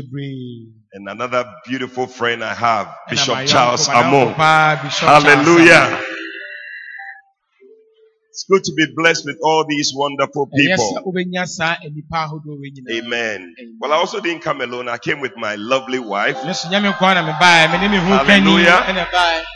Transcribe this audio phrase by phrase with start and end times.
[0.00, 4.34] And another beautiful friend I have, Bishop Charles m'ayɔnko Amo.
[4.34, 6.00] paa, Bishop Charles Hallelujah.
[8.30, 10.62] It's good to be blessed with all these wonderful Amo.
[10.62, 11.12] Ɛyɛ sɛ people.
[11.12, 13.04] wobɛnya saa nnipa ahodoɔ wei nyinaa.
[13.04, 13.54] Amen.
[13.80, 14.88] Well, I also didn't come alone.
[14.88, 16.44] I came with my lovely wife.
[16.44, 19.46] Ne so nyame nkoa na mebaeɛ, me ne me ho kani Hallelujah.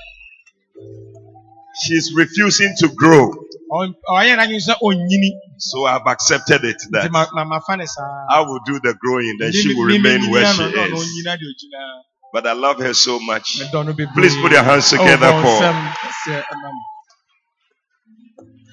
[1.84, 3.41] She's refusing to grow.
[3.72, 5.30] Ɔn- ɔyɛ n'adwene sɛ ɔnnyini.
[5.58, 8.26] So I've accepted it that ma- ma- mafa ne saa.
[8.30, 11.00] I will do the growing, then she will remain where she no, na ɔno is.
[11.02, 11.82] ɔnnyina deɛ ɔgyina.
[12.32, 13.60] But I love her so much.
[13.60, 14.14] Medɔ no bebree.
[14.14, 15.78] Please put your hands oh, together for- nsɛm
[16.26, 16.80] sɛ ɛma me.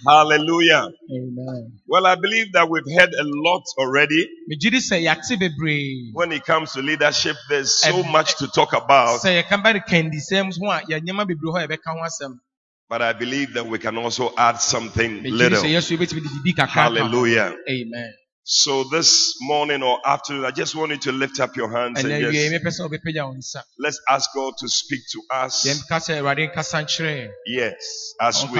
[0.07, 0.87] Hallelujah.
[1.11, 1.73] Amen.
[1.87, 4.27] Well, I believe that we've heard a lot already.
[4.49, 6.11] Megye di sɛ yɛate bebree.
[6.13, 9.19] When it comes to leadership, there's so much to talk about.
[12.89, 12.97] Sɛ yɛka ba ne kandisɛm ho a, yɛ nneɛma bebree hɔ a yɛbɛka ho asɛm.
[12.97, 15.63] But I believe that we can also add something little.
[15.63, 16.95] sɛ yɛso yɛbɛtumi de biribi kakra aka ho.
[16.95, 17.55] Hallelujah.
[17.69, 18.13] Amen.
[18.51, 22.09] So this morning or afternoon, I just want you to lift up your hands and
[22.09, 25.65] wie just mepɛ sɛ wobɛpagya wo nsa let's ask God to speak to us.
[25.67, 27.31] yɛmka sɛ awurade nkasa nkyerɛ yɛn.
[27.45, 28.59] Yes, as we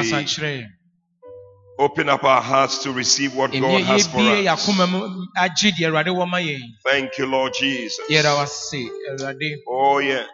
[1.80, 4.46] open up our hearts to receive what God has for us.
[4.46, 5.00] yɛakoma mu
[5.38, 8.06] agye deɛ awurade wɔ ma yɛn Thank you, Lord Jesus.
[8.12, 10.28] yɛda wase awurade Oh, yes.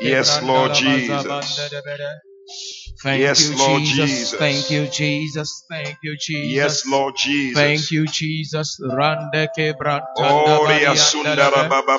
[0.00, 2.20] Yes, Lord kebrandalabazabandedebede.
[3.02, 4.10] Thank Yes, you, Lord Jesus.
[4.10, 4.38] Jesus.
[4.38, 5.64] Thank you, Jesus.
[5.70, 6.52] Thank you, Jesus.
[6.54, 7.58] Yes, Lord Jesus.
[7.58, 8.78] Thank you, Jesus.
[8.82, 9.48] Rande
[10.16, 11.68] Oh, Ria Sundara kebrantandabariandelebe.
[11.68, 11.98] Baba.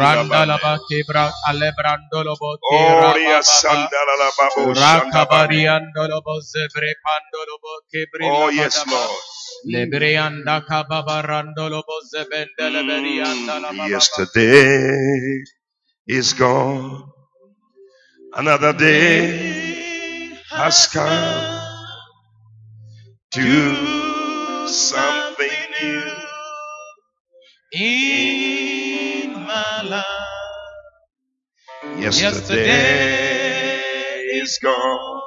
[0.00, 3.42] Randalaba kebra alebrandolobo Oh, Ria kerababa.
[3.42, 5.48] Sandara Babo Shandaba.
[5.50, 7.72] Rakabariandolobo zebrepandolobo
[8.22, 8.84] Oh, yes.
[8.86, 9.20] Lord.
[9.66, 13.72] Lebreanda kababarandolobo zebendeleberiandalababa.
[13.72, 15.44] Mm, yesterday
[16.08, 17.04] is gone.
[18.34, 19.67] Another day
[20.58, 21.60] has come.
[23.30, 25.48] Do something
[25.82, 26.02] new.
[27.72, 30.04] in my life.
[32.12, 33.80] Yesterday
[34.40, 35.20] is gone.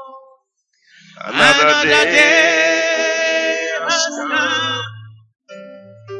[1.23, 4.81] Another day has come.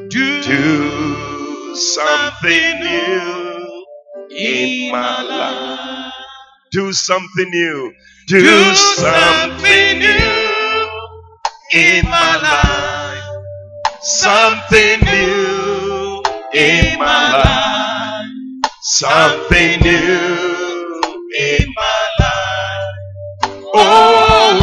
[0.10, 3.86] Do something new
[4.38, 6.14] in my life.
[6.72, 7.94] Do something new.
[8.28, 10.90] Do something new
[11.74, 13.24] in my life.
[14.02, 16.22] Something new
[16.54, 18.72] in my life.
[18.82, 21.02] Something new
[21.38, 22.96] in my life.
[23.74, 24.58] Oh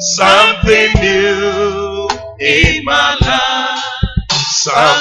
[0.00, 2.08] Something new
[2.40, 3.82] in my life.
[4.32, 4.93] Something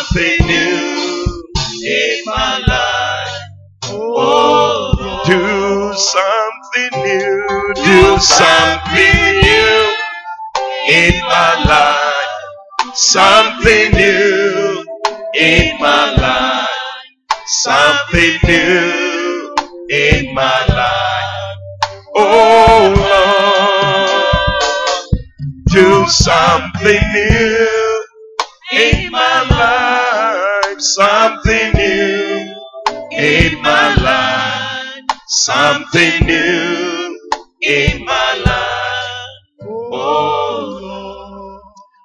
[6.04, 7.74] something new.
[7.76, 9.96] Do something new
[10.90, 12.94] in my life.
[12.94, 14.86] Something new
[15.36, 16.68] in my life.
[17.46, 19.56] Something new
[19.90, 21.58] in my life.
[22.16, 22.94] Oh
[23.96, 25.22] Lord,
[25.68, 28.06] do something new
[28.74, 30.80] in my life.
[30.80, 32.56] Something new
[33.12, 34.03] in my life.
[35.46, 37.20] Something new
[37.64, 39.68] in my life.
[39.92, 41.62] Oh Lord.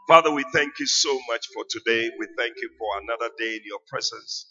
[0.09, 2.10] Father, we thank you so much for today.
[2.19, 4.44] We thank you for another day in your presence.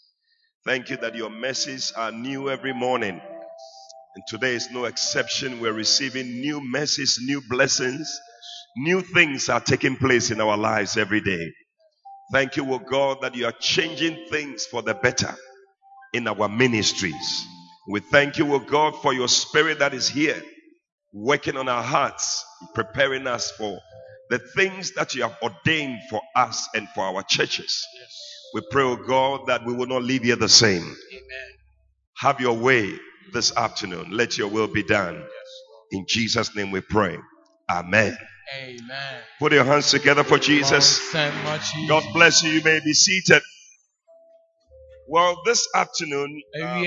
[0.64, 3.20] Thank you that your mercies are new every morning.
[3.20, 5.60] And today is no exception.
[5.60, 8.10] We're receiving new mercies, new blessings.
[8.78, 11.52] New things are taking place in our lives every day.
[12.32, 15.34] Thank you, O God, that you are changing things for the better
[16.14, 17.46] in our ministries.
[17.88, 20.40] We thank you, O God, for your spirit that is here,
[21.14, 22.44] working on our hearts,
[22.74, 23.78] preparing us for
[24.28, 27.82] the things that you have ordained for us and for our churches.
[28.52, 30.82] We pray, O God, that we will not leave here the same.
[30.82, 31.48] Amen.
[32.18, 32.92] Have your way
[33.32, 34.10] this afternoon.
[34.10, 35.24] Let your will be done.
[35.90, 37.16] In Jesus' name we pray.
[37.70, 38.16] Amen.
[38.54, 39.20] Amen.
[39.38, 41.00] Put your hands together for Jesus.
[41.88, 42.50] God bless you.
[42.50, 43.42] You may be seated.
[45.06, 46.84] Well, this afternoon, um,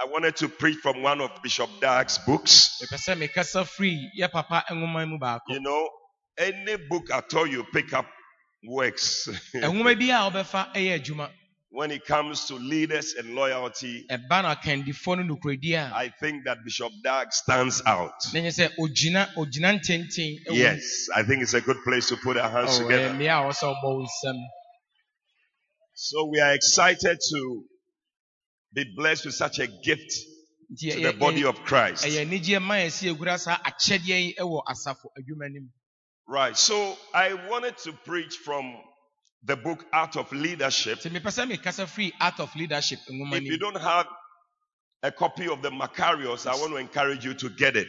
[0.00, 2.80] I wanted to preach from one of Bishop Dag's books.
[2.82, 5.40] mepɛ sɛ mekasa firi yɛ papa nwoma mu baako.
[5.48, 5.88] You know,
[6.38, 8.06] any book at all you pick up
[8.64, 9.28] works.
[9.54, 11.30] Nwoma bi a wɔbɛfa yɛ adwuma.
[11.74, 15.92] when it comes to leaders and loyalty, Ɛba no akandifoɔ no nokorɛdi a.
[15.94, 18.14] I think that Bishop Dark stands out.
[18.32, 20.38] Na nyɛ sɛ ogyina ogyina ntenten.
[20.46, 20.54] ɛwɔ mu.
[20.54, 23.08] Yes, I think it's a good place to put our hands Oh, together.
[23.08, 24.38] Eh, ɛyɛ mmea a wɔsɛ ɔbɔ wo nsam.
[25.94, 27.64] So we are excited to
[28.74, 30.12] be blessed with such a gift
[30.78, 32.04] to the body of Christ.
[32.04, 35.68] ɛyɛ anigye ma yɛsi egura saa akyɛdeɛ yi wɔ asafo adwuma no mu
[36.28, 36.56] Right.
[36.56, 38.72] So I wanted to preach from
[39.44, 41.00] the book Art of Leadership.
[41.00, 44.06] nti mepɛ sɛ mekasa firi art of leadership nwoma If you don't have
[45.02, 47.88] a copy of the Macarius, I want to encourage you to get it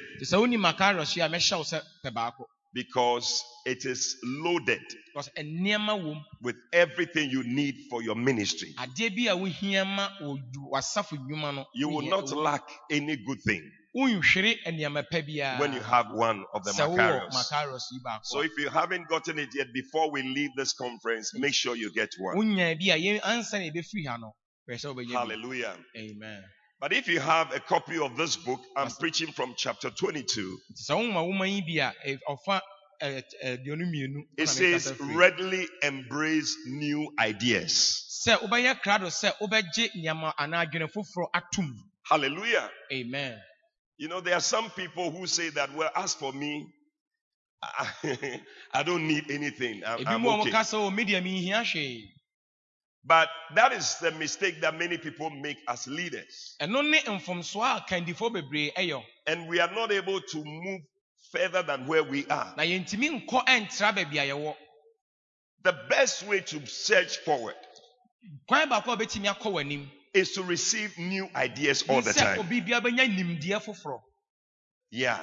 [2.76, 4.82] nti sɛ woni makarios yi a mɛhyɛ wo sɛ pɛ baako because it is loaded
[5.08, 8.74] because nneɛma wɔ mu with everything you need for your ministry.
[8.78, 13.16] adeɛ bi a wohia ma wɔ dwu- w'asafo nnwuma no You will not lack any
[13.18, 17.34] good thing wonhwere nneɛma pa biara when you have one of the sɛ wowɔ Macarius.
[17.34, 17.84] makarios
[18.24, 21.92] So if you haven't gotten it yet, before we leave this conference, make sure you
[21.94, 22.38] get one.
[22.38, 24.34] wonya bi a yɛn ansa na yɛbɛfiri ha no
[24.70, 25.78] pɛ sɛ wobɛnya bi Hallelujah.
[25.98, 26.44] amen
[26.84, 30.60] But if you have a copy of this book, I'm preaching from chapter 22.
[30.74, 32.60] nti sɛ woma woma yi bi a eh, ɔfa
[33.00, 38.04] eh, eh, aduonu mmienu It says, readily embrace new ideas.
[38.28, 41.72] sɛ wobɛyɛ krado sɛ wobɛgye nneɛma anaa adwene foforɔ
[42.04, 42.70] Hallelujah.
[42.92, 43.42] amen
[43.96, 46.68] You know, there are some people who say that, well, as for me,
[47.62, 48.42] I,
[48.74, 49.84] I don't need anything.
[49.86, 50.52] I'm, I'm okay.
[53.06, 56.56] But that is the mistake that many people make as leaders.
[56.62, 60.82] ɛno ne mfomsoɔ a kandifoɔ bebree ɛyɛ And we are not able to move
[61.32, 62.54] further than where we are.
[62.56, 64.56] na yɛntumi nkɔ ɛntra baabi a yɛwɔ
[65.64, 67.56] The best way to search forward
[68.48, 72.40] kwan baako a wobɛtumi akɔ w'anim is to receive new ideas all the time.
[72.40, 74.02] obi biara bɛnya nimdeɛ foforɔ
[74.92, 75.20] Yeah.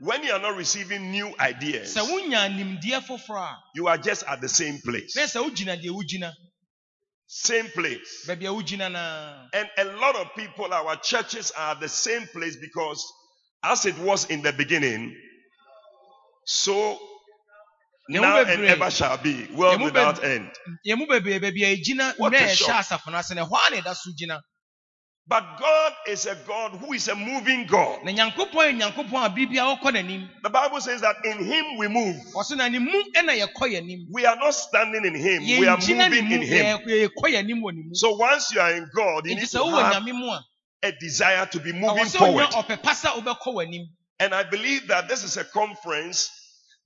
[0.00, 4.24] When you are not receiving new ideas, sɛ wonya nimdeɛ foforɔ a you are just
[4.24, 5.16] at the same place.
[5.16, 6.32] na sɛ wogyina deɛ wogyina
[7.34, 8.26] Same place.
[8.28, 12.56] baabi a wogyina naa And a lot of people, our churches are the same place
[12.56, 13.02] because
[13.64, 15.16] as it was in the beginning,
[16.44, 16.98] so
[18.10, 20.50] now and ever shall be, world without end.
[20.86, 22.84] yɛn mu bebree baabi a yɛgyina What a shock.
[25.32, 28.04] But God is a God who is a moving God.
[28.04, 31.78] na nyankopɔn yɛ nyankopɔn a biribi a wɔkɔ n'anim The Bible says that in Him
[31.78, 32.16] we move.
[32.36, 35.66] ɔso na ne mu ɛna yɛkɔ yɛn anim We are not standing in Him, we
[35.66, 36.78] are moving in Him.
[36.78, 39.48] yɛ- yɛkɔ yɛn anim wɔ ne mu So once you are in God, you need
[39.48, 40.04] to have
[40.84, 42.50] a desire to be moving forward.
[42.50, 43.86] wonya ɔpɛ pa sɛ wobɛkɔ w'anim
[44.20, 46.28] And I believe that this is a conference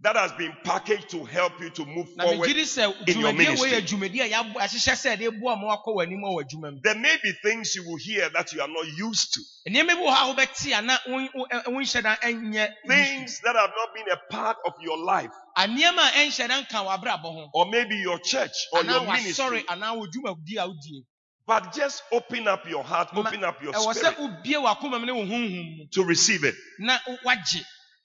[0.00, 2.48] that has been packaged to help you to move forward.
[2.48, 3.70] megye di sɛ in your ministry.
[3.70, 6.94] yɛ dwumadie a yɛabo- yɛahyehyɛ sɛ ɛde boa ma wakɔ w'anim wɔ w'adwuma mu There
[6.94, 9.40] may be things you will hear that you are not used to.
[9.70, 13.40] nneɛma bi wɔ hɔ a wobɛte a na wo- wo- ɛ- wonhyɛ da ɛnyɛ Things
[13.40, 15.30] that have not been a part of your life.
[15.56, 19.64] a nneɛma a ɛnhyɛ da nka w'abrabɔ ho Or maybe your church or your ministry.
[19.68, 21.04] anaa wɔ dwumadi a wodie
[21.46, 25.24] But just open up your heart, open up your spirit wobie w'akoma mu ne wo
[25.24, 26.54] honhom mu to receive it.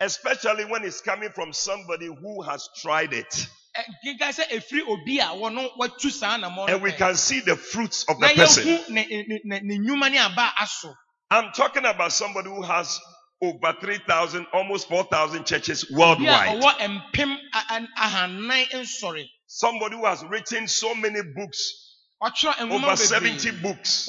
[0.01, 3.47] Especially when it's coming from somebody who has tried it.
[3.77, 7.39] Ɛ, kenka sɛ ɛfiri obi a wɔno watu saa nammɔ no And we can see
[7.39, 8.83] the fruits of the person.
[11.29, 12.99] I'm talking about somebody who has
[13.41, 16.61] over 3,000, almost 4,000 churches worldwide.
[19.47, 24.07] Somebody who has written so many books, over 70 bebree books.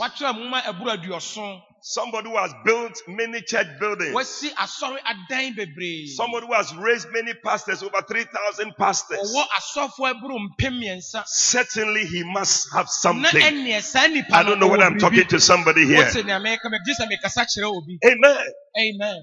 [1.82, 4.14] Watwerɛ nwoma ɛboro aduɔson Somebody who has built many church buildings.
[4.14, 9.18] wasi asɔre adan bebree Somebody who has raised many pastors, over 3,000 pastors.
[9.18, 13.40] ɔwɔ asɔfoɔ ɛboro mpem Certainly he must have something.
[13.40, 15.96] ɛneɛ saa nipa I don't know what I'm talking to somebody here.
[16.04, 18.46] wote nea meka megye sɛ mekasa kyerɛ obi Amen.
[18.78, 19.22] amen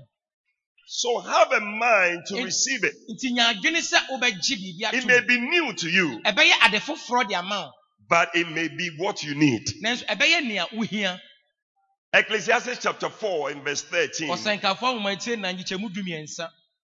[0.91, 2.95] So have a mind to receive it.
[3.09, 7.27] nti nya adwene sɛ wobɛgye biribi It may be new to you, ɛbɛyɛ ade foforɔ
[7.29, 7.71] de ama wo
[8.09, 9.69] but it may be what you need.
[12.13, 14.29] Ecclesiastes chapter 4 in verse 13.
[14.29, 16.51] ɔsɛnkafoɔ ahoma tie na nkyekyɛmu du mmiɛnsa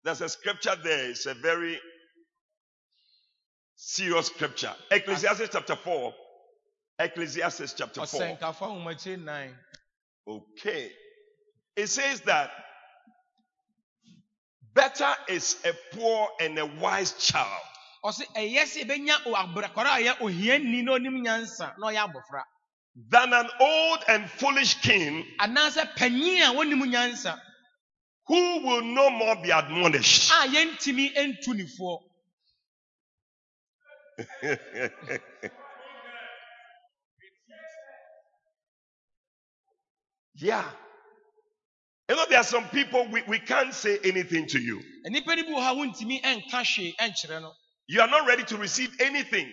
[0.03, 1.11] There's a scripture there.
[1.11, 1.79] It's a very
[3.75, 4.73] serious scripture.
[4.89, 6.13] Ecclesiastes chapter 4.
[6.99, 8.21] Ecclesiastes chapter 4.
[8.21, 9.57] ɔsɛnkafoɔ ahoma tie nan
[10.27, 10.91] Okay.
[11.75, 12.51] It says that
[14.73, 17.61] better is a poor and a wise child
[22.97, 23.33] ɔsɛ ɛyɛ sɛ ɛbɛnya aberakɔrɔ a ɔyɛ ohiani na onim nyansa na ɔyɛ abɔfra than
[23.33, 27.39] an old and foolish king anaasɛ panyin a wɔnim
[28.27, 30.31] who will no more be admonished.
[30.31, 31.99] a yɛntumi ntu nifoɔ
[40.35, 40.69] yeah.
[42.09, 44.81] You know, there are some people we, we can't say anything to you.
[45.07, 47.53] nnipa no bi wɔ hɔ a wontumi nka hwee nkyerɛ no
[47.87, 49.51] You are not ready to receive anything.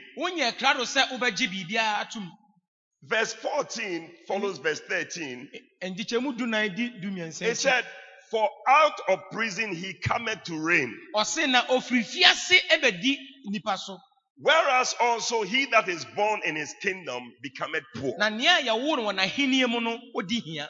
[3.02, 5.48] Verse 14 follows verse 13.
[5.82, 7.84] nkyekyɛmu du nan di du It said,
[8.30, 10.94] For out of prison he cometh to reign.
[11.14, 13.98] ɔse na ofiri fiase ɛbɛdi nipa so
[14.40, 18.14] Whereas also he that is born in his kingdom becometh poor.
[18.18, 20.68] na nea a yɛwo no wɔ n'ahenni mu no ɔdi hia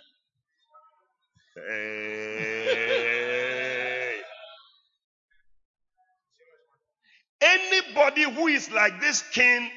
[1.57, 4.15] Hey.
[7.41, 9.71] Anybody who is like this king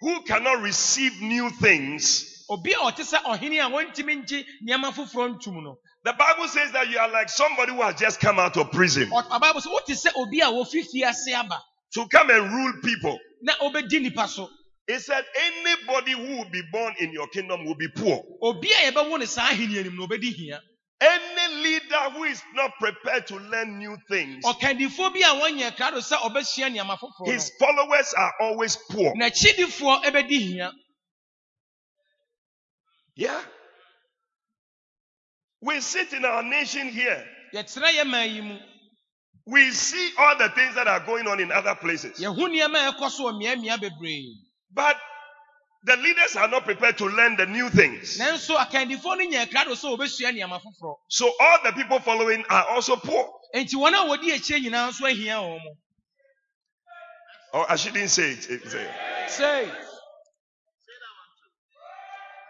[0.00, 5.38] who cannot receive new things, obi a ɔte sɛ ɔhene a wɔntumi ngye nneɛma foforɔ
[5.40, 5.78] ntum no.
[6.04, 9.10] The Bible says that you are like somebody who has just come out of prison.
[9.10, 11.62] Ɔ- ɔbaa sɛ wote sɛ obi a wɔfi fiase aba.
[11.94, 13.18] To come and rule people.
[13.42, 14.48] na obɛdi nipa so.
[14.86, 18.22] He said, anybody who will be born in your kingdom will be poor.
[18.42, 18.68] obi
[21.48, 23.26] a yɛbɛwo ne saa ahenni anim na obɛdi hia Any leader who is not prepared
[23.28, 28.14] to learn new things, ɔkandifoɔ bi a wɔnyɛ krado sɛ ɔbɛsua nneɛma foforɔ his followers
[28.14, 29.12] are always poor.
[29.14, 30.72] no n'akyidifoɔ ɛbɛdi hia
[33.14, 33.42] Yeah.
[35.60, 37.26] We sit in our nation here.
[37.54, 38.58] yɛtena yɛ man yi mu
[39.50, 42.18] We see all the things that are going on in other places.
[42.20, 44.34] yɛho nneɛma a ɛkɔ so wɔ mmeammea bebree
[44.70, 45.00] But
[45.84, 48.18] the leaders are not prepared to learn the new things.
[48.18, 52.66] nanso akandifoɔ no nyɛ krado sɛ wɔbɛsua nneɛma foforɔ So all the people following are
[52.70, 53.32] also poor.
[53.54, 55.76] enti wɔn a wɔdi akyire nyinaa nso ahia wɔn mo
[57.54, 58.42] Or oh, I shouldn't say it.
[58.42, 58.90] Say
[59.28, 59.70] sei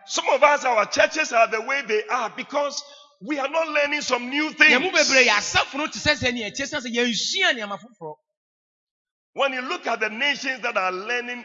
[0.06, 2.82] Some of us, our churches are the way they are because
[3.20, 5.28] we are not learning some new yɛn mu bebree things.
[5.28, 8.14] yɛ asafo no te sɛ sɛ nea ɛkyɛ sɛ sɛ yɛnsua nneɛma foforɔ
[9.35, 11.44] When you look at the nations that are learning,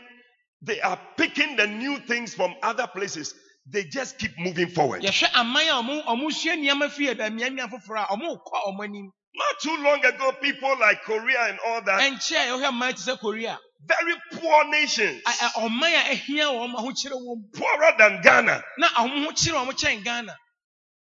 [0.64, 3.34] they are picking the new things from other places.
[3.70, 5.02] They just keep moving forward.
[5.04, 8.84] yɛhwɛ aman a ɔmo ɔmo sua nneɛma fi ɛbɛ mmeammea foforɔ a ɔmo kɔ ɔmo
[8.84, 9.12] anim.
[9.36, 13.02] Not too long ago, people like Korea and all that, ɛnkyɛ a yɛhwɛ aman te
[13.02, 13.58] sɛ korea.
[13.86, 18.64] very poor nations, a- a- ɔman a ahia wɔn ahokyere wɔm poorer than Ghana.
[18.78, 20.36] na ɔmo ho kyerɛ ɔmo kyɛn ghana.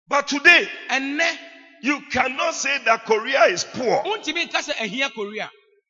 [0.07, 0.69] But today,
[1.81, 4.03] you cannot say that Korea is poor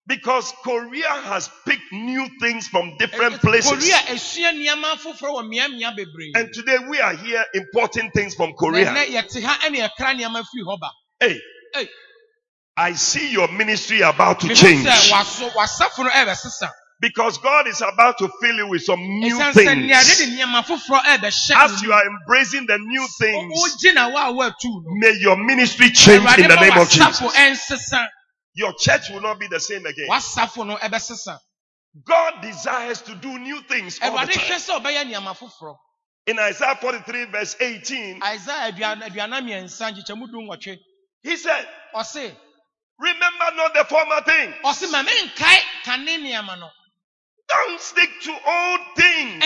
[0.08, 3.72] wontumi nka sɛ ahia korea because Korea has picked new things from different places.
[3.72, 8.54] korea asua nneɛma foforɔ wɔ mmeammea bebree And today we are here importing things from
[8.54, 8.86] Korea.
[8.86, 11.40] ɛnnɛ yɛte ha ɛne yɛkra nneɛma firi hɔ ba Hey,
[11.74, 11.90] Hey.
[12.80, 17.82] I see your ministry about to change sɛ waso wasafo no ɛbɛsesa because God is
[17.82, 20.18] about to fill you with some new ɛsiane sɛ nea de things.
[20.18, 24.34] de nneɛma foforɔ ɛbɛhyɛ As you are embracing the new things, wogye na wo a
[24.34, 27.22] woatu no may your ministry change in the name of Jesus.
[28.58, 30.08] Your church will not be the same again.
[30.10, 31.40] wasafo no ɛbɛsesa
[32.04, 34.60] God desires to do new things all the time.
[34.60, 35.78] sɛ ɔbɛyɛ nneɛma foforɔ
[36.26, 40.80] In Isaiah 43 verse 18, isaia aduan- aduana mmiɛnsa nkyekyɛmu du nwɔtwe
[41.24, 41.68] he said,
[43.00, 44.54] remember not the former thing.
[44.66, 46.70] ɔse ma menkae kane nneɛma no
[47.50, 49.44] Don't stick to old things.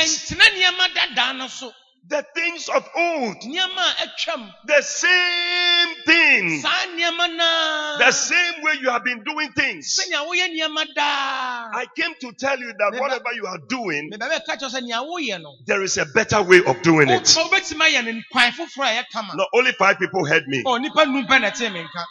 [2.09, 3.37] Ɛntena nneɛma dadaa no so The things of old.
[3.41, 6.61] nneɛma a atwam The same thing.
[6.61, 9.99] saa nneɛma naa The same way you have been doing things.
[9.99, 14.11] sɛnea woyɛ nneɛma daa I came to tell you that Meba- whatever you are doing,
[14.11, 17.23] mebɛbɛka kyerɛ sɛ nea woyɛ no there is a better way of doing it.
[17.23, 20.63] wotuma wobɛtumi ayɛ no kwan foforɔ a ɛyɛ kama Not only five people heard me.
[20.63, 22.05] ɔ nipa nu pɛ na ɛtee me nka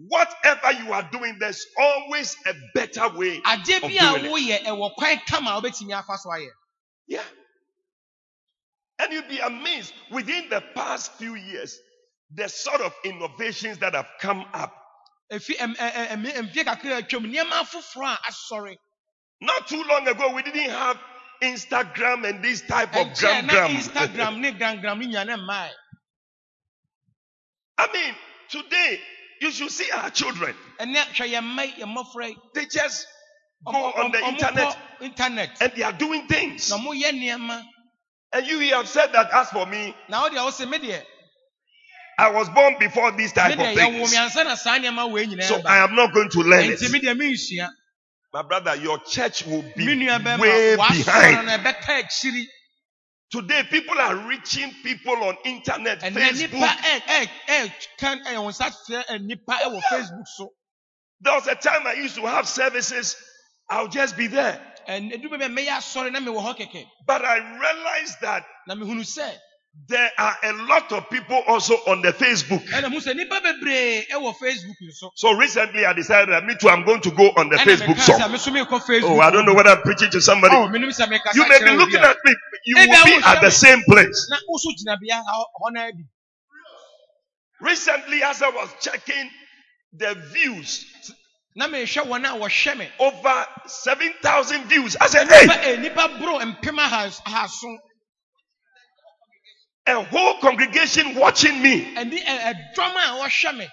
[0.00, 3.40] Whatever you are doing, there's always a better way.
[3.40, 4.30] adeɛ of bi a doing it.
[4.30, 6.50] woyɛ ɛwɔ kwan kama a wobɛtumi afa so ayɛ
[7.08, 7.24] Yeah.
[9.00, 11.78] And you'll be amazed within the past few years,
[12.34, 14.74] the sort of innovations that have come up.
[19.40, 20.98] Not too long ago, we didn't have
[21.42, 23.70] Instagram and this type of gram gram.
[23.70, 25.70] instagram ne grangram ne nya ne mmaa
[27.80, 28.14] I mean,
[28.50, 29.00] today,
[29.40, 30.54] you should see our children.
[30.80, 33.06] ɛnɛ hwɛ yɛn mma yi, yɛn mmɔfra yi They just
[33.64, 36.68] go on the internet internet and they are doing things.
[38.32, 41.06] And you have said that as for me, na wo deɛ wo sɛ me deɛ
[42.18, 44.10] I was born before this me type deɛ of yɛwo things.
[44.10, 46.70] me ansa na saa nneɛma wei So nyinaa I ba am not going to learn
[46.70, 47.02] nti me it.
[47.02, 47.70] deɛ mensua
[48.34, 51.44] My brother, your church will me be nua bɛma way wasɔre behind.
[51.44, 52.46] no ɛbɛka akyiri
[53.32, 56.76] Today, people are reaching people on internet, ɛnɛ nipa Facebook.
[56.82, 60.54] ɛ- ɛ- ɛ- kan ɛyɛ wɔn nsa kyerɛ ɛ, nipa ɛwɔ facebook so
[61.20, 63.16] There was a time I used to have services.
[63.70, 64.60] I'll just be there.
[64.88, 69.04] Ɛnɛ edu bɛbɛ mɛyɛ asɔre na mewɔ hɔ kɛkɛ But I realized that na mehunu
[69.04, 69.30] sɛ
[69.88, 72.62] there are a lot of people also on the Facebook.
[72.74, 76.68] ɛna mu sɛ nipa bebree ɛwɔ facebook nso So recently I decided that me too,
[76.68, 78.32] I'm going to go on the ɛna Facebook meka sɛ some.
[78.32, 80.54] me so mekɔ facebook Oh, I don't know whether I'm preaching to somebody.
[80.56, 82.34] oh menim sɛ mekasa You may kyerɛ be obi looking a- at me.
[82.66, 83.52] You Maybe will I be will at share the it.
[83.52, 84.28] same place.
[84.30, 86.04] na woso gyina bea hɔ hɔ na bi
[87.60, 89.30] Recently, as I was checking
[89.94, 90.86] the views,
[91.56, 94.96] na mehwɛ wɔn a wɔhwɛ me over 7,000 views.
[95.00, 97.76] I said, hey, nipa ɛ, eh, nipa boro mpem aha- ahaso
[99.86, 101.94] a whole congregation watching me.
[101.96, 103.68] ɛni ɛ- ɛdɔm a wɔhwɛ me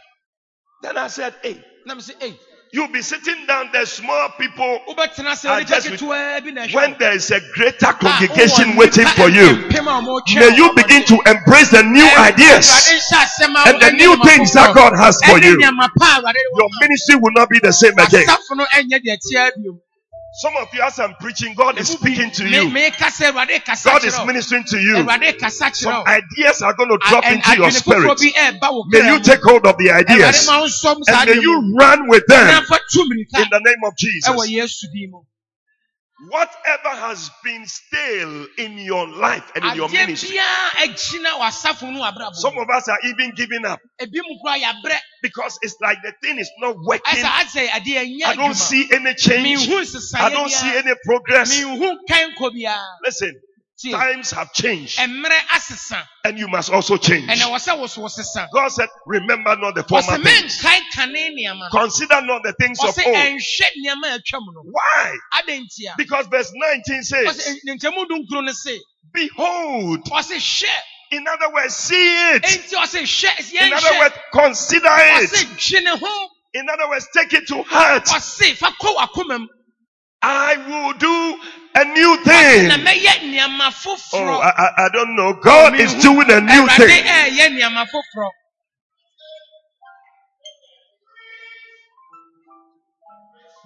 [0.83, 2.39] Then I said, hey, na me sɛ ei
[2.75, 6.73] You'll be sitting down there, small people, wobɛtena sɛ nipa just ketewaa bi na ɛhwɛ
[6.73, 9.47] when there is a greater Ah, congregation waiting for you.
[9.63, 13.69] mpem a wɔretwɛn May you begin to embrace the new ideas Awurade nhyɛ asɛm a
[13.69, 14.75] and the new things that.
[14.75, 15.55] God has for you.
[15.57, 18.27] nneɛma pa a Awurade de Your ministry will not be the same again.
[20.37, 22.69] Some of you, as I'm preaching, God is Ebu bi, speaking to me- you.
[22.69, 24.25] mekasa, Awurade kasa God is kyerɛ wo.
[24.25, 24.95] ministering to you.
[24.97, 26.03] Awurade kasa kyerɛ Some wo.
[26.07, 28.19] ideas are going to A- drop ɛn- into your adwene foforɔ spirit.
[28.19, 29.23] bi ɛreba wo May kra you mu.
[29.23, 31.41] take hold of the Awurade ideas ma wo nsɔm saa and may adeɛ mu.
[31.41, 34.51] you run with them Ɛnamfa tu mmirika in the name of ɛwɔ Jesus.
[36.15, 36.31] Yesu din mu.
[36.31, 41.99] Whatever has been stale in your life and in your ministry, biara agyina w'asafo no
[42.01, 44.97] w'abrabɔ some of us are even giving up Ebi mu koraa yɛabrɛ.
[45.21, 47.23] because it's like the thing is not working.
[47.23, 49.69] Ɛsɛ asɛ adeɛ ɛnyɛ I don't see any change.
[50.15, 51.51] I don't see any progress.
[51.61, 52.97] Menhu kɛnkɔ biara.
[53.03, 53.33] Listen.
[53.91, 56.03] Times have changed Mmerɛ asesa.
[56.23, 57.29] and you must also change.
[57.29, 58.47] Ɛnna wɔ sɛ wo so wo sesa.
[58.53, 60.61] God said, Remember not the Ɔsɛ former things.
[60.63, 61.69] menkae kane nneɛma no.
[61.71, 63.15] Consider not the things of Ɔsɛ old.
[63.15, 64.61] ɛnhwɛ nneɛma a atwam no.
[64.63, 65.13] Why?
[65.35, 65.95] Adantia.
[65.97, 68.79] Because verse 19 Ɔsɛ says, ne nkyɛmu dunkuro no se.
[69.13, 70.69] Behold, Ɔsɛ hwɛ.
[71.11, 72.43] in other words, see it.
[72.43, 73.61] Enti ɔsɛ hwɛ.
[73.67, 73.99] In other Yɛnhwɛ.
[73.99, 75.29] words, consider it.
[75.29, 76.27] Ɔsɛ dwe ne ho.
[76.53, 78.05] In other words, take it to heart.
[78.05, 79.47] Ɔsɛ fa kɔ w'akoma mu.
[80.21, 81.39] I will do
[81.75, 82.69] a new Ɔsɛ thing.
[83.47, 84.39] Na mɛyɛ nneɛma Oh.
[84.41, 85.33] I, I, don't know.
[85.33, 87.03] God is doing a new thing.
[87.03, 88.29] ɛɛyɛ nneɛma foforɔ.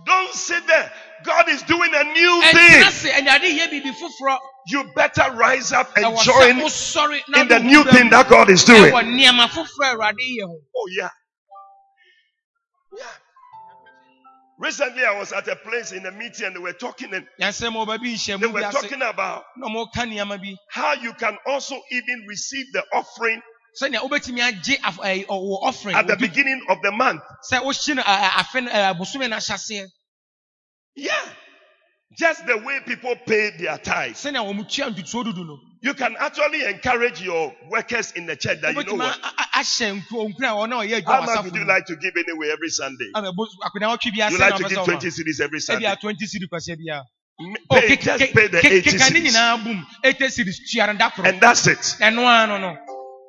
[0.06, 0.92] Don't sit there.
[1.24, 2.84] God is doing a new thing.
[2.92, 4.38] se Awurade yɛ biribi foforɔ.
[4.68, 8.92] You better rise up and join in the new thing that God is doing.
[8.92, 10.60] Ɛwɔ nneɛma foforɔ a Awurade yɛ ho.
[10.76, 11.10] Oh, yeah.
[12.98, 13.06] Yeah.
[14.60, 17.46] Recently, I was at a place in a meeting and they were talking and they
[18.48, 19.44] were talking about
[20.70, 23.42] how you can also even receive the offering
[23.80, 24.78] Sɛnea wobɛtumi agye
[25.30, 25.96] offering.
[25.96, 27.22] at the beginning of the month.
[27.50, 29.88] Sɛ wohyi no ɛ, ɛ, afe no, ɛ, bosome no ahyɛseɛ.
[30.96, 31.30] Yeah.
[32.18, 34.18] Just the way people pay their tithes.
[34.18, 35.60] Sɛnea wɔn tua ntutuo dudu no.
[35.82, 39.18] You can actually encourage your workers in the church that you know what?
[39.60, 41.56] A- a- ahyɛ nkuo nkura a ɔno a ɔyɛ How adwuma much wɔ would asafo
[41.56, 41.68] you mu.
[41.74, 43.12] like to give anyway every Sunday?
[43.16, 44.86] Ama bo- akwadaa wɔtwe bi You ase like na to ɔbɛsɛ give ɔma.
[44.86, 45.86] 20 cedis every Sunday.
[45.86, 47.04] Ebi a 20 cedi kwasi biara.
[47.42, 49.32] M- Oh, Pay, ke- just ke- pay the ke- 80 keka ne cedis.
[49.34, 51.28] nyinaa bom 80 cedis tua no da koro.
[51.30, 51.80] And that's it.
[52.00, 52.78] Ɛno ara no no.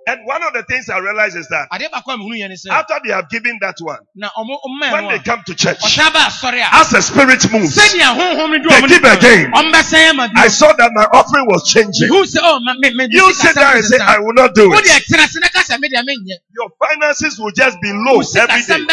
[0.06, 2.54] And one of the things I realize is that Adeɛ baako a mehunu yɛ ne
[2.56, 2.70] sɛ.
[2.70, 5.22] after they have given that one, Na ɔmo ɔmo when mmaa they no a.
[5.22, 6.74] come to church, Ɔsan ba asɔre a.
[6.76, 9.52] as the spirit moves, Sɛnea honhom no du They ɔmo give nipa no, again.
[9.52, 10.40] ɔmo bɛsɛn ama bi.
[10.40, 12.08] I saw that my offering was changing.
[12.08, 14.18] Mehu sɛ oh ma me me me You sika sit there and say, sɛm I
[14.20, 15.04] will not do Wo deɛ it.
[15.06, 16.36] tena se na ka sɛ me deɛ menyɛ.
[16.56, 18.86] Your finances will just be low Wo sika every day.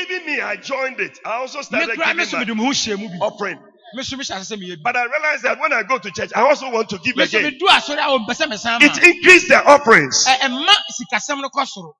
[0.00, 1.18] Even me, I joined it.
[1.24, 3.08] I also Me started kura me giving so me my de me ho hyɛ mu
[3.08, 3.26] bi.
[3.26, 3.58] offering.
[3.94, 4.82] Me so me hyɛ ase sɛ meyɛ bi.
[4.84, 7.26] But I realized that when I go to church, I also want to give Me
[7.26, 7.58] so me again.
[7.58, 8.86] du asɔre a ɔmpɛ sɛ mesan ma.
[8.88, 10.26] It increased the offerings.
[10.28, 11.92] Ɛ- Ɛmma sikasɛm no kɔ soro.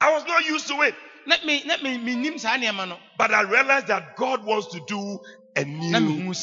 [0.00, 0.94] I was not used to it.
[1.26, 2.98] Na me na me me nim saa nneɛma no.
[3.18, 5.18] But I realized that God wants to do
[5.56, 6.34] a Na new.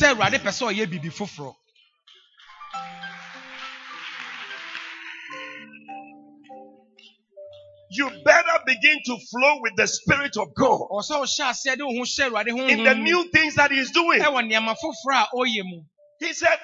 [7.92, 11.86] You better begin to flow with the Spirit of God Ɔwɔ sɛ ɔhyɛ aseɛ de
[11.88, 14.22] wo ho hyɛ Awurade honhom in the new things that He's doing.
[14.22, 15.84] Ɛwɔ nneɛma foforɔ a ɔyɛ mu.
[16.20, 16.60] He said,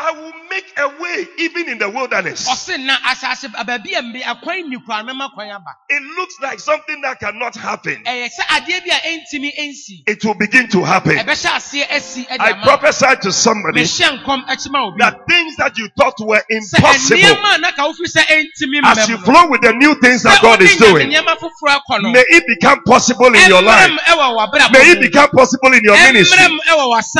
[0.00, 2.48] I will make a way even in the wilderness.
[2.48, 5.74] Ɔse na asase baabi a mbe akwan ni kwan mɛma kwan aba.
[5.88, 8.04] It looks like something that cannot happen.
[8.06, 10.02] Ɛyɛ sɛ adeɛ bi a ɛntumi ɛnsi.
[10.06, 11.16] It will begin to happen.
[11.18, 14.96] Ɛbɛhyɛ aseɛ asi ɛde I prophesy to somebody Mehyɛ nkɔm akyi ma obi.
[15.00, 19.08] that things that you thought were impossible, nneɛma a na ka wofi sɛ ɛntumi as
[19.08, 22.12] you flow with the new things that God is doing, nneɛma foforɔ akɔ no.
[22.12, 23.90] may it become possible in your life.
[23.90, 26.38] Ɛmmerɛm ɛwɔ w'abrabɔ May it become possible in your ministry.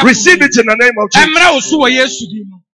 [0.04, 2.67] Receive it in the name of Jesus.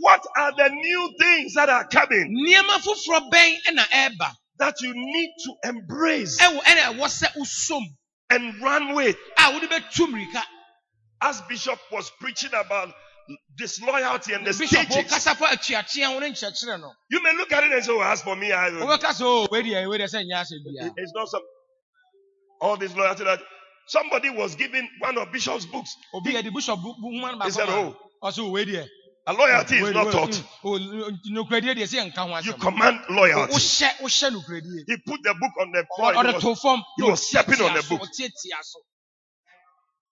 [0.00, 4.34] What are the new things that are coming Nneɛma foforɔ bɛn ɛna ɛreba.
[4.58, 7.82] that you need to embrace Ɛwɔ ɛna ɛwɔ sɛ wosom
[8.30, 9.16] and run with?
[9.38, 10.42] a wode bɛtu mmirika.
[11.22, 12.94] As Bishop was preaching about
[13.56, 16.92] disloyalty and the Bishop stages, wokasa fa atuatea wo ne nkyerɛkyerɛ no.
[17.10, 19.48] you may look at it and say, "Oh, as for me, I Wobɛka sɛ o
[19.50, 20.94] wei deɛ wei deɛ sɛ nyɛ asɛm biara.
[20.96, 21.42] it's not some
[22.62, 23.40] all this loyalty that
[23.86, 25.94] somebody was giving one of Bishop's books.
[26.14, 27.68] Obi yɛ de bishop bu bu nwoma no He baako said.
[27.68, 27.96] "Oh,
[29.30, 29.70] Ɔsɛ o wei deɛ.
[29.70, 30.32] a loyalty is wei- not wei- taught.
[30.32, 30.78] mm, o,
[31.32, 32.60] nokuradie deɛ sɛ nka ho You asɛm.
[32.60, 34.84] command loyalty." Wohyɛ wohyɛ nokuradie.
[34.86, 36.14] He put the book on the floor.
[36.14, 36.82] and Ɔde he was- to fam.
[36.96, 38.08] he na was ɔteatea stepping on the so, book.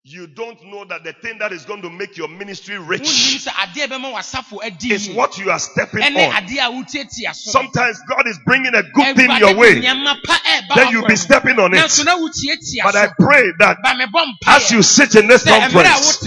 [0.04, 3.50] You don't know that the thing that is going to make your ministry rich sɛ
[3.50, 6.14] adeɛ a ɛbɛma w'asafo adi is what you are stepping on.
[6.14, 7.52] adeɛ a wotiatia so.
[7.52, 11.16] Sometimes God is bringing a good thing your way, nneɛma pa ɛɛba then you'll be
[11.16, 11.78] stepping on it.
[11.78, 14.56] nanso na wotiatia But I pray that ba mebɔ mpaeɛ.
[14.56, 16.26] as you sit in this conference,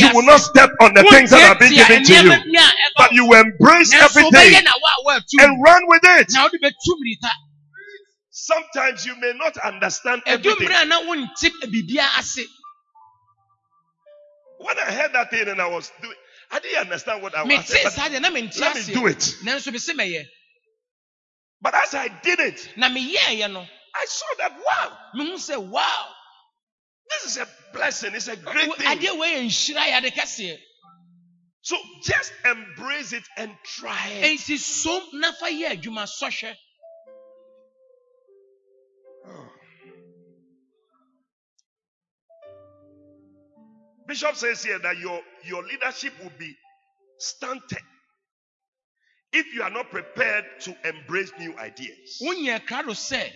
[0.00, 2.60] you will not step on the things that have been given to you, nneɛma bi
[2.60, 6.28] a ɛba but you embrace everything wobɛyɛ na wo a woatu and run with it.
[6.32, 7.28] na wode bɛtu mmirika
[8.34, 10.68] Sometimes you may not understand everything.
[14.62, 16.16] When I heard that thing and I was doing,
[16.50, 17.90] I didn't understand what I was saying.
[17.90, 19.18] saa deɛ na mente Let me do it.
[19.44, 20.24] nanso mese mɛyɛ
[21.60, 24.98] But as I did it, na meyɛɛyɛ no I saw that wow,
[25.36, 26.08] sɛ wow
[27.10, 28.14] this is a blessing.
[28.14, 28.86] It's a great thing.
[28.86, 30.58] adeɛ wei yɛ nhyira yɛ ade kɛseɛ
[31.62, 34.40] So just embrace it and try it.
[44.12, 46.54] Bishop says here that your, your leadership will be
[47.18, 47.78] stunted
[49.32, 52.20] if you are not prepared to embrace new ideas.
[52.20, 53.32] wonyɛ krado sɛ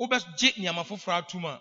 [0.00, 1.60] wobɛgye nneɛma foforɔ atom a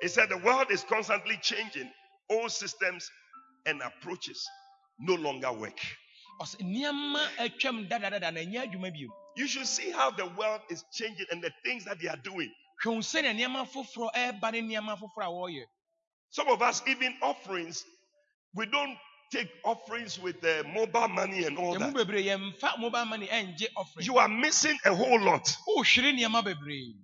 [0.00, 1.90] He said the world is constantly changing.
[2.30, 3.10] Old systems
[3.66, 4.48] and approaches
[5.00, 5.80] no longer work.
[9.36, 12.52] You should see how the world is changing and the things that they are doing.
[16.30, 17.84] Some of us, even offerings,
[18.54, 18.96] we don't
[19.32, 21.94] take offerings with uh, mobile money and all that.
[21.94, 25.46] bebree yɛmfa mobile money ɛngye offering You are missing a whole lot.
[25.68, 26.94] wohwere nneɛma bebree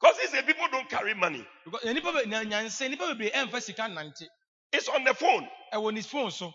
[0.00, 1.46] Because these people don't carry money.
[1.64, 4.26] Because nnipa be- nya- nyansa nnipa bebree ɛmfa sika nante
[4.72, 5.48] It's on the phone.
[5.92, 6.52] ne phone so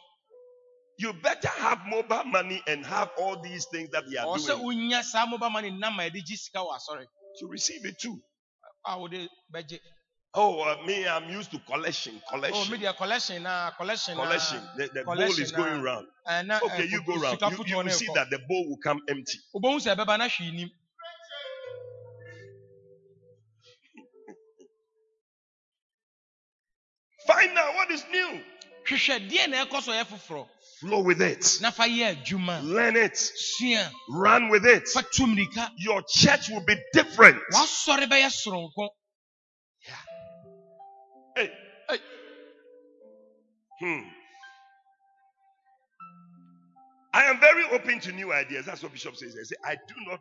[0.98, 5.04] You better have mobile money and have all these things that they are doing wonya
[5.04, 7.06] saa mobile money nam a yɛde gye sika wɔ asɔre
[7.40, 8.22] to receive it too.
[10.34, 12.68] A wode bɛgye Oh, uh, me, I'm used to collection, collection.
[12.68, 14.62] oh media collection na collection na collection.
[14.78, 16.08] The, the bowl is going na- round.
[16.28, 17.40] ɛna Okay, you go round.
[17.42, 19.40] You, you will see that the bowl will come empty.
[19.56, 20.72] wobɛhu sɛ ɛbɛba na hwee nim
[27.28, 28.40] Find out what is new.
[28.88, 30.06] hwehwɛ deɛ na so yɛ
[30.82, 31.58] Flow with it.
[31.62, 32.24] na fa yɛ
[32.64, 33.32] Learn it.
[34.10, 34.88] Run with it.
[34.90, 37.38] fa tu mmirika Your church will be different.
[43.82, 44.02] Hmm.
[47.14, 48.66] I am very open to new ideas.
[48.66, 49.36] That's what Bishop says.
[49.40, 50.20] I say, I do not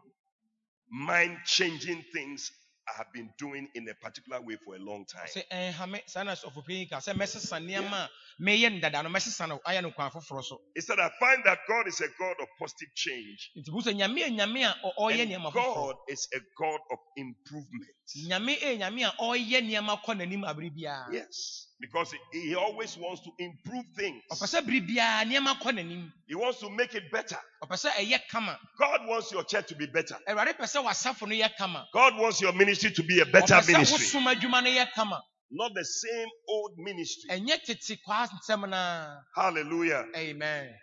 [0.91, 2.51] mind changing things
[2.89, 5.29] I have been doing in a particular way for a long time.
[5.29, 8.11] sɛ ɛnhame saa na sɔfopanyin ka sɛ mɛsesa nneɛma a
[8.43, 11.59] meyɛ no dada no mɛsesa no ayɛ no kwan foforɔ so Instead, I find that
[11.69, 13.53] God is a God of positive change.
[13.59, 16.99] nti bu sɛ nyame yɛ nyame a ɔ- ɔreyɛ And God is a God of
[17.17, 17.97] improvement.
[18.29, 21.68] nyame yɛ nyame a ɔreyɛ nneɛma kɔ n'anim abere biara Yes.
[21.81, 24.23] Because he, he always wants to improve things.
[24.33, 27.39] ɔpɛ sɛ bere biara nneɛma kɔ n'anim He wants to make it better.
[27.65, 30.19] ɔpɛ sɛ ɛyɛ kama God wants your church to be better.
[30.29, 33.55] awurade pɛ sɛ w'asafo no yɛ kama God wants your ministry to be a better
[33.67, 33.99] ministry.
[34.21, 37.31] wosom adwuma no yɛ kama Not the same old ministry.
[37.31, 40.05] ɛnyɛ tete kwaa nsɛm no Hallelujah.
[40.17, 40.75] amen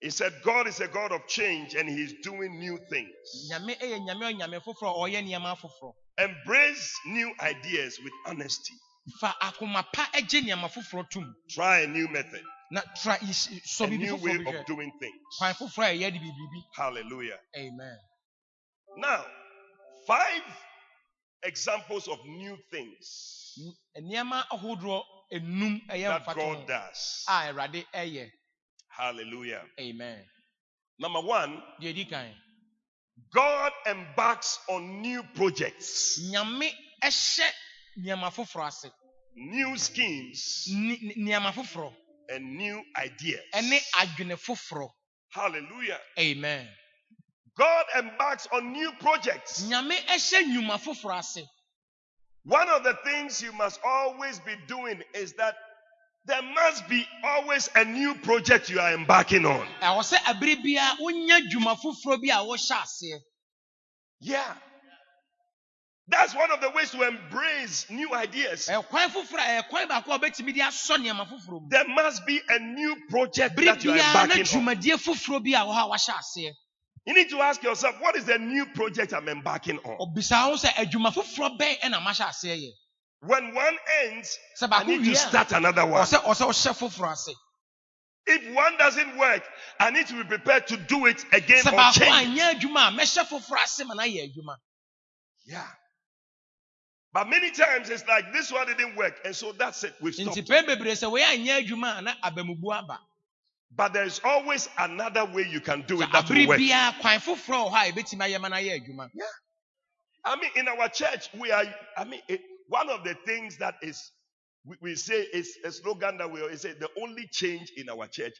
[0.00, 3.50] He said, God is a God of change and He's doing new things.
[3.50, 8.74] nyame yɛ nyame a onyame foforɔ a ɔreyɛ nneɛma foforɔ Embrace new ideas with honesty.
[9.20, 14.16] Fa akoma pa gye nneɛma foforɔ tom Try a new method, na sɔ a new
[14.16, 15.36] way of doing things.
[15.38, 16.62] kwan foforɔ a ɛyɛ de biribi.
[16.74, 17.38] Hallelujah.
[17.56, 17.98] amen.
[18.96, 19.24] Now,
[20.06, 20.42] five
[21.42, 23.38] examples of new things
[23.98, 27.24] nneɛma ahodoɔ enum ɛyɛ that God does.
[27.28, 28.30] a awurade ɛyɛ.
[28.88, 29.64] Hallelujah.
[29.80, 30.24] amen.
[30.98, 32.34] Number one, deɛ di kan.
[33.32, 36.18] God embarks on new projects,
[37.98, 38.90] nneɛma foforɔ ase
[39.34, 41.92] new schemes, nneɛma foforɔ
[42.30, 43.44] and new ideas.
[43.54, 44.88] ɛne adwene foforɔ
[45.30, 46.00] Hallelujah.
[46.18, 46.68] amen
[47.56, 49.62] God embarks on new projects.
[49.62, 51.46] nyame ɛhyɛ nnwuma foforɔ ase
[52.44, 55.54] One of the things you must always be doing is that
[56.24, 59.66] there must be always a new project you are embarking on.
[59.82, 60.02] ɛwɔ
[66.10, 68.66] That's one of the ways to embrace new ideas.
[68.68, 71.68] ɛyɛ kwan foforɔ a ɛyɛ eh, kwan baako a wobɛtumi de asɔ nneɛma foforɔ mu
[71.68, 74.46] There must be a new project that you are embarking on.
[74.46, 76.52] dwumadie foforɔ bi a wɔ ha a wahyɛ aseɛ
[77.06, 79.98] You need to ask yourself, what is the new project I'm embarking on?
[79.98, 82.70] ɔbisa ho sɛ eh, adwuma foforɔ bɛn ɛna mahyɛ aseɛ yɛ
[83.20, 86.02] When one ends, I need to start another one.
[86.06, 87.34] ɔsɛ ɔsɛ ɔhyɛ foforɔ ase
[88.26, 89.42] If one doesn't work,
[89.80, 92.28] I need to be prepared to do it again or change.
[92.38, 94.56] anyɛ adwuma a mɛhyɛ foforɔ ase ma no ayɛ adwuma
[95.44, 95.66] Yeah.
[97.12, 99.94] But many times it's like this one didn't work, and so that's it.
[100.00, 100.36] We've stopped.
[100.36, 103.00] nti pɛn bebree sɛ wɔyɛ anyɛ adwuma a na abamubu aba
[103.70, 106.58] But there is always another way you can do it that will work.
[106.60, 109.10] biara kwan foforɔ wɔ hɔ a ebetumi ayɛ ma no ayɛ adwuma
[110.24, 111.64] I mean, in our church, we are.
[111.96, 114.12] I mean, it, one of the things that is
[114.66, 118.06] we, we say is a slogan that we always say: the only change in our
[118.08, 118.34] church,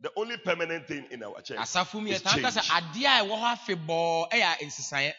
[0.00, 1.58] the only permanent thing in our church.
[1.58, 2.68] asafo mu It's yɛtaa ka change.
[2.68, 5.12] adeɛ a ɛwɔ hɔ afebɔɔ ɛyɛ nsesaeɛ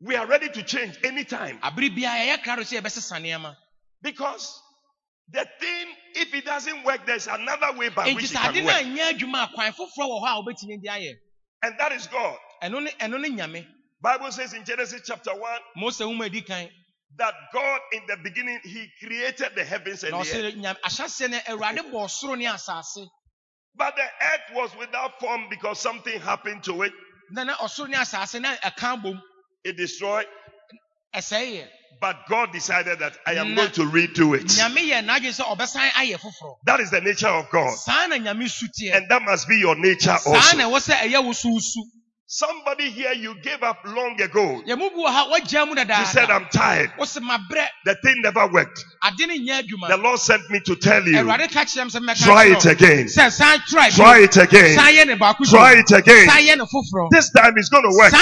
[0.00, 1.58] We are ready to change anytime.
[1.62, 3.54] Abere biara yɛyɛ krado sɛ yɛbɛsesa nneɛma.
[4.02, 4.60] Because
[5.28, 9.12] the thing, if it doesn't work, there's another way by which it can work, anyɛ
[9.12, 11.12] adwuma a kwan foforɔ wɔ hɔ a wobɛtumi de ayɛ.
[11.62, 12.38] And that is God.
[12.62, 13.66] ɛno ne ɛno ne
[14.02, 16.70] Bible says in Genesis chapter one mose nwoma edi kan.
[17.18, 20.32] that God, in the beginning, He created the heavens and the earth.
[20.32, 23.06] ɔsɛ nyame ahyɛseɛ no awurade bɔɔ soro ne asase.
[23.74, 26.92] But the earth was without form because something happened to it.
[29.64, 30.26] Na na ɔsoro ne asase na ɛka bom
[31.14, 31.68] It destroyed.
[32.00, 34.46] But God decided that I am going to redo it.
[34.46, 37.76] nyame yɛ n'adwene sɛ ɔbɛsan ayɛ foforɔ That is the nature of God.
[37.76, 40.56] saa na nyame su teɛ And that must be your nature also.
[40.56, 41.80] na ɛwɔ sɛ ɛyɛ wo so wusu
[42.32, 44.62] Somebody here, you gave up long ago.
[44.64, 46.92] yɛ mu bi wɔ ha wɔgyaa mu You said, I'm tired.
[46.96, 48.82] wo se mabrɛ The thing never worked.
[49.04, 52.00] ade ne nyɛ The Lord sent me to tell you, awurade ka kyerɛ m sɛ
[52.08, 53.08] mɛka try it again.
[53.94, 54.78] try it again.
[54.78, 56.28] yɛ ne baako Try it again.
[56.30, 58.12] san yɛ ne foforɔ This time it's going to work.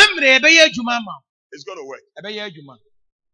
[1.53, 2.01] It's going to work.
[2.23, 2.77] ɛbɛyɛ adwuma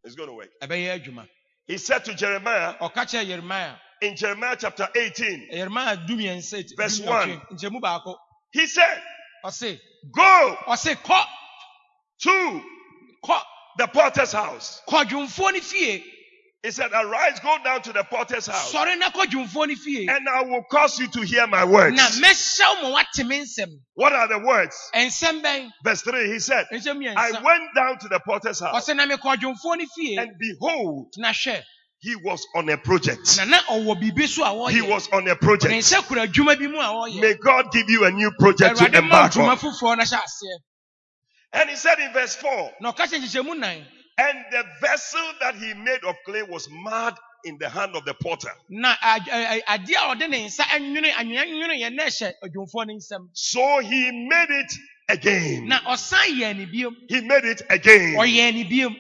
[0.05, 0.51] It's going to work.
[0.63, 1.29] ɛbɛyɛ adwuma
[1.67, 8.17] He said to Jeremiah ɔka kyerɛ yeremia in Jeremiah chapter 18, yeremia dumiɛnsa Verse baako
[8.53, 9.03] he said,
[9.45, 9.81] ɔse
[10.15, 11.25] Go ɔse kɔ
[12.23, 12.63] to
[13.25, 13.43] kɔ
[13.79, 14.83] the potter's house.
[14.89, 16.05] kɔ dwomfoɔ no fie
[16.65, 20.07] He said, Arise, go down to the potter's house, sɔre na kɔ dwomfoɔ no fie
[20.09, 21.95] and I will cause you to hear my words.
[21.95, 24.75] na mɛhyɛ wo ma woate me nsɛm What are the words?
[25.85, 29.77] Verse 3, he said, I went down to the potter's house, ɔse na mekɔ dwomfoɔ
[29.77, 31.15] no fie and behold,
[31.99, 33.37] he was on a project.
[33.37, 35.75] na na ɔwɔ biribi so a He was on a project.
[35.75, 38.87] nsa kura adwuma bi mu a wɔyɛ May God give you a new project to
[38.87, 39.59] embark on.
[39.59, 40.59] foforɔ no hyɛ aseɛ
[41.53, 42.73] And he said in verse 4,
[44.19, 47.15] na ɔka kyerɛ nkyekyɛmu nan and the vessel that he made of clay was marred
[47.45, 48.51] in the hand of the potter.
[53.33, 54.73] So he made it
[55.09, 55.69] again.
[55.69, 58.15] na ɔsan yɛɛ ne biom He made it again.
[58.17, 58.97] ɔyɛɛ ne biom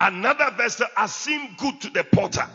[0.00, 2.46] Another vessel seemed good to the potter.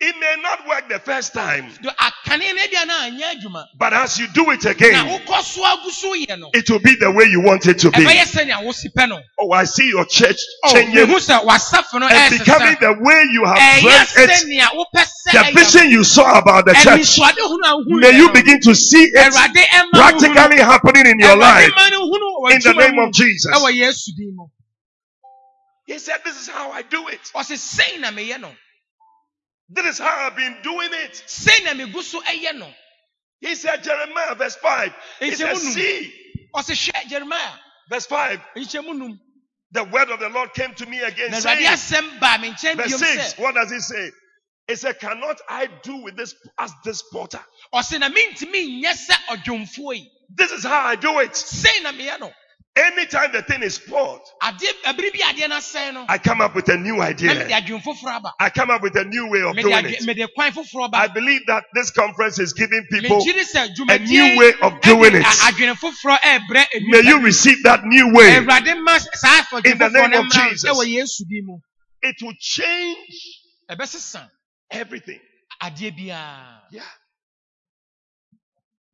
[0.00, 1.72] Na a- ɛfoforɔ nso asɔ dwomfoɔ no ani It may not work the first time,
[1.82, 3.64] Do akane no bia na anyɛ adwuma.
[3.76, 6.94] but as you do it again, wokɔ so agu so yɛ no it will be
[7.00, 8.04] the way you want it to be.
[8.04, 9.20] ɛbɛyɛ sɛnea wosi pɛ no.
[9.40, 11.06] Oh, I see your church Oh, changing.
[11.06, 14.30] mehu sɛ wasafo no and becoming the way you have dreamt it.
[14.30, 16.84] sɛnea wopɛ sɛ The vision you saw about the church,
[17.18, 20.34] ɛnisuadehunu a wohu may you begin to see it Awurade ɛma wo hunu.
[20.34, 21.72] practically happening in your life.
[21.74, 23.52] ma no hunu wɔ in the name of Jesus.
[23.52, 24.46] ɛwɔ yesu din mu.
[25.86, 27.18] He said, This is how I do it.
[29.74, 31.64] Ɔse sei na meyɛ no This is how I've been doing it.
[31.64, 32.72] na megu so ɛyɛ no
[33.40, 34.92] He said, Jeremiah, verse 5.
[35.20, 35.56] He said.
[35.56, 36.12] See,
[36.54, 37.52] ɔse hwɛ jeremia
[37.88, 38.40] verse 5.
[38.56, 39.20] nhyɛmu num
[39.70, 42.50] The word of the Lord came to me again, na awurade saying, asɛm baa me
[42.50, 43.38] nkyɛn verse 6.
[43.38, 44.10] What does he say?
[44.66, 47.40] He said, Cannot I do with this as this potter?
[47.72, 51.82] ɔse na mentumi nyɛ sɛ ɔdwomfoɔ yi This is how I do it.
[51.82, 52.32] na no
[52.78, 56.54] Anytime the thing is spoiled, adeɛ abiri bi adeɛ no asɛe no I come up
[56.54, 57.30] with a new idea.
[57.34, 60.04] adwene foforɔ aba I come up with a new way of doing it.
[60.04, 63.20] mede kwan foforɔ I believe that this conference is giving people
[63.88, 65.22] a new way of doing it.
[65.22, 68.36] a- adwene foforɔ ɛɛbrɛ May you receive that new way.
[68.36, 70.70] awurade ma saa afɔdwe In the name of Jesus.
[70.70, 71.58] ɛwɔ yesu din mu
[72.00, 73.44] It will change
[74.70, 75.20] everything.
[76.70, 76.82] Yeah.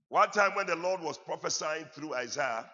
[0.09, 2.65] One time when the Lord was prophesying through Isaiah,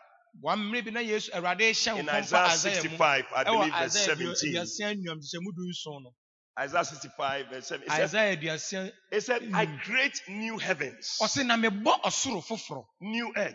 [0.43, 4.55] wɔn mmerɛ bi na yesu awurade hyɛ in Isaiah Isaiah 65, I believe verse 17.
[4.55, 6.11] aduasia nnuam sɛ mu du nson no
[6.59, 7.87] Isaiah 65, verse 7.
[7.87, 8.11] It
[8.59, 13.55] said, it said, I create new heavens, ɔse na mebɔ ɔsoro foforɔ new earth.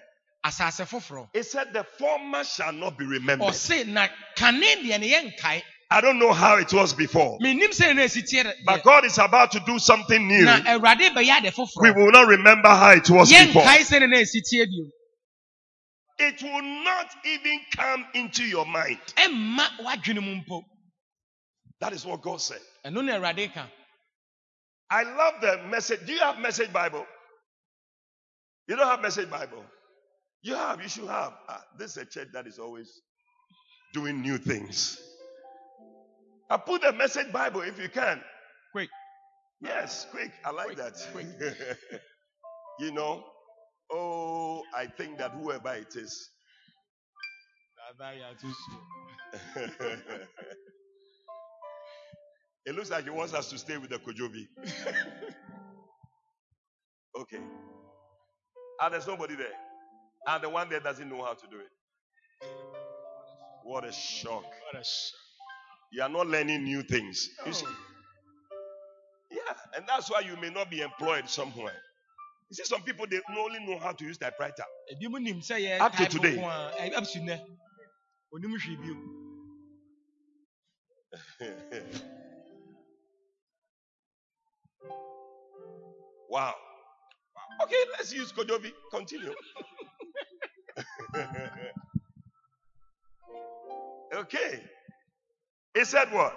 [1.33, 3.47] It said, the former shall not be remembered.
[3.47, 7.69] ɔse na kane deɛ ne yɛ nkae I don't know how it was before, menim
[7.69, 10.45] sɛ na esi teɛ but God is about to do something new.
[10.45, 13.63] na awurade bɛyɛ ade We will not remember how it was before.
[16.17, 18.99] It will not even come into your mind.
[19.17, 20.63] ɛmma w'adwene mu mpo
[21.81, 22.61] That is what God said.
[22.85, 23.67] ɛno na awurade ka
[24.89, 26.05] I love the message.
[26.05, 27.05] Do you have message Bible?
[28.67, 29.65] You don't have message Bible.
[30.43, 31.33] You have, you should have.
[31.49, 33.01] Ah, this is a church that is always
[33.93, 34.99] doing new things.
[36.51, 38.21] I put the message Bible if you can.
[38.71, 38.89] Quick.
[39.59, 40.31] Yes, quick.
[40.45, 40.93] I like Quick, that.
[41.13, 41.27] quick.
[42.79, 43.23] you know,
[43.91, 46.29] oh, I think that whoever it is,
[52.65, 54.47] it looks like he wants us to stay with the Kojobi.
[57.19, 57.39] okay.
[58.81, 59.47] And there's nobody there.
[60.27, 61.69] And the one there doesn't know how to do it.
[63.63, 64.43] What a shock.
[64.43, 65.19] What a shock.
[65.91, 67.29] You are not learning new things.
[67.45, 67.65] You see?
[69.31, 71.81] Yeah, and that's why you may not be employed somewhere.
[72.49, 74.63] You see, some people they only know how to use typewriter.
[74.93, 76.37] Ebi mu nim sɛ yɛ Up to today.
[76.37, 77.39] nko a, ɛ- ɛbsi nnɛ.
[78.33, 78.95] Onim hwee bio.
[86.29, 86.53] wow.
[87.63, 88.71] Okay, let's use Kojobi.
[88.91, 89.33] Continue.
[94.13, 94.63] okay.
[95.73, 96.33] He said what?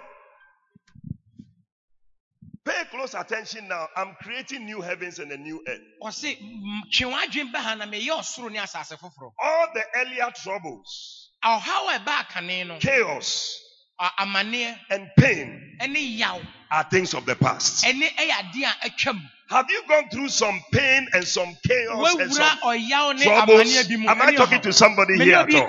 [2.69, 3.87] Pay close attention now.
[3.97, 5.79] I'm creating new heavens and a new earth.
[6.03, 9.31] Ɔse "M- twe w'adwen ba ha na meyɛ ɔsoro ne asase foforɔ.
[9.41, 13.57] All the earlier troubles, Ɔhaw a ɛbaa kane no, chaos,
[13.99, 17.85] a- amanneɛ and pain ɛne yaw are things of the past.
[17.85, 19.19] ɛne ɛyɛ adeɛ a atwam.
[19.49, 23.61] Have you gone through some pain and some chaos and Wawura some ɔyaw ne troubles?
[23.67, 24.09] amanneɛ bi mu.
[24.09, 24.63] Am I ɛne talking ɔhaw.
[24.63, 25.67] to somebody Me here ne at obi all?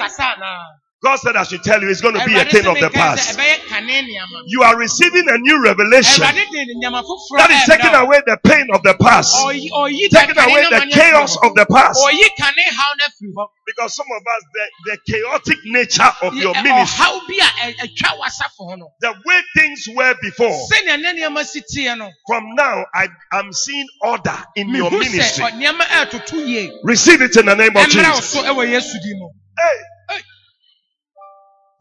[1.02, 1.02] Kasa anaa?
[1.02, 2.78] God said, I should tell you, it's going to be a Awurade thing sɛ of
[2.80, 3.38] the meka sɛ past.
[3.38, 4.38] ɛbɛyɛ kane nneɛma.
[4.46, 8.06] You are receiving a new revelation Awurade de nneɛma foforɔ that is taking ɛɛbrɛ wo.
[8.06, 11.36] away the pain of the past, Ɔyi ɔyi taking kane away no the amanneɛ chaos
[11.36, 11.48] firi hɔ.
[11.50, 12.00] of the past.
[12.04, 13.46] Ɔyi kane haw no afiri hɔ.
[13.66, 17.72] Because some of us, the, the chaotic nature of your Ɛ- ministry, ɔhaw bi a
[17.72, 18.88] ɛ- ɛtwa w'asafo ho no.
[19.00, 22.10] the way things were before, Sɛnea ne nneɛma si teɛ no.
[22.26, 25.44] from now, I am seeing order in your Mehu sɛ ministry.
[25.44, 26.70] ɔ- nneɛma ɛɛtoto yie.
[26.84, 28.30] Receive it in the name of Ɛmmerɛ wo Jesus.
[28.32, 29.28] so ɛwɔ Yesu din mu.
[29.58, 29.78] Hey.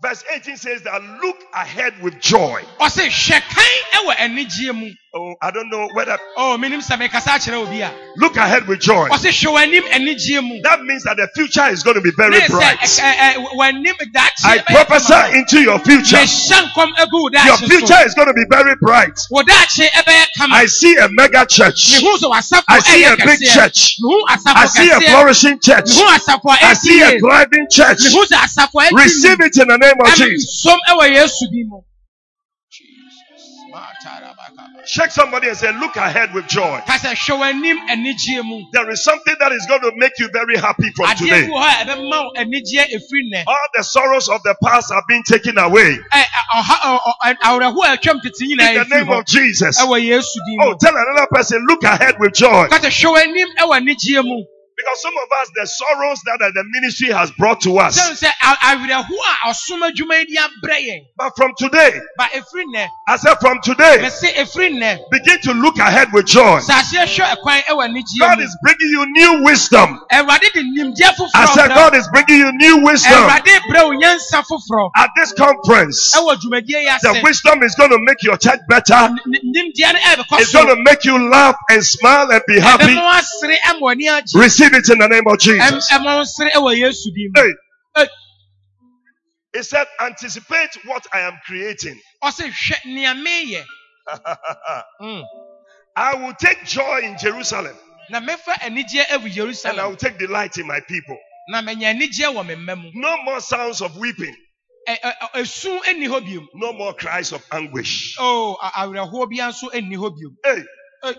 [0.02, 2.62] Verse 18 says that look ahead with joy.
[5.16, 5.20] Ɔse hwɛ kan ɛwɔ anigyeɛ mu.
[5.20, 7.84] Oh, I don't know whether Oh, menim sɛ mekasa akyerɛ obi
[8.18, 9.10] look ahead with joy.
[9.10, 10.62] Ɔse hwɛ w'anim anigyeɛ mu.
[10.64, 13.00] That means that the future is going to be very bright.
[14.44, 16.18] I prophesy into your future.
[16.18, 19.18] Mehyɛ nkɔm agu wo Your future is going to be very bright.
[19.30, 20.56] Wo daakye ɛbɛyɛ kama.
[20.56, 22.02] I see a mega church.
[22.02, 23.98] Mehu sɛ w'asafo I see a big church.
[24.46, 25.86] I see a flourishing church.
[25.86, 28.00] Mehu asafo a I see a thriving church.
[28.00, 28.98] Mehu sɛ asafo a ɛdi yie.
[28.98, 30.66] Receive it in the name of Jesus.
[34.86, 36.82] Shake somebody and say, Look ahead with joy.
[36.86, 38.62] Ka sɛ hwɛ w'anim anigyeɛ mu.
[38.74, 41.48] There is something that is going to make you very happy from today.
[41.48, 43.44] bi wɔ hɔ a ɛbɛma wo anigyeɛ ɛfiri nnɛ.
[43.48, 45.98] All the sorrows of the past are being taken away.
[45.98, 49.80] Ɛ- ɛ- ɔha- ɔ- ɔ- awerɛhoɔ a atwam tete In the name of Jesus.
[49.82, 52.68] ɛwɔ Yesu din Oh, tell another person, look ahead with joy.
[54.86, 55.00] Ka sɛ hwɛ w'anim ɛwɔ anigyeɛ mu.
[55.00, 58.00] Because some of us, the sorrows that the ministry has brought to us.
[58.00, 61.00] Sɛn sɛ a- awerɛhoɔ a ɔsom adwuma yi de abrɛ yɛn.
[61.18, 62.88] But from today, Ba ɛfiri nnɛ.
[63.08, 65.00] I said from today, Mɛse ɛfiri nnɛ.
[65.12, 66.60] begin to look ahead with joy.
[66.60, 68.44] Sɛ aseɛ hwɛ ɛkwan ɛwɔ anigyeɛ God mu.
[68.46, 70.00] is bringing you new wisdom.
[70.12, 71.76] Awurade de nimdeɛ foforɔ I said brɛ wo.
[71.76, 73.14] God is bringing you new wisdom.
[73.30, 77.02] Awurade brɛ wo nyansa foforɔ At this conference, ɛwɔ dwumadie yi ase.
[77.02, 78.94] the wisdom is going to make your church better.
[78.94, 80.64] N- n- Nimdeɛ no ɛbɛkɔ It's so.
[80.64, 82.96] going to make you laugh and smile and be happy.
[82.96, 83.20] Ɛbɛma
[84.72, 84.76] wo asere ɛma w'ani agye.
[84.76, 85.92] Receive it in the name of Jesus.
[85.92, 87.42] ɛma wo sere ɛwɔ Yesu din mu.
[87.44, 87.54] Hey.
[87.98, 88.10] Hey.
[89.54, 92.00] It said, anticipate what I am creating.
[92.24, 93.66] Ɔse hwɛ nea meyɛ.
[95.02, 95.24] Mm.
[95.96, 97.78] I will take joy in Jerusalem
[98.10, 99.30] Na mɛfa anigyeɛ agu
[99.66, 101.18] and I will take delight in my people.
[101.50, 102.92] Na manya anigyeɛ wɔ me mma mu.
[102.96, 104.36] No more sounds of weeping.
[106.56, 108.16] No more cries of anguish.
[108.20, 110.36] Oh, a- awerɛhoɔ biara nso nni hɔ biom.
[110.46, 110.64] Hey,
[111.04, 111.16] Hey.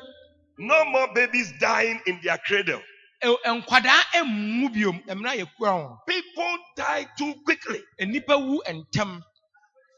[0.59, 2.83] no more babies dying in their cradle.
[3.23, 5.03] Nkwadaa biom.
[5.07, 5.99] Mmerɛ a yɛkura wɔn.
[6.07, 7.83] People die too quickly.
[8.01, 9.23] Nnipa wu ntɛm.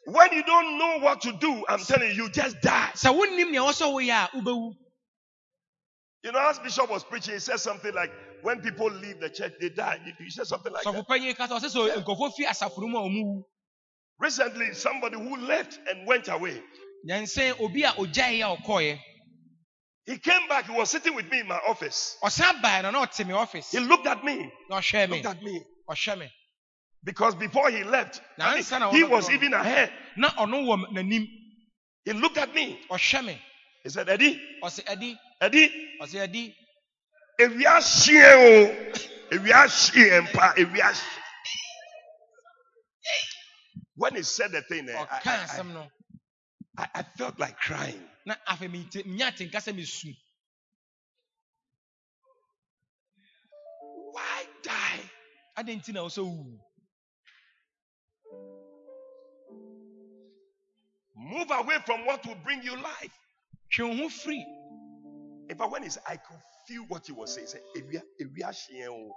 [0.06, 2.90] When you don't know what to do, I'm telling you, you just die.
[2.94, 4.74] Sɛ wonnim nea ɛwɔ sɛ woyɛ a wobɛwu.
[6.24, 8.10] You know, as Bishop was preaching, he said something like,
[8.42, 10.00] when people leave the church, they die.
[10.18, 10.84] He said something like.
[10.84, 13.44] Sɔfo panyin kasa ɔsɛ sɛ fi asafo no mu a wu.
[14.18, 16.60] Recently, somebody who left and went away,
[17.58, 19.00] obi a ɔkɔɔɛ.
[20.06, 20.66] He came back.
[20.66, 22.16] He was sitting with me in my office.
[22.22, 23.34] Ɔsan bae no na ɔte me
[23.70, 24.50] He looked at me.
[24.68, 25.16] Na ɔhwɛ me.
[25.16, 25.62] Looked at me.
[25.88, 26.32] Ɔhwɛ me.
[27.04, 29.92] Because before he left, I mean, he was even ahead.
[30.16, 31.28] Na ɔno wɔ m- n'anim.
[32.04, 32.80] He looked at me.
[32.90, 33.42] Ɔhwɛ me.
[33.84, 35.18] He said, Eddie, Ɔsɛ ɛdi.
[35.40, 36.54] Eddie, Ɔsɛ ɛdi.
[37.40, 38.92] ewia hyia o.
[39.32, 41.18] Ewia hyia mpa, ewia hyia.
[43.94, 45.86] When he said the thing, eh, I, I, no.
[46.78, 48.00] I, I felt like crying.
[48.26, 50.08] Na afei mi te nya te nka sɛ mi su.
[54.12, 55.00] Why die?
[55.56, 56.58] Adi nti na ɔsɛ wu.
[61.16, 63.18] Move away from what will bring you life.
[63.72, 64.42] Twe ho firi.
[65.50, 67.46] In fact, when he said, I could feel what he was saying.
[67.46, 69.14] He said, "Ewia- ewia hyia o."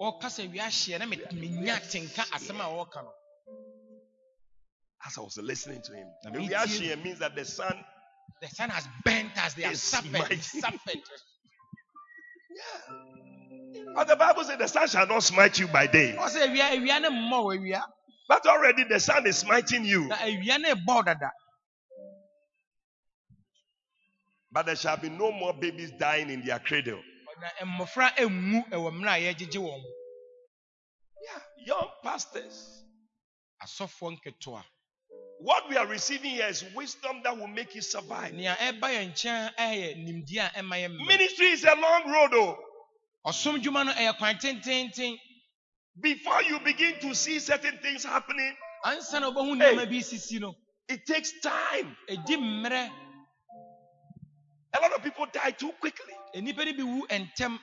[0.00, 3.12] ɔkasa wiahyeɛ na me- menya tenka asɛm a ɔreka no
[5.06, 6.48] As I was listening to him, the me
[7.02, 7.74] means that the sun,
[8.40, 10.36] the sun has burnt us they It's suffered mighty.
[10.36, 11.00] suffered
[13.94, 16.16] but the Bible says the sun shall not smite you by day.
[16.18, 17.82] ɔsɛ awia awia ne mmɔ wɔ awia
[18.28, 20.08] But already the sun is smiting you.
[20.08, 21.30] na awia ne bɔ dada
[24.50, 27.00] But there shall be no more babies dying in their cradle.
[27.40, 29.82] na mmɔfra enwu ɛwɔ mmerɛ a yɛgyegye wɔn
[31.22, 32.84] Yeah, young pastors.
[33.62, 34.64] asɔfoɔ nketewa
[35.40, 38.32] What we are receiving here is wisdom that will make you survive.
[38.34, 42.34] nea ɛba yɛn nkyɛn ɛyɛ nimdeɛ a ɛma yɛn mmerɛ Ministry is a long road,
[42.34, 42.58] oh.
[43.26, 45.18] ɔsom dwuma no ɛyɛ kwan tententen
[46.00, 49.74] Before you begin to see certain things happening, ansa na wobɛhu Hey.
[49.76, 50.54] nneɛma bi sisi no
[50.88, 51.96] it takes time.
[52.08, 52.14] A
[54.80, 56.14] lot of people die too quickly.
[56.34, 57.58] nnipa no bi wu ntɛm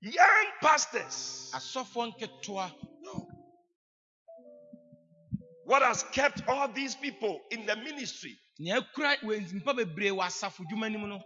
[0.00, 1.50] Young pastors.
[5.68, 8.38] What has kept all these people in the ministry?
[8.58, 11.22] nea akura wɔ nnipa bebree wɔ asafo dwuma no mu no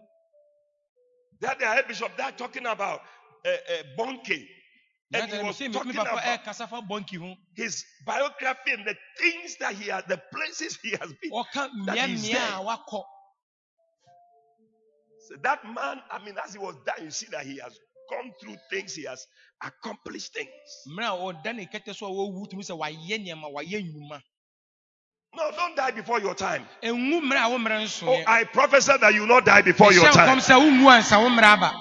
[1.40, 3.01] That the head bishop that talking about
[3.47, 4.47] uh, uh, Bonnke.
[5.14, 9.74] And he was talking about ɛkasa fa bɔnki ho his biography and the things that
[9.74, 11.30] he has, the places he has been.
[11.86, 12.40] That is there.
[15.28, 17.78] So that man, I mean, as he was dying, you see that he has
[18.11, 19.24] gone through things, he has
[19.62, 20.49] accomplished things.
[25.35, 26.66] No, don't die before your time.
[26.83, 30.11] ɛnwu mmerɛ a wo mmerɛ Oh, I prophesy that you will not die before your
[30.11, 30.39] time.
[30.39, 31.74] sɛ wonwu ansa wo mmerɛ aba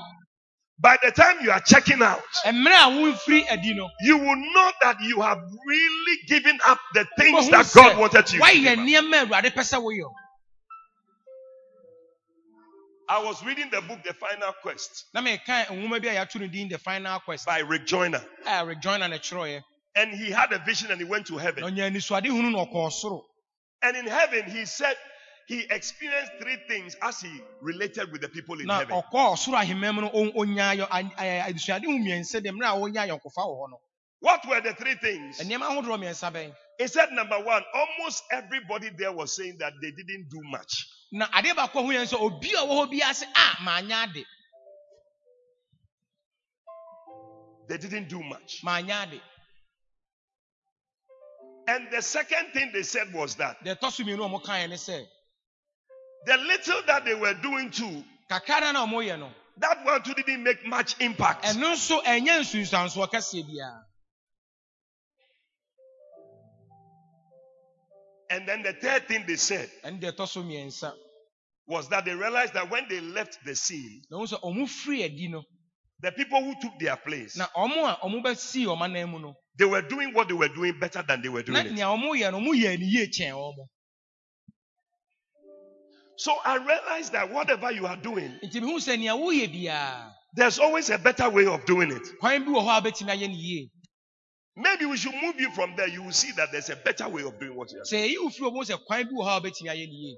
[0.79, 4.71] By the time you are checking out, mmerɛ a womfiri adi no you will know
[4.81, 8.79] that you have really given up the things that God wanted you to woayɛ give
[8.79, 8.85] up.
[8.85, 10.09] nneɛma a awurade pɛ sɛ woyɛ
[13.09, 16.77] I was reading the book The Final Quest na meka nwoma bi a yɛato the
[16.77, 18.23] final quest by Rick Joyner.
[18.47, 19.61] a rejoina ne
[19.93, 21.65] And he had a vision and he went to heaven.
[23.83, 24.95] And in heaven, he said
[25.47, 28.95] he experienced three things as he related with the people in heaven.
[28.95, 32.67] ɔkɔɔ ɔsoro ahemman mu no ɔn- ɔnya ayɔ- ay- ay- anisoade hu mmiɛnsa deɛ mmerɛ
[32.67, 33.81] a ɔnya ayɔnkofa wɔ hɔ no
[34.19, 35.39] What were the three things?
[35.39, 39.91] nneɛma ahodoɔ mmiɛnsa bɛn He said, number one, almost everybody there was saying that they
[39.91, 40.87] didn't do much.
[41.21, 41.41] Ah,
[47.67, 49.21] they didn't do a
[51.71, 54.69] And the second thing they said was that deɛ ɛtɔ so mmienu a ɔmo kaeɛ
[54.69, 55.07] ne sɛ
[56.25, 60.03] the little that they were doing too, kakra no na ɔmo yɛ no that one
[60.03, 61.45] too didn't make much impact.
[61.45, 63.85] ɛno nso ɛnyɛ nsunsuansoɔ kɛseɛ biara
[68.31, 70.93] And then the third thing they said ɛno deɛ ɛtɔ so mmiɛnsa
[71.67, 74.03] was that they realized that when they left the scene,
[76.01, 77.85] na ɔmo sɛ ɔmo firi adi no the people who took their place, na ɔmo
[77.85, 81.03] a ɔmo bɛsii ɔmo anan mu no they were doing what they were doing better
[81.07, 81.71] than they were doing it.
[81.73, 83.67] nea ɔmo yɛ no ɔmo yɛ ne yie kyɛn ɔmo
[86.17, 90.59] So I realized that whatever you are doing, nti mihu sɛ nea woyɛ biara there's
[90.59, 92.07] always a better way of doing it.
[92.19, 93.69] kwan bi wɔ hɔ a wobɛtumi ayɛ ne yie
[94.53, 95.87] Maybe we should move you from there.
[95.87, 98.03] You will see that there's a better way of doing what you are doing.
[98.03, 100.17] sɛ eyi wofiri ɔmo sɛ kwan bi wɔ hɔ a wobɛtumi ayɛ ne yie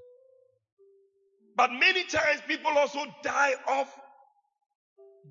[1.55, 3.95] But many times people also die off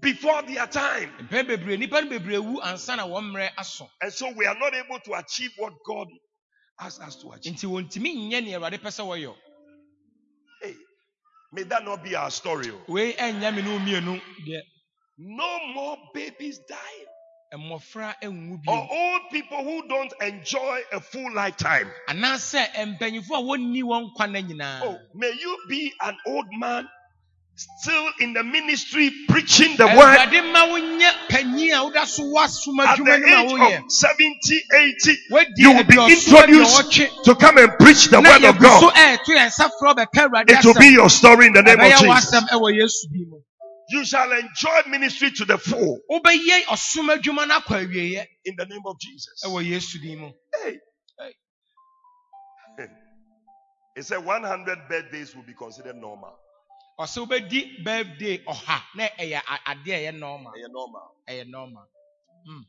[0.00, 1.10] before their time.
[1.28, 4.58] mpɛn bebree nipa no bebree wu ansa na wɔn mmerɛ aso And so we are
[4.58, 6.08] not able to achieve what God
[6.78, 7.54] has us to achieve.
[7.54, 9.34] nti wɔntumi nyɛ nea awurade pɛ sɛ wɔyɛ
[10.62, 10.74] Hey,
[11.52, 12.70] may that not be our story.
[12.70, 12.80] oh.
[12.88, 14.60] wei ɛnyɛ me ne wo mmienu deɛ
[15.18, 17.06] No more babies dying.
[17.54, 21.88] mmɔfra nwu Or bio old people who don't enjoy a full lifetime.
[22.08, 26.88] anaasɛ mpanyinfo a wɔnni wɔn nkwa na nyinaa Oh, may you be an old man
[27.54, 32.78] still in the ministry preaching the word awurade ma wonyɛ panyin a woda so woasom
[32.84, 35.18] at adwuma no ma the age of 70, 80.
[35.30, 38.94] wadi You will be introduced to come and preach the word of God.
[38.94, 41.90] ɛɛto yɛn nsa frɛ bɛka awurade It will be your story in the name of
[41.92, 42.02] Jesus.
[42.34, 43.38] w'asɛm ɛwɔ yesu bi mu
[43.90, 48.66] You shall enjoy ministry to the full wobɛyɛ ɔsom adwuma no akɔ awieeɛ in the
[48.66, 49.42] name of Jesus.
[49.44, 50.30] ɛwɔ yesu din mu
[50.62, 50.78] Hey.
[51.18, 52.86] Hey.
[53.96, 56.38] It said 100 birthdays will be considered normal.
[57.00, 61.16] Ɔsɛ wobɛdi birthday ɔha na ɛyɛ adeɛ ɛyɛ normal Yeah, normal.
[61.28, 61.88] ɛyɛ normal
[62.46, 62.62] Hmm,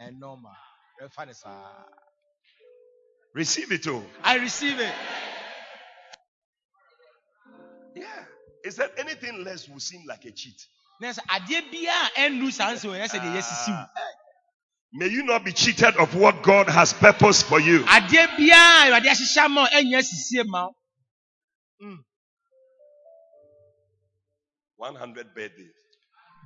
[0.00, 0.56] ɛyɛ normal
[1.02, 1.84] ɛfa ne saa
[3.34, 4.04] Receive it all.
[4.24, 4.94] i receive it
[7.94, 8.24] Yeah.
[8.64, 10.66] It said anything less will seem like a cheat.
[11.00, 13.90] na sɛ adeɛ biara ɛnnu saa nsɛ wɔyɛ sɛ deɛ yɛsisiw
[14.92, 17.84] May you not be cheated of what God has purposed for you.
[17.84, 18.36] adeɛ
[24.76, 25.72] 100 birthdays.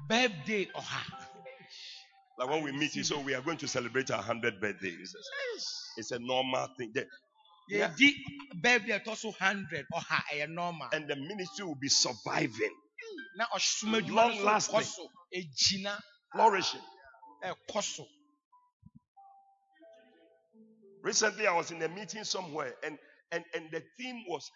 [0.09, 1.27] birthday oh, ɔha
[2.39, 4.89] Like when we meet, you so we are going to celebrate our 100th birthday.
[4.89, 5.19] It's a,
[5.99, 6.93] it's a normal thing.
[6.95, 7.07] The-
[7.69, 7.91] Yeah.
[7.91, 8.15] yɛdi
[8.63, 12.75] baabi oh, a ɛtɔ so hundred ɔha ɛyɛ normal And the ministry will be surviving,
[13.39, 14.83] adwuma oh, Long lasting.
[16.33, 16.81] flourishing.
[21.03, 22.99] Recently, I was in a meeting somewhere, and,
[23.33, 24.51] and, and the theme was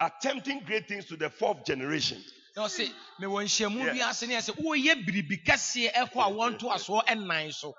[0.00, 2.22] attempting great things to the fourth generation.
[2.56, 7.04] na ɔse mewɔ nhyiamu bi ase ne ɛsɛ woyɛ biribi kɛseɛ ɛkɔ a wɔnto asoɔ
[7.06, 7.74] ɛnan so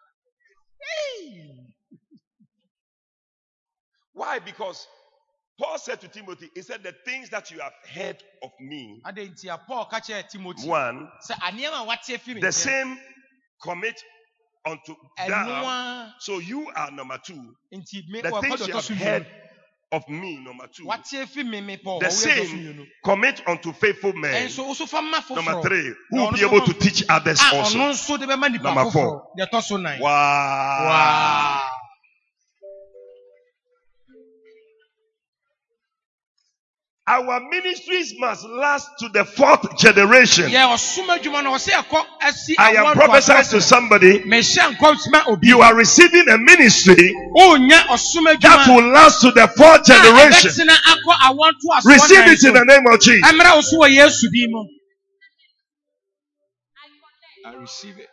[4.13, 4.39] Why?
[4.39, 4.87] Because
[5.59, 9.29] Paul said to Timothy, he said, The things that you have heard of me, ade
[9.29, 12.97] nti a paul ka kyerɛ timothy one, sɛ aneɛma a wate afi me the same
[13.61, 14.01] commit
[14.65, 16.11] unto thou.
[16.19, 17.55] So you are number two.
[17.71, 17.81] The
[18.41, 19.27] things you have heard
[19.91, 20.83] of me, number two.
[21.99, 24.33] The same commit unto faithful men.
[25.35, 27.77] Number three, who will be able to teach others also.
[28.63, 29.27] Number four.
[30.01, 30.85] Wow.
[30.87, 31.64] Wow.
[37.07, 40.45] Our ministries must last to the fourth generation.
[40.49, 44.19] yɛ ɔsom adwuma no ɔsɛ ɛkɔ asi I am prophesying to somebody.
[44.21, 46.95] mehyɛ nkɔsoma obi You are receiving a ministry
[47.35, 50.49] that will last to the fourth generation.
[50.49, 53.29] ɛbɛtena akɔ awoɔ ntoasoɔ Receive it in the name of Jesus.
[53.29, 54.65] ɛmmerɛ wo so wɔ yesu din mu
[57.45, 58.09] I receive it.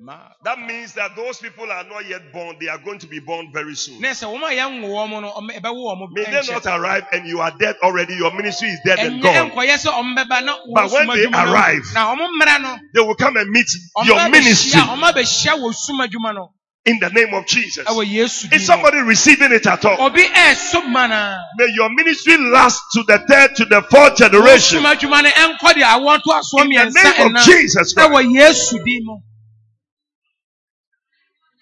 [0.00, 0.28] Ma.
[0.44, 2.56] That means that those people are not yet born.
[2.60, 4.00] They are going to be born very soon.
[4.00, 7.26] Ne sɛ wɔn a yɛnwo wɔn no ɔmo ɛbɛwo wɔn May they not arrive and
[7.26, 8.14] you are dead already.
[8.14, 9.50] Your ministry is dead and gone.
[9.50, 13.00] nkɔyɛ sɛ ɔmo bɛba na wɔn But when they arrive, na ɔmo mmerɛ no They
[13.00, 13.66] will come and meet
[14.04, 16.52] your ministry ɔmo abɛhyia wɔ sum adwuma no
[16.86, 17.84] in the name of Jesus.
[17.84, 20.00] ɛwɔ yesu din Is somebody receiving it at all?
[20.00, 24.80] obi ɛɛso mana May your ministry last to the third, to the fourth generation.
[24.84, 28.74] adwuma no ɛnkɔ de awɔ to asoɔ In the name of Jesus Christ.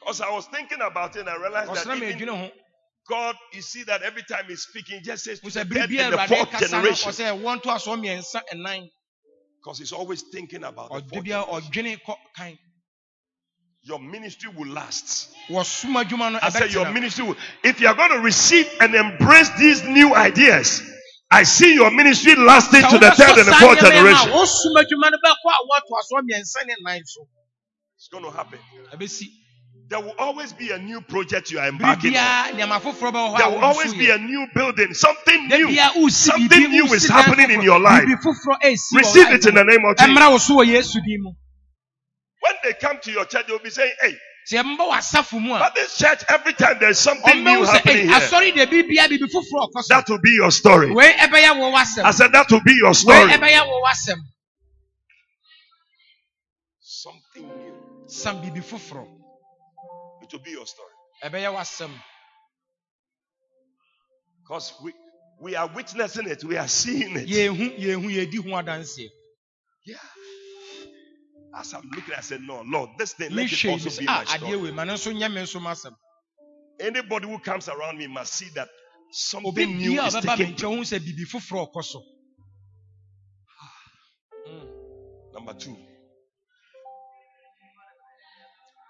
[0.07, 2.20] Because I was thinking about it and I realized that even
[3.09, 6.12] God, you see that every time He's speaking, He just says to the third and
[6.12, 7.14] the fourth generation.
[9.62, 11.64] Because He's always thinking about the fourth generation.
[13.84, 15.30] Your ministry will last.
[16.42, 17.36] I said, Your ministry will.
[17.64, 20.82] If you are going to receive and embrace these new ideas,
[21.30, 24.32] I see your ministry lasting to the third and the fourth generation.
[27.98, 28.61] It's going to happen.
[29.89, 32.22] There will always be a new project you are embarking on.
[32.22, 36.11] biribiara nneɛma foforɔ bɛwɔ hɔ There will always be a new building, something new.
[36.11, 38.03] Something new is happening in your life.
[38.05, 40.11] biribi foforɔ esi wɔ Receive it in the name of Jesus.
[40.11, 41.30] ɛmra wo so wɔ yesu din mu
[42.41, 44.14] When they come to your church, they'll be saying, Hey,
[44.51, 48.14] sɛ mbɔ wɔ asafo but this church, every time there's something new happening "Ei, here,
[48.16, 50.91] asɔre de biribia biribi foforɔ ɔkɔ so that will be your story.
[50.93, 53.30] wei ɛbɛyɛ wɔ I said, That will be your story.
[53.30, 54.18] ɛbɛyɛ wɔ w'asɛm
[56.80, 57.72] Something new.
[58.43, 59.16] biribi foforɔ
[60.27, 60.91] It will be your story.
[64.43, 64.93] Because we,
[65.41, 67.29] we are witnessing it, we are seeing it.
[67.29, 69.09] yɛhu yɛhu yɛdi ho adanseɛ
[69.85, 69.97] Yeah.
[71.55, 74.57] As I'm looking, I said, No, Lord, this thing, let it also be my story.
[74.57, 75.95] wei ma no nso nyɛ me nso m'asɛm
[76.81, 78.68] Anybody who comes around me must see that
[79.12, 82.03] something new is taking nkyɛn hu sɛ biribi foforɔ ɔkɔ so
[84.49, 84.68] Mm,
[85.35, 85.77] Number two,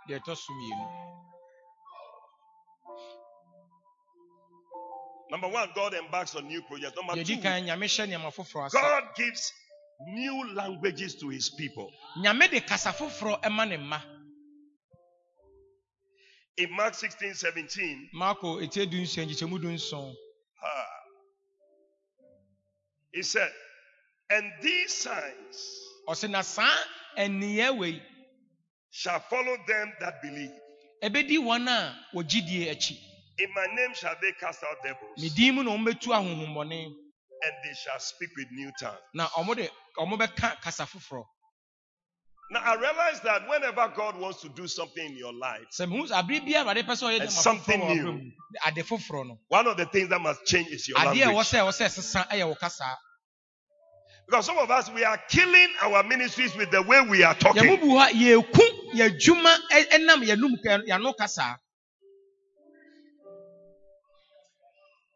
[0.09, 0.87] deɛ ɛtɔ so mmienu
[5.31, 6.97] number one, God embarks on new projects.
[6.97, 9.53] Number deɛ two, di kan nyame hyɛ nneɛma foforɔ ase God gives
[10.09, 11.91] new languages to his people.
[12.19, 14.01] nyame de kasa foforɔ ɛma ne mma.
[16.59, 20.15] In Mark 16, 17, marko etie du nsia nkyekyɛmu du nson
[20.63, 20.87] ah,
[23.13, 23.53] he said,
[24.31, 26.77] And these signs ɔsɛ na saa
[27.19, 28.03] ɛniyɛ wei
[28.97, 30.51] shall follow them that believe.
[31.03, 32.99] ɛbɛdi wɔn a wɔgyidie
[33.39, 37.53] In my name shall they cast out devils, din mu na wɔn bɛtu ahohommɔne and
[37.63, 38.99] they shall speak with new tongues.
[39.15, 39.69] na wɔn de
[39.99, 41.25] wɔn bɛka kasa foforɔ
[42.49, 46.09] Now I realize that whenever God wants to do something in your life, sɛ mehu
[46.09, 48.07] sɛ abere biara awurade pɛ sɛ ɔyɛ It's something new.
[48.07, 48.31] abrɛ mu
[48.67, 51.27] ade foforɔ no one of the things that must change is your adeɛ a ɛwɔ
[51.27, 51.47] language.
[51.47, 52.99] sɛ ɛwɔ sɛ ɛsesa ɛyɛ wɔ kasa
[54.29, 57.63] Because some of us we are killing our ministries with the way we are talking.
[58.97, 59.99] Bu ha yɛku yɛdwuma ɛ- eh, eh,
[60.37, 61.59] yɛnum kɛ- kasa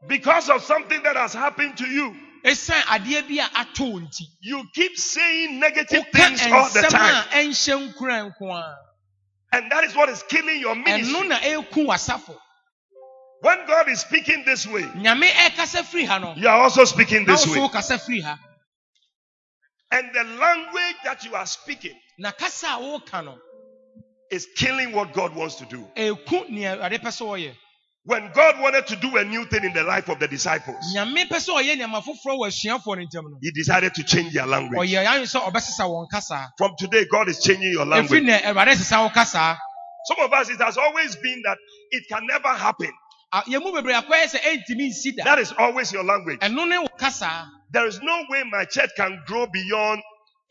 [0.07, 2.17] Because of something that has happened to you.
[2.45, 6.91] ɛsiane adeɛ bi a ato wo nti You keep saying negative things all the nsɛm
[6.91, 7.15] time.
[7.15, 8.77] a ɛnhyɛ nkura nko a
[9.53, 11.29] And that is what is killing your ɛno ministry.
[11.29, 12.39] na ɛku w'asafo
[13.43, 17.25] When God is speaking this way, nyame ɛkasa firi ha no you are also speaking
[17.27, 17.57] this way.
[17.59, 18.39] firi ha
[19.93, 23.39] And the language that you are speaking na kasa a woka no
[24.31, 25.87] is killing what God wants to do.
[25.97, 27.53] eku nea awurade pɛ sɛ ɔyɛ
[28.05, 31.29] When God wanted to do a new thing in the life of the disciples, nyame
[31.29, 34.47] pɛ sɛ ɔyɛ nneɛma foforɔ wɔ asuafoɔ no ntam no He decided to change their
[34.47, 34.79] language.
[34.91, 38.23] ɔyɛ ayɛ sɛ ɔbɛsesa wɔn kasa From today, God is changing your language.
[38.23, 39.59] na awurade sesa wo kasa
[40.07, 41.59] Some of us, it has always been that
[41.91, 42.91] it can never happen.
[43.33, 46.41] a- yɛn mu bebree akɔyɛ sɛ ɛntumi nsi da That is always your language.
[46.41, 50.03] ɛno ne wo kasa There is no way my church can grow beyond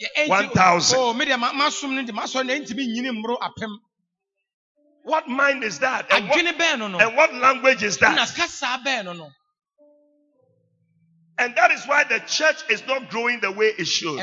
[0.02, 0.98] Yɛ- ɛnti- 1,000.
[1.00, 3.78] oh me deɛ ma- masom no de masɔre na ɛntumi nyini mmoro apem
[5.04, 6.08] what mind is that?
[6.12, 8.34] And what, adwene bɛn no no and what language is na that?
[8.36, 9.32] kasa bɛn no no
[11.40, 14.20] And that is why the church is not growing the way it should.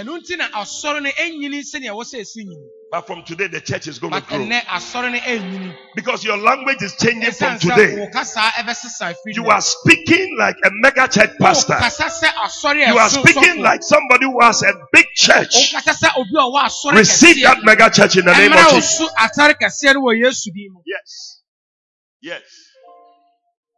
[2.93, 3.61] Ɛno nti na asɔre no ɛnyini sɛnea ɛwɔ sɛ ɛsi nyini But from today, the
[3.61, 4.39] church is going to but grow.
[4.39, 7.97] ɛnɛ asɔre no ɛnyini Because your language is changing from ɛsiane sɛ today.
[8.01, 11.75] wo kasa ɛbɛsesa afiri You are speaking like a mega church pastor.
[11.75, 13.63] kasa sɛ asɔre a You are ɛso speaking sɔfo.
[13.63, 15.73] like somebody who has a big church.
[15.75, 18.73] wokasa sɛ obi a ɔwɔ asɔre Receive that mega church in the name ɛmmerɛ of
[18.73, 18.99] wo Jesus.
[18.99, 21.43] so asɔre kɛseɛ no wɔ yesu din mu Yes.
[22.23, 22.43] Yes.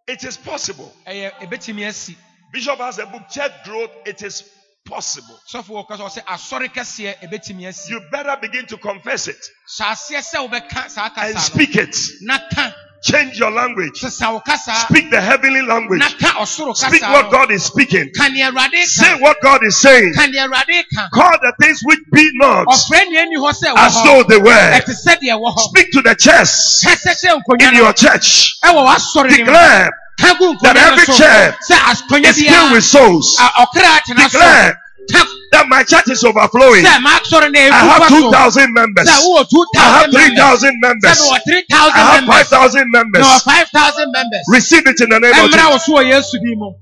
[0.06, 0.94] It is possible.
[1.06, 2.16] ɛyɛ ɛbɛtumi asi
[2.50, 3.90] Bishop has a book, Church Growth.
[4.06, 4.42] It is
[4.88, 5.38] possible.
[5.52, 9.38] sɔfo wɔ kasa ɔsɛ asɔre kɛseɛ ɛbɛtumi asi You better begin to confess it
[9.78, 11.96] hyɛ aseɛ sɛ wobɛka saa and kasa no speak it.
[12.22, 14.00] na ka Change your language.
[14.00, 16.00] sesa wo kasa Speak the heavenly language.
[16.00, 18.10] na ka ɔsoro Speak kasa what no God is speaking.
[18.16, 20.14] ka nea awurade Say ka what God is saying.
[20.14, 23.68] ka nea awurade ka Call the things which be not ɔfrɛ nea ɛni hɔ sɛ
[23.72, 24.50] ɛwɔ as hɔ though they were.
[24.50, 27.92] ɛte sɛ deɛ ɛwɔ hɔ Speak to the chest kɛsɛ hyɛ nkonnwa in no your
[27.92, 28.54] church.
[28.64, 32.26] ɛwɔ w'asɔre no mu Declare ka gu that nkonnwa no every so chair sɛ akonnwa
[32.30, 33.36] is filled biara with souls.
[33.40, 34.74] a- ɔkra atena so Declare
[35.12, 36.84] ka that my church is overflowing.
[36.84, 39.08] sɛ m'asɔre no I ɛgu have fa so 2,000 members.
[39.08, 41.18] sɛ wowɔ two I have thousand members 3,000 sɛ members.
[41.20, 43.26] mewɔ three I thousand have members 5,000 na members.
[43.26, 45.70] wɔ five thousand members Receive it in the name of ɛmmra Jesus.
[45.70, 46.72] wo so wɔ yesu din mu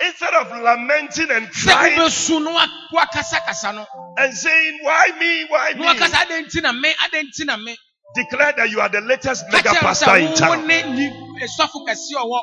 [0.00, 3.86] Instead of lamenting and sɛ crying wobɛsu no wa- wakasakasa no
[4.18, 5.44] and saying, Why me?
[5.48, 6.00] Why na me?
[6.00, 7.76] wakasa adɛn nti na me adɛn nti na me
[8.16, 10.66] Declare that you are the latest ka mega kyerɛ wo pastor in sɛ wo town.
[11.34, 12.40] Ne ni sɔfo kɛseɛ ɔwɔ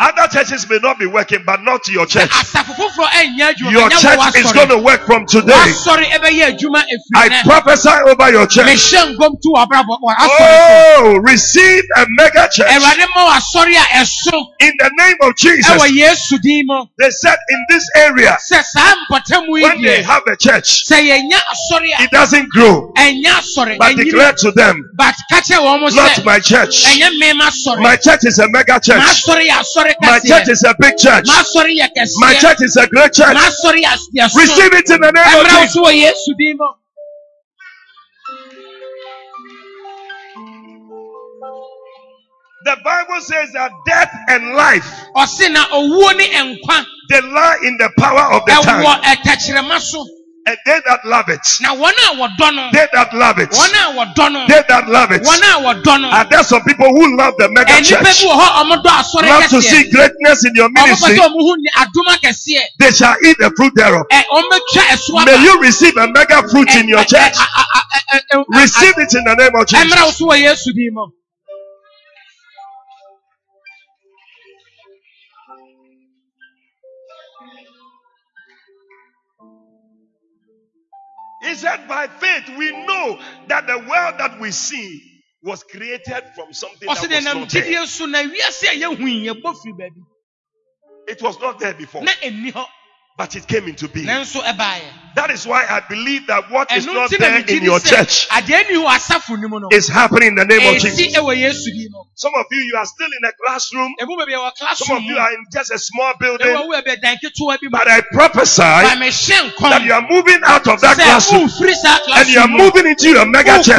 [0.00, 2.28] Other churches may not be working, but not your church.
[2.30, 5.52] asafo foforɔ ɛnyɛ adwuma Your church is going to work from today.
[5.52, 8.66] wasɔre ɛbɛyɛ adwuma efiri I prophesy over your church.
[8.66, 13.72] mehyɛ nkɔm to w'abrabɔ wɔ asɔre so Oh, receive a mega church awurade ma wasɔre
[13.76, 15.70] a ɛso in the name of Jesus.
[15.92, 20.22] yesu din mu They said in this area, sɛ saa mpɔtamu yi when they have
[20.26, 22.92] a church, sɛ yɛnya asɔre a it doesn't grow.
[23.78, 26.84] But declare to them, but ka kyerɛ wɔn mo not my church.
[26.84, 29.22] ɛnyɛ mmɛma sɔre My church is a mega church.
[29.84, 31.26] M'asɔre yɛ asɔre My church is a big church.
[32.20, 33.36] My church is a great church.
[33.36, 35.72] m'asɔre yɛ yɛ so Receive it in the name of Jesus.
[35.74, 36.66] so wɔ yesu din mu
[42.64, 47.76] The Bible says that death and life, ɔse na owuo ne nkwa they lie in
[47.76, 50.23] the power of the tongue.
[50.44, 53.38] Ɛtɛkyerɛma so And they that love it, na wɔn a wɔdɔ no they that love
[53.38, 55.22] it, wɔn a wɔdɔ no they that love it.
[55.22, 58.24] wɔn a wɔdɔ no Are there some people who love the mega ɛnipa bi church?
[58.24, 61.16] wɔ hɔ ɔmo dɔ asɔre Love to kɛseɛ see greatness in your ɔmo pɛ ministry.
[61.16, 64.06] sɛ ɔmo hu ni adoma kɛseɛ They shall eat the fruit thereof.
[64.12, 67.34] ɛ ɔmo betwa ɛso aba May you receive a mega fruit in your church.
[68.48, 70.70] Receive it in the name of ɛmmerɛ wo Jesus.
[81.44, 83.18] He said, by faith, we know
[83.48, 85.02] that the world that we see
[85.42, 87.62] was created from something that was not there.
[87.62, 90.02] gyidie so na wiase a yɛhu yi yɛbɔ firi baabi
[91.06, 92.64] It was not there before, na ɛnni hɔ
[93.18, 94.06] but it came into being.
[95.14, 98.76] That is why I believe that what is not there in your church adeɛ ni
[98.76, 101.14] wɔ asafo no mu no is happening in the name of Jesus.
[101.14, 103.94] ɛwɔ yesu din mu Some of you, you are still in a classroom.
[104.00, 106.52] ɛmu baabi ɛwɔ Some of you are in just a small building.
[106.54, 110.80] wo baabi ɛdan ketewa bi mu But I prophesy that you are moving out of
[110.80, 111.48] that classroom.
[112.16, 113.78] and you are moving into a mega church.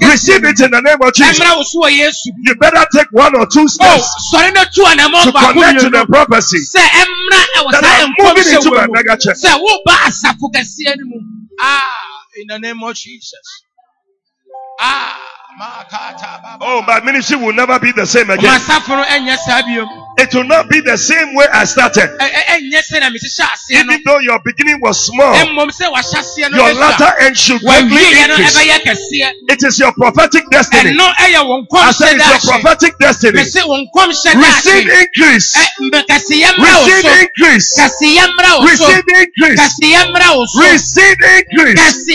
[0.00, 1.38] Receive it in the name of Jesus.
[1.38, 4.64] ɛmmerɛ wo so wɔ yesu You better take one or two o steps sɔre no
[4.72, 6.58] tu anammɔ to connect to the prophecy.
[6.64, 9.36] Sɛ ɛmmra ɛwɔ that saa I'm moving into mu mega church.
[11.60, 13.64] Ah in the name of jesus.
[14.80, 15.39] Ah
[16.62, 18.48] Oh, my ministry will never be the same again.
[18.58, 19.88] masafo no ɛnyɛ saa biom
[20.18, 22.08] It will not be the same way I started.
[22.18, 25.68] Ɛ- ɛ- ɛnyɛ sɛ na mehyehyɛ aseɛ no Even though your beginning was small, mmom
[25.68, 28.56] sɛ wahyɛ aseɛ no your latter end should greatly wawieɛ increase.
[29.50, 30.92] It is your prophetic destiny.
[30.96, 33.32] ɛno ɛyɛ wɔn I said nkɔmhyɛ it's your prophetic destiny.
[33.32, 35.56] mese wɔn nkɔmhyɛ Receive increase.
[35.56, 37.78] Ɛ, mbɛ- kɛseɛ mmra wo Receive increase.
[37.78, 39.60] kɛseɛ mmra wo so Receive increase.
[39.60, 42.06] kɛseɛ mmra wo so Receive increase.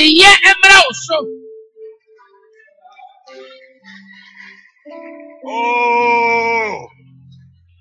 [5.46, 6.88] Oh,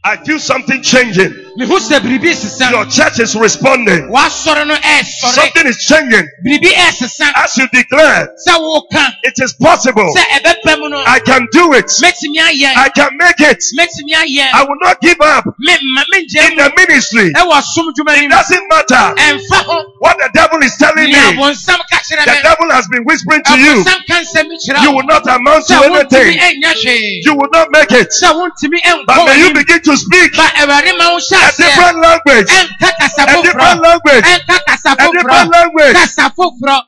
[0.04, 1.43] I feel something changing.
[1.58, 4.10] Mehu sɛ biribi sesa Your church is responding.
[4.10, 6.26] wasɔre no ɛɛsɔre Something is changing.
[6.44, 10.08] biribi ɛɛsesa As you declare, sɛ woka it is possible.
[10.16, 11.86] sɛ ɛbɛba mu no I can do it.
[12.02, 13.62] mɛtumi ayɛ I can make it.
[13.78, 17.32] mɛtumi ayɛ I will not give up me ma mengyɛ in mu the ministry.
[17.32, 21.14] ɛwɔ som dwuma It mu doesn't matter ɛmfa ho what the devil is telling me.
[21.14, 23.84] abonsam ka kyerɛ The me devil has been whispering to you.
[23.84, 26.62] abonsam ka nsɛm kyerɛ You wo will not amount to sɛ wontumi anything.
[26.62, 28.10] ɛnyɛ hwee You will not make it.
[28.10, 31.48] sɛ wontumi But ɛnkɔ may you begin to speak ba awurade ma wo hyɛ a
[31.48, 32.48] aseɛ different language.
[32.48, 34.24] ɛnka kasa A different foforɔ language.
[34.24, 35.94] ɛnka kasa A different foforɔ language.
[35.94, 36.80] kasa foforɔ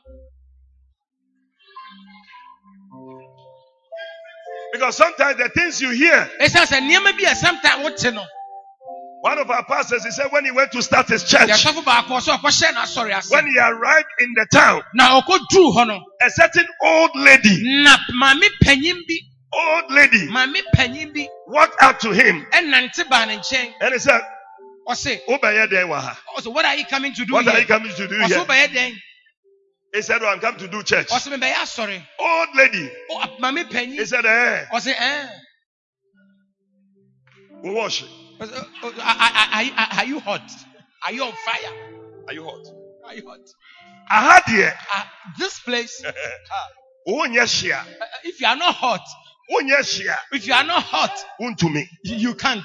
[4.73, 8.25] Because sometimes the things you hear, ɛsiane sɛ nneɛma bi a sometime wote no
[9.21, 12.19] one of our pastors, he said when he went to start his church, yɛsɔfo baako
[12.19, 15.99] wɔ sɛ ɔkɔhyɛ n'asɔre ase when he arrived in the town, na ɔkɔduu hɔ no
[16.21, 19.15] a certain old lady, na maame panyin bi.
[19.53, 21.27] old lady, maame panyin bi.
[21.47, 24.21] walked up to him ɛnante baa ne nkyɛn and he said,
[24.87, 26.17] ɔse "Obeye den wa ha.
[26.37, 28.27] ɔse what are you coming to do What are you here coming to do ɔse
[28.27, 28.37] here?
[28.45, 28.95] wobɛyɛ dɛn
[29.93, 31.07] He said, Oh, I'm coming to do church.
[31.09, 32.91] ɔse mebɛyɛ asɔre Old lady.
[33.11, 35.29] oh, Ɔ- maame He panyin said, Eh, ɔse ɛn
[37.63, 38.03] we wash.
[38.39, 39.73] Ɔse, "Oh, oh, are- are are you-
[40.19, 40.51] hot
[41.05, 41.73] are you on fire
[42.27, 42.65] Are you hot?
[43.05, 43.39] are you hot
[44.09, 44.79] I had here.
[44.91, 46.01] Ah, this place
[47.51, 47.79] shia.
[47.81, 49.01] uh, if you are not hot
[49.67, 50.15] yes, shia.
[50.31, 51.11] if you are not hot
[51.69, 51.89] me.
[52.03, 52.63] you, you can't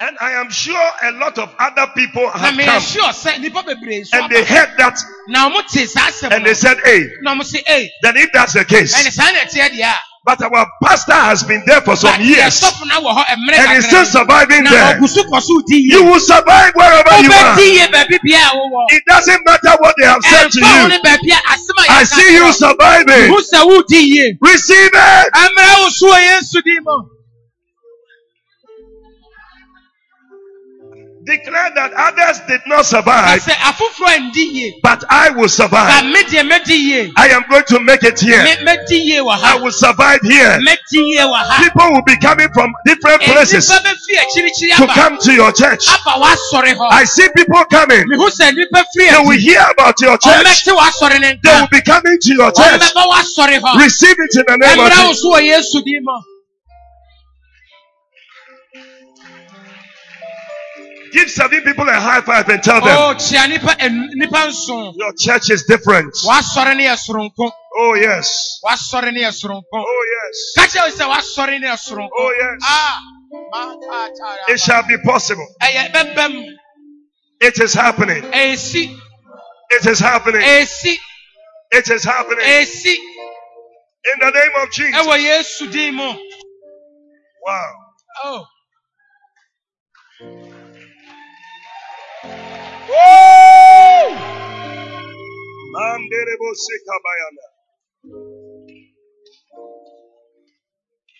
[0.00, 3.34] And I am sure a lot of other people na have meyɛ come sure sɛ
[3.42, 4.46] nnipa bebree so and they aba.
[4.46, 4.96] heard that
[5.26, 8.16] na ɔmo te saa asɛm and no they said, Hey, na ɔmo se ee then
[8.16, 9.94] if that's the ɛne case, saa na ɛteɛ deɛ a
[10.24, 13.58] but our pastor has been there for some But years yɛsɔfo no wɔ hɔ mmerɛ
[13.58, 14.94] and he's still kakra surviving na there.
[15.00, 17.56] ɔgu so kɔ so di You yie will survive wherever you are.
[17.56, 20.76] wobɛdi yie baabi bia a wowɔ It doesn't matter what they have said to ɛmfa
[20.78, 20.88] wo you.
[20.90, 22.52] ne baabi a asɛm a I yɛka see you kyerɛ wo.
[22.52, 23.28] surviving.
[23.34, 25.28] Hu sɛ wodi yie Receive it.
[31.28, 35.48] Declare that others did not ka survive, sɛ afoforɔ ndi yie but I will ba
[35.60, 36.04] survive.
[36.06, 38.42] me deɛ mɛdi yie I am going to make it here.
[38.42, 40.56] Me- mɛdi yie wɔ I ha will survive here.
[40.64, 44.84] mɛdi yie wɔ ha People will be coming from different places nnipa bɛfi akyirikyiri to
[44.84, 45.84] aba come to your church.
[45.92, 48.04] aba w'asɔre hɔ I see people coming.
[48.08, 50.32] mehu sɛ nnipa firi They will akyi hear about your church.
[50.32, 52.80] ɔmmɛte w'asɔre ne They nka will be coming to your church.
[52.80, 55.76] ɔmmɛba w'asɔre hɔ Receive it in the name of ɛmmerɛ wo Jesus.
[61.12, 64.92] Give seven people a high five and tell them Oh, kyia nipa en- nipa nson.
[64.96, 66.14] your church is different.
[66.26, 67.52] Wasɔre ne yɛ soronko.
[67.76, 68.60] Oh yes.
[68.64, 70.52] Oh yes.
[70.56, 72.08] Kakyɛ wo sɛ wasɔre ne yɛ soronko.
[72.16, 72.60] Oh yes.
[72.64, 73.00] Ah.
[73.52, 75.46] ma- ta- ta- It shall be possible.
[75.60, 76.44] Eh, eh, Ɛyɛ bɛbɛm.
[77.40, 78.24] It is happening.
[78.32, 78.52] Eh,
[79.70, 80.42] it is happening.
[81.70, 82.44] It is happening.
[82.44, 85.06] In the name of Jesus.
[85.06, 86.12] Ɛwɔ Yesu din mu.
[87.46, 87.72] Wow.
[88.24, 88.46] Oh.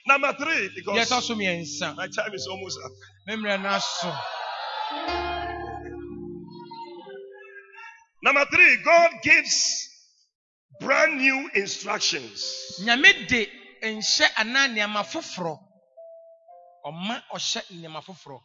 [0.06, 1.30] Number three, because
[1.96, 2.92] my time is almost up.
[8.22, 9.88] Number three, God gives
[10.80, 12.80] brand new instructions.
[12.82, 13.46] Nyame de
[13.82, 15.58] nhyɛ anaa nneɛma foforɔ.
[16.86, 18.40] Ɔma ɔhyɛ nneɛma foforɔ.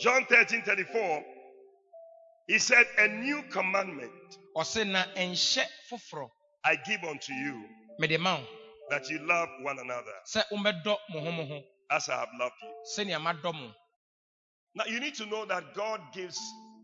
[0.00, 1.24] John 13 34,
[2.46, 4.12] he said, A new commandment
[4.56, 6.30] Ɔse na nhyɛ foforɔ.
[6.64, 7.64] I give unto you,
[8.90, 11.62] that you love one another Sɛ wombɛdɔ mo ho mo ho.
[11.90, 12.68] as I have loved you.
[12.96, 13.72] Sɛnea madɔ mo.
[14.74, 16.38] Now you need to know that God gives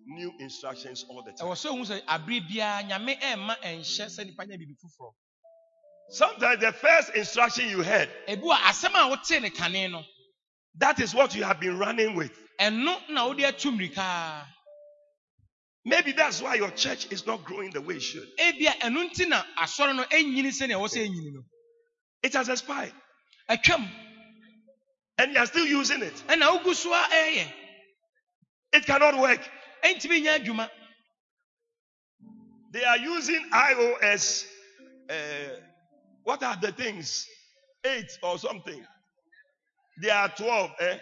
[0.06, 1.46] new instructions all the time.
[1.48, 5.12] ɛwɔ sɛ ohun sɛ abere biara nyame ɛɛma ɛnhyɛ sɛ nipa nya biribi foforɔ
[6.10, 10.04] Sometimes the first instruction you heard, ebi wɔ asɛm a wotee ne kane no
[10.74, 12.32] that is what you have been running with.
[12.60, 14.46] ɛno na wode atu mmirika
[15.84, 18.28] Maybe that's why your church is not growing the way it should.
[18.38, 21.44] ebia ɛno nti na asɔre no ɛnyini sɛnea ɛwɔ sɛ ɛnyini no
[22.22, 22.92] It has expired.
[25.18, 26.14] And you are still using it.
[26.28, 27.52] ɛna wogu so a ɛɛyɛ
[28.74, 29.40] It cannot work.
[29.84, 30.70] ɛntumi nya adwuma
[32.72, 34.46] They are using iOS.
[35.10, 35.14] Uh,
[36.24, 37.26] what are the things?
[37.84, 38.82] Eight or something.
[40.00, 40.98] They are 12, eh?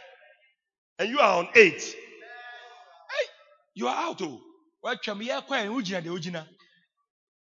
[0.98, 1.80] And you are on eight.
[1.80, 3.26] Hey,
[3.74, 4.20] you are out.
[4.22, 4.40] Oh.
[4.84, 6.46] Woatwam yɛkɔ ɛ wogyina deɛ wogyina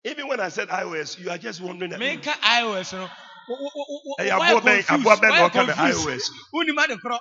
[0.05, 1.91] Even when I said iOS, you are just wondering.
[1.91, 3.09] meka ios no
[4.19, 6.07] woayɛ aboa bɛn- aboa bɛn na ɔka confused.
[6.07, 6.29] iOS.
[6.53, 7.19] wonim ade korɔ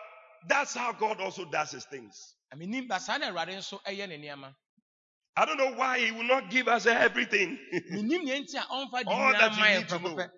[0.48, 2.36] that's how God also does his things.
[2.56, 4.56] menim ba saa na awurade nso ɛyɛ
[5.36, 7.58] I don't know why he will not give us everything.
[7.92, 10.30] menim nea nti a ɔmfa de All that you need to know.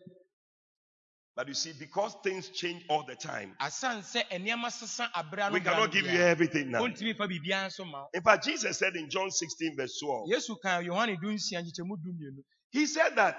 [1.41, 5.53] But you see, because things change all the time, asan sɛ nneɛma sesa abere ano
[5.53, 6.83] we cannot give you everything now.
[6.83, 8.01] ɔntumi fa biribiara nso ma.
[8.01, 11.63] Wo In fact, Jesus said in John 16, verse 12, yesu kan yohane du nsia
[11.63, 13.35] nkyekyɛmu du mmienu He said that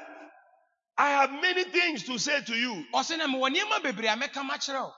[0.98, 2.84] I have many things to say to you.
[2.92, 4.92] ɔsɛ na mewɔ nneɛma bebree a mɛka makyerɛ wo.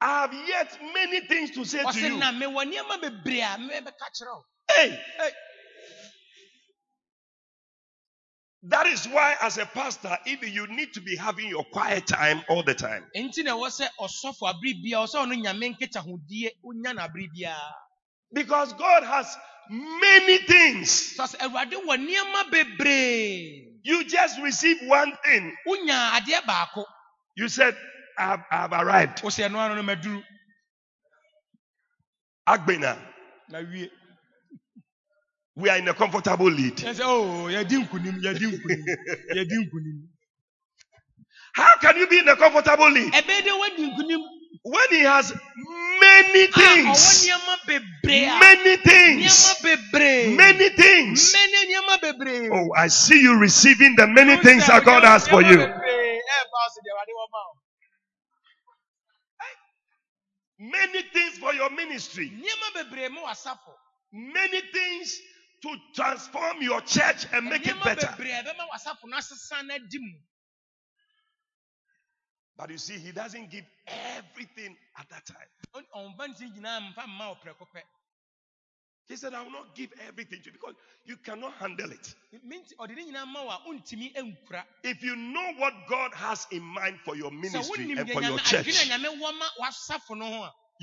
[0.00, 2.16] I have yet many things to say to you.
[2.16, 2.64] na mewɔ
[8.64, 10.16] that is why, as a pastor,
[10.48, 13.88] you need to be having your quiet time all the time, enti na ɛwɔ sɛ
[14.00, 17.72] ɔsɔfo abere biara ɔsɛ ɔno nyame nkekyahodie wonya no abere biara
[18.32, 19.36] because God has
[19.70, 21.16] many things.
[21.18, 21.98] sɛ sɛ awurade wɔ
[23.84, 25.56] You just receive one thing.
[25.68, 26.84] wonya adeɛ baako.
[27.36, 27.76] You said,
[28.18, 29.22] I have, I have arrived.
[29.24, 30.22] wo sɛ ɛno ano no maduru.
[32.48, 32.98] Agbena,
[35.56, 36.84] we are in a comfortable lead.
[36.88, 38.88] ɛ sɛ o yɛdi nkonim yɛdi nkonim
[39.34, 39.98] yɛdi nkonim
[41.54, 44.22] How can you be in a comfortable lead ɛbɛyɛ dɛ woadi nkonim
[44.64, 45.32] when He has
[46.00, 47.22] many a ɔwɔ things?
[47.22, 48.76] nneɛma bebree a Many
[49.16, 49.56] nneɛma things.
[49.62, 51.34] bebree Many things.
[51.34, 55.04] many nneɛma bebree Oh, I see you receiving the many Wo things sɛ that God
[55.04, 55.60] nneɛma- has for nneɛma you.
[55.60, 57.54] bebree ɛɛba wo sɛ deɛ Awurade wɔ ma wo.
[60.60, 62.32] Many things for your ministry.
[62.40, 63.74] nneɛma bebree ma wasafo
[64.12, 65.20] Many things
[65.62, 68.06] to transform your church and make it better.
[68.06, 70.18] bebree a ɛbɛma wasafo no asesa no adi mu
[72.56, 75.48] But you see, He doesn't give everything at that time.
[75.74, 75.86] Ɔn-
[76.16, 77.82] ɔmfa nti nyinaa mfa mma wo prɛko pɛ
[79.08, 82.14] He said, I will not give everything to you because you cannot handle it.
[82.44, 86.46] Menti- ɔde ne nyinaa ma wo a wontumi nkura If you know what God has
[86.50, 88.66] in mind for your ministry and for your church,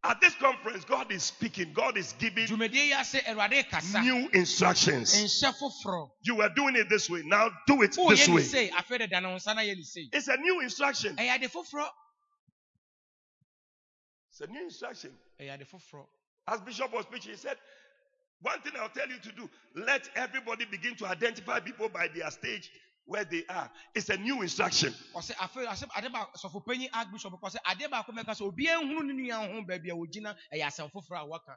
[0.05, 4.29] At this conference, God is speaking, God is giving dwumadie yi ase awurade kasa new
[4.33, 5.43] instructions.
[6.23, 8.43] You were doing it this way, now do it oh, this way.
[8.43, 11.17] sei afei deda ne ho nsa na yɛ ne sei It's a new instruction.
[11.17, 11.89] ɛyɛ ade foforɔ
[14.31, 15.19] It's a new instruction.
[15.41, 16.07] ɛyɛ ade foforɔ
[16.49, 17.57] As Bishop was preaching, he said,
[18.43, 22.31] One thing I'll tell you to do let everybody begin to identify people by their
[22.31, 22.71] stage
[23.07, 23.71] where they are.
[23.95, 24.93] It's a new instruction.
[25.15, 29.07] ɔsɛ afei ɔsɛ ade baako sɔfo panyin archbishop ɔsɛ ade baako mɛka sɛ obiara nhunu
[29.07, 31.57] ne nua ho baabi a wogyina ɛyɛ asɛm foforɔ a wɔka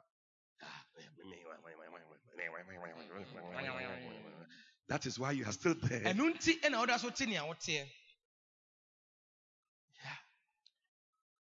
[4.88, 6.00] That is why you are still there.
[6.00, 7.88] ɛno nti ɛna woda so te nea woteɛ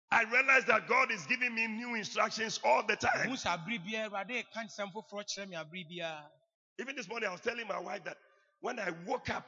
[0.09, 3.27] I realize that God is giving me new instructions all the time.
[3.29, 6.31] ɛhu sɛ abere biara awurade ka nsɛm foforɔ kyerɛ me abere biara
[6.79, 8.17] Even this morning, I was telling my wife that
[8.61, 9.45] when I woke up,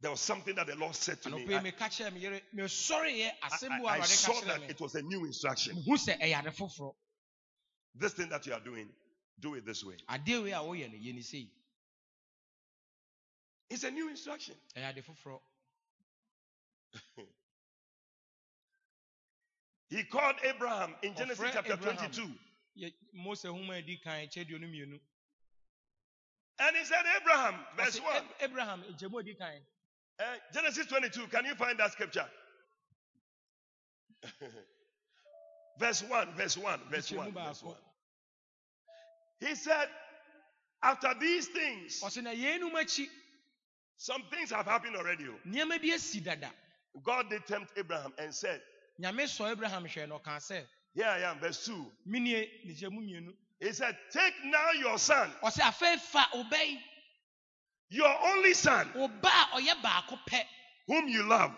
[0.00, 1.54] there was something that the Lord said to me.
[1.54, 5.24] I, meka kyerɛ me yere mesɔreeɛ asɛm I- I saw that it was a new
[5.24, 5.76] instruction.
[5.76, 6.94] mehu sɛ ɛyɛ ade foforɔ
[7.94, 8.92] This thing that you are doing,
[9.40, 9.96] do it this way.
[10.08, 11.50] adeɛ wei a woyɛ no yɛ ne sei
[13.70, 14.54] It's a new instruction.
[14.76, 15.40] ɛyɛ ade foforɔ
[19.88, 21.96] He called Abraham in Genesis chapter Abraham.
[21.96, 22.38] 22.
[22.76, 25.00] Yɛ- mose homa a ɛdi kan kyɛdeɛ no mmienu
[26.58, 28.16] And he said, Abraham, verse Ɔse, 1.
[28.16, 28.84] Ab- abraham
[30.18, 31.26] nkyɛmu a ɛdi kan Uh, Genesis 22.
[31.28, 32.26] Can you find that scripture?
[35.78, 37.74] verse 1, verse 1, verse 1, verse 1.
[39.40, 39.88] He said,
[40.82, 43.06] After these things, ɔsɛ na yeinom akyi
[43.98, 45.24] some things have happened already.
[45.28, 45.34] oh.
[45.48, 46.50] nneɛma bi asi dada
[47.02, 48.60] God did tempt Abraham and said,
[49.00, 50.64] nyame sɔ abraham hwɛ no ɔkaa sɛ
[50.94, 51.92] Here I am, verse 2.
[52.06, 55.30] menie ne kyɛmu He said, Take now your son,
[57.88, 58.88] your only son,
[60.86, 61.52] whom you love,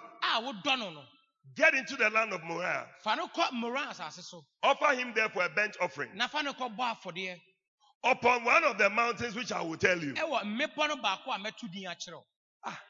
[1.56, 2.86] get into the land of Moriah.
[4.62, 6.10] Offer him there for a burnt offering
[8.04, 10.14] upon one of the mountains which I will tell you.
[12.64, 12.80] Ah.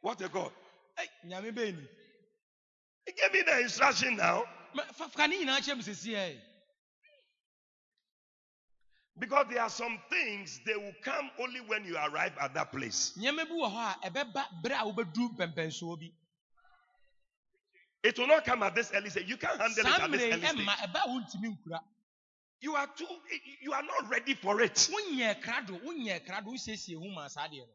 [0.00, 0.50] what a God.
[3.06, 4.44] He gave me the instruction now
[9.18, 13.12] because there are some things they will come only when you arrive at that place.
[13.18, 16.12] nneɛma bi wɔ hɔ a ɛbɛba bere a wobɛduru pɛmpɛnsoɔ bi
[18.02, 19.28] It will not come at this early stage.
[19.28, 20.56] You can't handle it at this early stage.
[20.56, 21.80] ɛmma ɛba a wontumi nkura
[22.60, 23.06] You are too.
[23.60, 24.74] You are not ready for it.
[24.74, 27.72] wonyɛ krado wonyɛ krado wosiesie ho ma saa deɛ no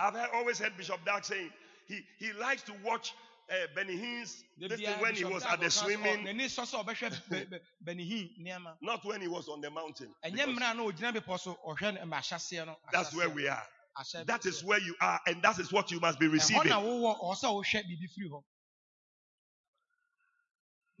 [0.00, 1.50] I've always heard Bishop Dag saying
[1.88, 3.14] he, he likes to watch
[3.50, 5.70] uh, Benny Hinn's Da this thing biara when he Bishop was Dag at the ɔka
[5.70, 9.48] sɛ, ɔ, swimming, n'ani sɔ sɛ ɔbɛhwɛ Be- Be- benihin nneɛma not when he was
[9.48, 10.14] on the mountain.
[10.24, 13.28] ɛnyɛ Because mmerɛ a na ogyina bepɔ so ɔhwɛ no ma ahyɛseɛ no That's where
[13.28, 13.34] ahyɛseɛ.
[13.34, 13.66] we are.
[13.98, 14.64] Ahyɛ That is aseɛ.
[14.66, 16.68] where you are, and that is what you must be ɛhɔ receiving.
[16.68, 18.44] na wowɔ ɔwɔ sɛ wohwɛ biribi firi hɔ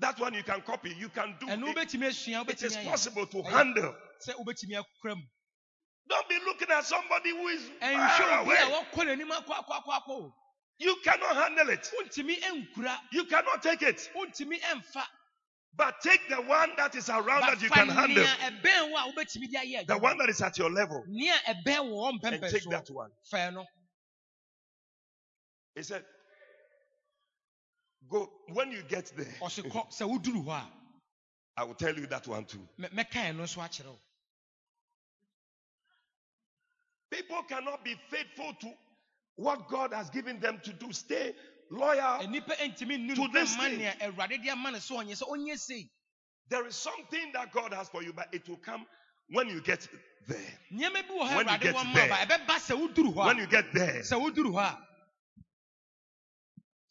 [0.00, 0.94] That one you can copy.
[0.94, 1.46] You can do.
[1.46, 3.96] ɛno It, wobɛtumi asua it is wobɛtumi ayɛ possible to Ɛyɛ- handle.
[4.26, 5.22] sɛ wobɛtumi akora mu
[6.08, 8.84] Don't be looking at somebody who is ɛnhwɛ far obi a away.
[10.78, 11.90] You cannot handle it.
[13.12, 14.08] You cannot take it.
[15.76, 18.16] But take the one that is around that you can handle.
[18.24, 21.04] nea ɛbɛn wo a wobɛtumi de ayɛ The one that is at your level.
[21.08, 23.10] nea ɛbɛn wɔ wɔn And take that one.
[25.74, 26.04] He said,
[28.08, 29.26] Go when you get there.
[29.40, 30.72] ɔsi kɔ sɛ woduru hɔ a
[31.56, 32.68] I will tell you that one too.
[32.80, 34.00] mɛ- mɛka ɛno nso akyerɛ wo
[37.10, 38.74] People cannot be faithful to
[39.38, 40.92] what God has given them to do.
[40.92, 41.34] Stay
[41.70, 42.20] loyal.
[42.26, 43.76] nnipa ntumi nnu To this ma day.
[43.78, 45.58] nea awurade de ama no sɛ ɔnyɛ sɛ ɔnyɛ
[46.48, 48.84] There is something that God has for you, but it will come
[49.30, 49.86] when you get
[50.26, 50.58] there.
[50.72, 52.08] nneɛma bi wɔ hɔ When you get there.
[52.08, 54.00] ba ɛbɛba sɛ woduru hɔ When you get there.
[54.02, 54.88] sɛ woduru hɔ a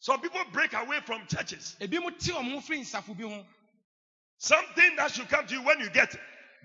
[0.00, 1.76] Some people break away from churches.
[1.80, 3.44] ebi mo te ɔmo ho firi nsafo bi ho
[4.38, 6.14] Something that should come to you when you get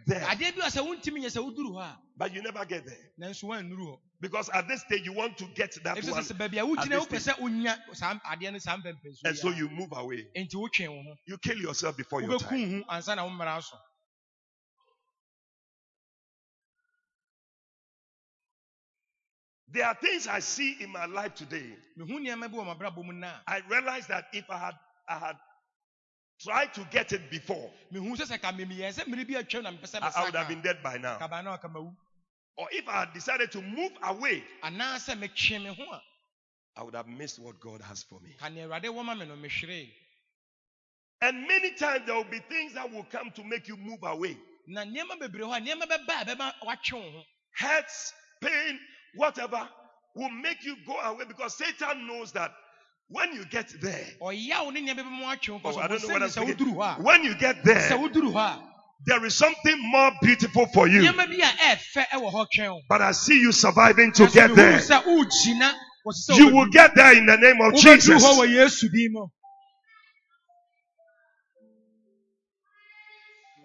[0.07, 0.21] there.
[0.21, 2.97] adeɛ bi wɔ sɛ wontumi nyɛ sɛ woduru hɔ a But you never get there.
[3.19, 6.23] nanso woannuru hɔ Because at this stage, you want to get that one.
[6.23, 9.37] sɛ baabi a at wogyina this wopɛ sɛ wonya saa adeɛ no saa mpɛmpɛ And
[9.37, 10.25] so you move away.
[10.37, 12.59] enti wotwɛn wo ho You kill yourself before your time.
[12.59, 13.77] wobɛku ho ansa na wo mmara so
[19.69, 21.75] There are things I see in my life today.
[21.97, 24.75] mehu nneɛma bi wɔ m'abrabɔ mu na I realize that if I had
[25.07, 25.35] I had
[26.43, 29.71] tried to get it before, mehu sɛ sɛ ka memeyɛ sɛ mmere bi atwam na
[29.71, 31.17] mepɛ sɛ I, I would have been dead by now.
[31.17, 31.95] kaba na ɔka mawu
[32.55, 36.01] Or if I had decided to move away, anaasɛ metwe me ho a
[36.75, 38.35] I would have missed what God has for me.
[38.39, 39.89] ka nea awurade wɔ ma me no mehweree
[41.21, 44.37] And many times there will be things that will come to make you move away.
[44.67, 47.23] na nneɛma bebree hɔ a nneɛma bɛba a bɛba watwe wo ho
[47.55, 48.79] Hurts, pain,
[49.15, 49.69] whatever
[50.15, 52.51] will make you go away because Satan knows that
[53.13, 56.23] when you get there, ɔyaw ne nneɛma bɛma watwe wo oh, I don't know what
[56.23, 56.55] I'm sɛ saying.
[56.55, 58.69] woduru hɔ a When you get there, woduru hɔ a
[59.05, 61.01] there is something more beautiful for you.
[61.03, 64.55] nneɛma bi a ɛɛfɛ ɛwɔ hɔ twɛn wo But I see you surviving to get
[64.55, 64.79] there.
[64.79, 68.23] sɛ wogyina wɔ sɛ You will get there in the name of Jesus.
[68.23, 69.27] hɔ wɔ yesu din mu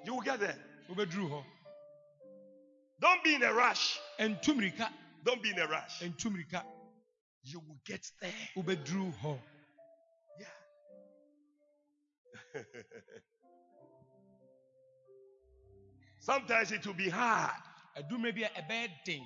[0.04, 0.56] You will get there.
[3.00, 3.98] Don't be in a rush.
[4.18, 6.02] Don't be in a rush.
[7.50, 8.30] You will get there.
[8.56, 9.38] wobɛduru
[10.38, 10.46] Yeah.
[16.20, 17.50] Sometimes it will be hard.
[17.96, 19.24] I do maybe a bad thing.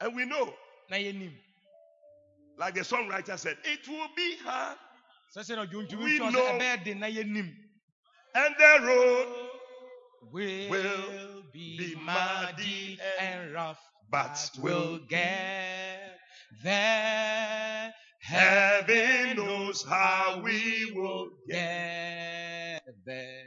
[0.00, 0.54] And we know,
[0.90, 4.78] like the songwriter said, it will be hard.
[5.36, 7.54] sɛ sɛ na dwontumi We know- ɛbɛyɛ na yɛnim
[8.34, 9.50] And the road,
[10.32, 13.80] will, Will be muddy and rough,
[14.10, 16.13] but we'll get
[16.62, 17.94] there.
[18.20, 23.44] heaven knows how we will get there.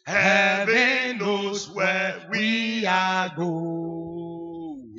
[0.07, 4.92] Heaven knows where we are going.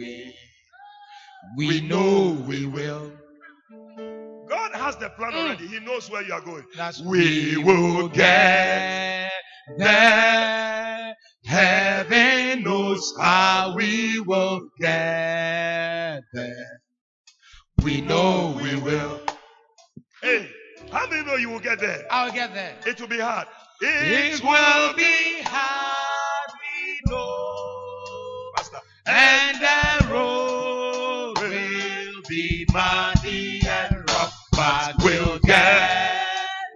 [1.58, 3.17] We, know we will.
[4.88, 5.44] Has the plan Mm.
[5.44, 5.68] already.
[5.68, 6.64] He knows where you are going.
[6.78, 9.30] That's We will get
[9.78, 11.14] there.
[11.46, 16.82] Heaven knows how we will get there.
[17.84, 19.20] We know we will.
[20.22, 20.50] Hey,
[20.90, 22.06] how many know you will get there?
[22.10, 22.74] I'll get there.
[22.86, 23.48] It will be hard.
[23.82, 28.54] It will be hard, we know.
[29.06, 33.17] And the road will be muddy
[34.58, 36.18] We'll get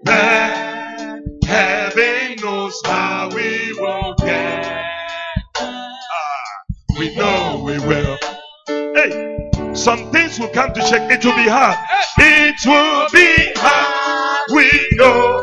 [0.03, 1.19] there.
[1.43, 4.85] Heaven knows how we will get there.
[5.59, 8.19] Ah, we know we will.
[8.67, 11.09] Hey, some things will come to check.
[11.11, 11.75] It will be hard.
[12.19, 14.51] It will be hard.
[14.53, 15.39] We know.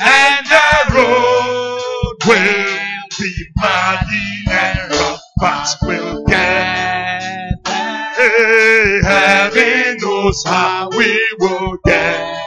[0.00, 2.78] And the road will
[3.18, 8.12] be muddy and rough, but we'll get there.
[8.14, 12.42] Hey, heaven knows how we will get.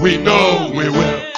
[0.00, 1.32] We know we will.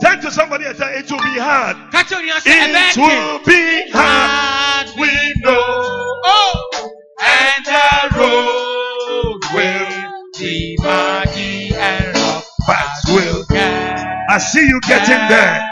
[0.00, 1.76] Turn to somebody and say, It will be hard.
[1.92, 4.86] Kakyɛ onua sɛ ɛbɛyɛ It will be hard.
[4.98, 5.12] We
[5.42, 6.20] know.
[6.24, 14.80] Oh, And the road will be muddy and rough, but we'll get I see you
[14.80, 15.62] getting there.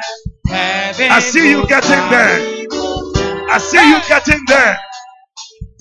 [0.48, 2.38] I see you getting there.
[2.38, 3.50] we will get.
[3.50, 4.78] I see you getting there.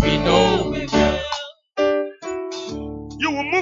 [0.01, 0.71] We know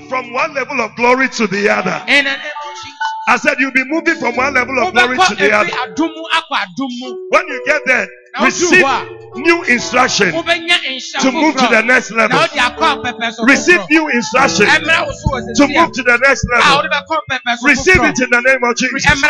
[0.10, 2.04] from one level of glory to the other.
[2.08, 3.00] In the name of Jesus.
[3.30, 5.96] I said you'll be moving from one level of glory to the other.
[7.30, 8.08] When you get there,
[8.42, 8.84] receive
[9.36, 12.40] new instruction to move to the next level.
[13.46, 16.90] Receive new instruction to move to the next a level.
[17.64, 19.24] Receive it in the name of Jesus.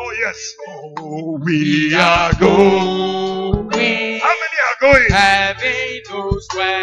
[0.00, 0.54] Oh, yes.
[0.98, 3.70] Oh, we are going.
[4.20, 5.06] How many are going?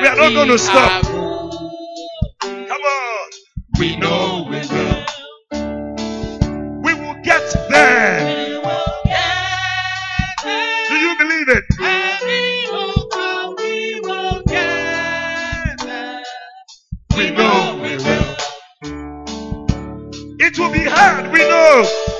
[0.02, 1.65] We are not going to stop.
[2.76, 3.30] Come on.
[3.80, 5.06] We know we will.
[6.84, 8.50] We will get there.
[8.50, 10.88] We will get there.
[10.90, 11.64] Do you believe it?
[11.82, 16.24] Every hope we will get there.
[17.16, 18.36] We know we will.
[20.40, 21.32] It will be hard.
[21.32, 22.15] We know.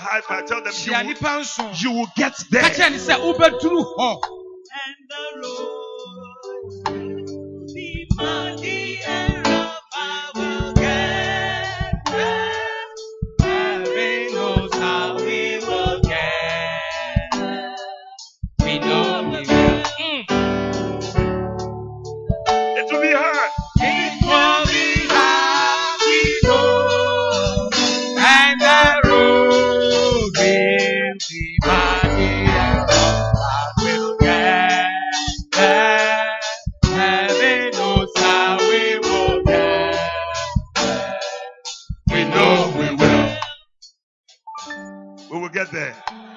[0.00, 0.46] High five.
[0.46, 1.16] Tell them you will,
[1.82, 2.62] you will get there.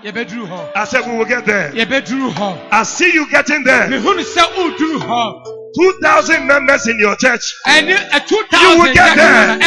[0.04, 0.72] Yɛbɛduru hɔ.
[0.76, 1.72] I said we will get there.
[1.72, 2.58] Yɛbɛduru hɔ.
[2.72, 3.88] I see you getting there.
[3.88, 5.44] Mehunu sɛ woduru hɔ.
[5.76, 7.42] 2,000 members in your church.
[7.66, 9.58] Ɛ- You 2000 will get there.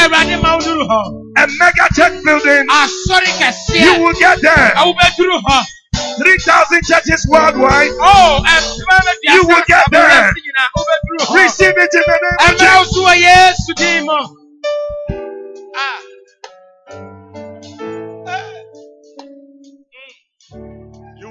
[1.37, 2.66] A mega church building.
[3.82, 4.72] You will get there.
[4.76, 5.64] a wobɛduru hɔ.
[6.18, 7.91] 3,000 churches worldwide.
[8.01, 8.43] Oh,
[9.22, 10.32] di You will get there.
[11.34, 12.93] Receive it in the name of Jesus.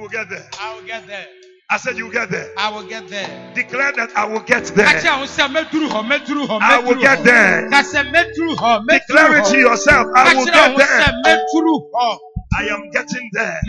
[0.06, 0.48] Will get there.
[0.62, 1.26] I will get there.
[1.68, 2.52] I said you get there.
[2.60, 3.54] I will get there.
[3.56, 4.86] Declare that I will get there.
[4.86, 7.70] I will get there.
[8.88, 10.08] Declare it to yourself.
[10.16, 11.02] I will get there.
[12.54, 13.60] I am getting there.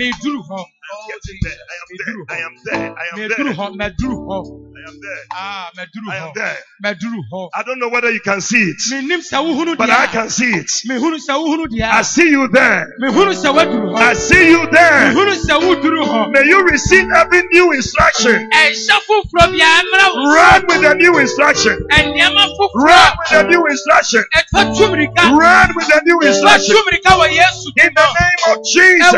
[0.93, 0.97] Mɛduru hɔ.
[0.97, 1.61] I'm getting there.
[1.71, 2.25] I am there.
[2.29, 2.95] I am there.
[2.97, 3.55] I am there.
[3.55, 4.63] hɔ, mɛduru hɔ.
[4.77, 5.25] I am there.
[5.33, 5.81] Ah, I
[6.19, 6.59] am there.
[7.55, 10.51] I don't know whether you can see it, Menim sɛ wohunu but I can see
[10.53, 10.67] it.
[10.87, 12.93] Mehunu sɛ wohunu I see you there.
[13.01, 15.13] Mehunu sɛ waduru I see you there.
[15.13, 16.31] Mehunu sɛ woduru hɔ.
[16.31, 18.49] May you receive every new instruction.
[18.51, 21.79] ɛhyɛ foforɔ biara mmra wo Run with the new instruction.
[21.91, 24.25] Eh, nneɛma foforɔ eh, Run with the new eh, instruction.
[24.31, 26.77] Run with the new instruction.
[26.77, 29.15] tumirika wɔ yesu In the name of Jesus.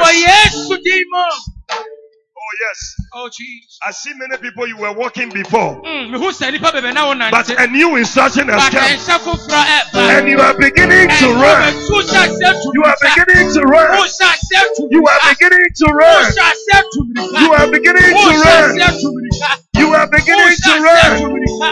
[2.60, 2.94] Yes.
[3.14, 3.78] oh jesus.
[3.82, 7.14] I see many people you were walking before, Mm, mehu sɛ nipa bɛbɛ na wo
[7.30, 8.82] but nante a new instruction has but come.
[8.82, 11.62] ɛhyɛ foforɔ ɛba And you are beginning to run.
[11.72, 13.90] ɛtu hyɛ aseɛ You are tumirika beginning to wo run.
[13.98, 16.32] hyɛ aseɛ You are tumirika beginning to wo run.
[16.32, 18.78] hyɛ aseɛ tumirika You are beginning wo to hyɛ run.
[18.78, 21.20] aseɛ tumirika You are wo beginning hyɛ to aseɛ run.
[21.20, 21.70] tumirika.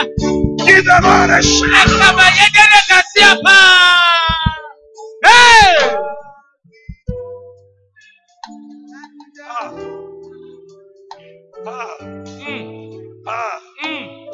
[0.66, 1.88] Give the Lord a shout.
[1.88, 3.62] Akaba yɛdɛrɛ kaseɛ paa.
[5.24, 5.96] Hey!
[9.48, 9.72] Ah.
[11.68, 11.96] Ah.
[12.00, 13.60] Mm, Ah.
[13.84, 14.28] mm,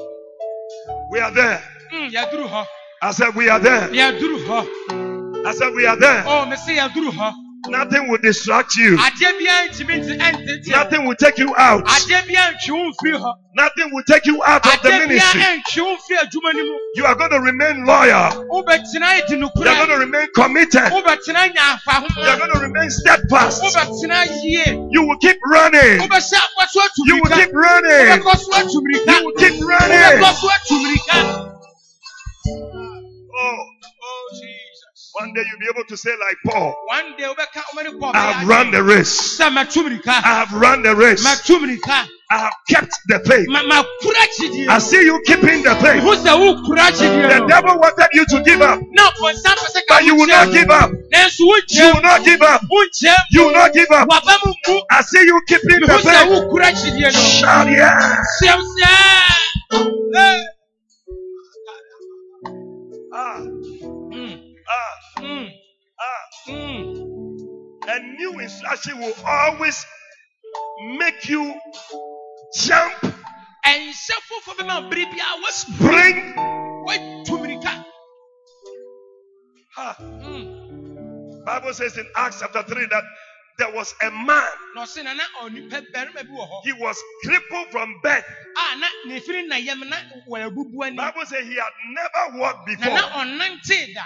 [1.10, 1.62] We are there.
[1.92, 2.66] mm, yɛduru hɔ
[3.02, 3.88] I said, We are there.
[3.88, 6.24] yɛduru hɔ I said, We are there.
[6.26, 7.32] oh mese yɛduru hɔ
[7.68, 8.96] Nothing will distract you.
[8.96, 10.76] adeɛ biara ntumi nti ɛntete wo.
[10.82, 11.84] Nothing will take you out.
[11.86, 15.40] adeɛ biara ntwi wo mfiri hɔ Nothing will take you out of the adeɛ ministry.
[15.40, 18.30] biara ntwi wo mfiri adwuma no mu You are going to remain loyal.
[18.50, 20.90] wobɛtena di You are going nokorɛ to remain committed.
[20.92, 23.62] wobɛtena nya You are afahoma going to remain steadfast.
[23.62, 26.00] wobɛtena yie You will keep running.
[26.00, 28.22] wobɛhyɛ akɔ so You will atumirika keep running.
[28.22, 30.34] wobɛkɔ so atumirika You will keep wobɛkɔ running.
[30.34, 31.48] so atumirika
[32.44, 32.58] Oh,
[33.34, 33.71] Oh, Jesus.
[35.14, 38.32] One day you'll be able to say like Paul, One day, Obeka, Omani Paul, I
[38.32, 39.36] have run the race.
[39.36, 39.48] Sa.
[39.48, 39.60] I
[40.22, 41.24] have run the race.
[41.24, 43.46] I have kept the faith.
[43.48, 44.66] Ma ma kura chidie.
[44.68, 46.02] I see you keeping the faith.
[46.02, 47.28] Who say who kura chidie?
[47.28, 50.50] The devil wanted you to give up, Na for some person but you will not
[50.50, 50.90] give up.
[50.90, 52.62] You will not give up.
[53.30, 54.08] You will not give up.
[54.08, 54.80] Wa ba mu mu.
[54.90, 56.28] I see you keeping the faith.
[56.28, 57.10] who kura chidie no?
[57.10, 58.22] Shout yeah.
[66.48, 67.88] Mm.
[67.88, 69.84] A new instruction will always
[70.98, 71.54] make you
[72.56, 72.92] jump,
[73.66, 76.34] Ɛnhyɛ foforɔ bi ma bere bi a wɔs spring.
[76.86, 77.84] wɔtumrika.
[79.76, 81.44] Ah, Mm.
[81.44, 83.04] Bible says in Acts chapter 3 that
[83.58, 87.00] there was a man, Na ɔse na na onipa barima bi wɔ hɔ he was
[87.24, 88.24] crippled from birth.
[88.56, 89.96] a na n'efiri na yam na
[90.28, 90.96] wɔabubu ani.
[90.96, 94.02] Bible says he had never walked before, na ɔnante da.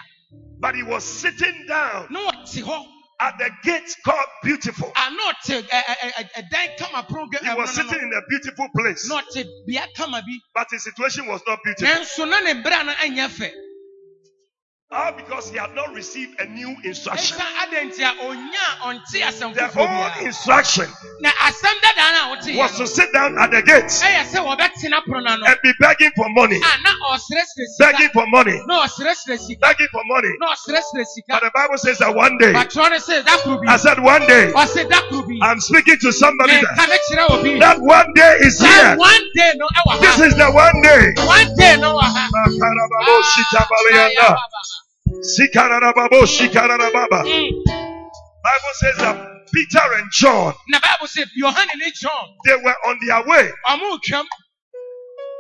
[0.58, 2.86] But he was sitting down Na ɔte hɔ
[3.18, 4.92] at the gate called Beautiful.
[4.94, 7.48] Ah, eh, eh, eh, a na ɔte ɛ- ɛ- ɛ- ɛ- ɛdan kama pono gɛ-
[7.48, 10.38] He was sitting in a beautiful place, Na ɔte bea kama bi.
[10.54, 11.88] but his situation was not beautiful.
[11.94, 13.52] Nanso na ne bere no anyɛ fɛ.
[14.88, 17.36] All because he had not received a new instruction.
[17.36, 20.86] Ɛsa adanti a onya a ɔnte asɛm The old instruction
[21.20, 24.46] Na asɛm dada no a wɔte was to sit down at the gate Ɛyɛ sɛ
[24.46, 25.46] wɔbɛtena pono no ano.
[25.46, 27.05] and be begging for money, A na ɔsrɛsrɛ
[27.78, 29.60] begging for money, Na ɔsrɛsrɛ sika.
[29.60, 30.28] begging for money.
[30.38, 33.72] But the Bible says that one day, Patron no sɛ da koro bi.
[33.72, 35.38] I said one day, Ɔse da koro bi.
[35.42, 37.58] I'm speaking to somebody that, Meka ne kyerɛ obi.
[37.60, 38.96] that one day is here.
[38.96, 41.12] one day no ɛwɔ This is the one day.
[41.24, 42.28] One day no wɔ ha.
[42.34, 44.36] Makarababo shitabalayanda.
[45.36, 47.22] Sikarababo shikarababa.
[47.24, 47.50] Mm.
[48.46, 49.16] Bible says that
[49.52, 51.24] Peter and John, Na Bible sɛ
[51.94, 53.50] John they were on their way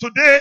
[0.00, 0.40] today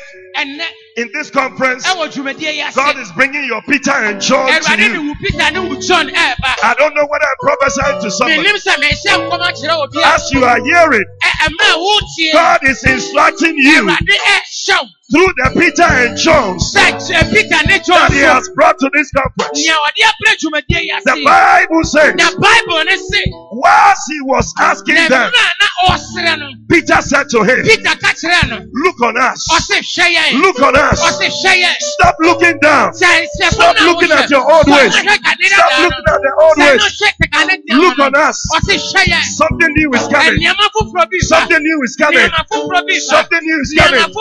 [0.97, 2.75] in this conference, ɛwɔ dwumadie yi ase.
[2.75, 5.07] God is bringing your Peter and John to you.
[5.07, 6.55] wo Peter ne wo John eh, ɛɛba.
[6.63, 8.43] I don't know whether I'm prophesying to somebody.
[8.43, 10.07] Menim sɛ mehyɛ nkɔm akyerɛ obi a.
[10.07, 12.31] As you are hearing, eh, eh, a wotie.
[12.33, 14.89] God is instructing you Awurade ɛhyɛ wo.
[15.11, 18.27] Through the Peter and John Sɛ kyerɛ Peter ne John that He so.
[18.33, 19.57] has brought to this conference.
[19.61, 21.03] Nea ɔde abrɛ dwumadie yi ase.
[21.05, 23.21] The Bible says, Na Bible ne se.
[23.53, 26.47] whilst he was asking Na them, mmerɛ a na ɔsrɛ no.
[26.69, 28.57] Peter said to him, Peter ka kyerɛ no.
[28.73, 29.45] Look on us.
[29.53, 30.41] Ɔse hwɛ yɛn.
[30.41, 30.99] Look on us.
[31.01, 31.75] Ɔse hwɛ yɛn.
[31.79, 32.91] Stop looking down.
[32.91, 34.23] Sɛ sɛ Stop bɔn na looking wohwɛ.
[34.25, 34.93] at your old Sɛ ways.
[34.95, 36.13] ɔhwɛ kane Stop dada looking no.
[36.15, 36.81] at the old Sɛ ways.
[36.81, 38.05] ɔhwɛ kane dada Look no.
[38.05, 38.37] on us.
[38.57, 39.23] Ɔse hwɛ yɛn.
[39.37, 40.39] Something new is coming.
[40.41, 41.25] Nneɛma foforɔ bi ba.
[41.25, 42.19] Something new is coming.
[42.19, 42.99] Nneɛma foforɔ bi ba.
[43.01, 44.13] Something new is Nneɛma coming.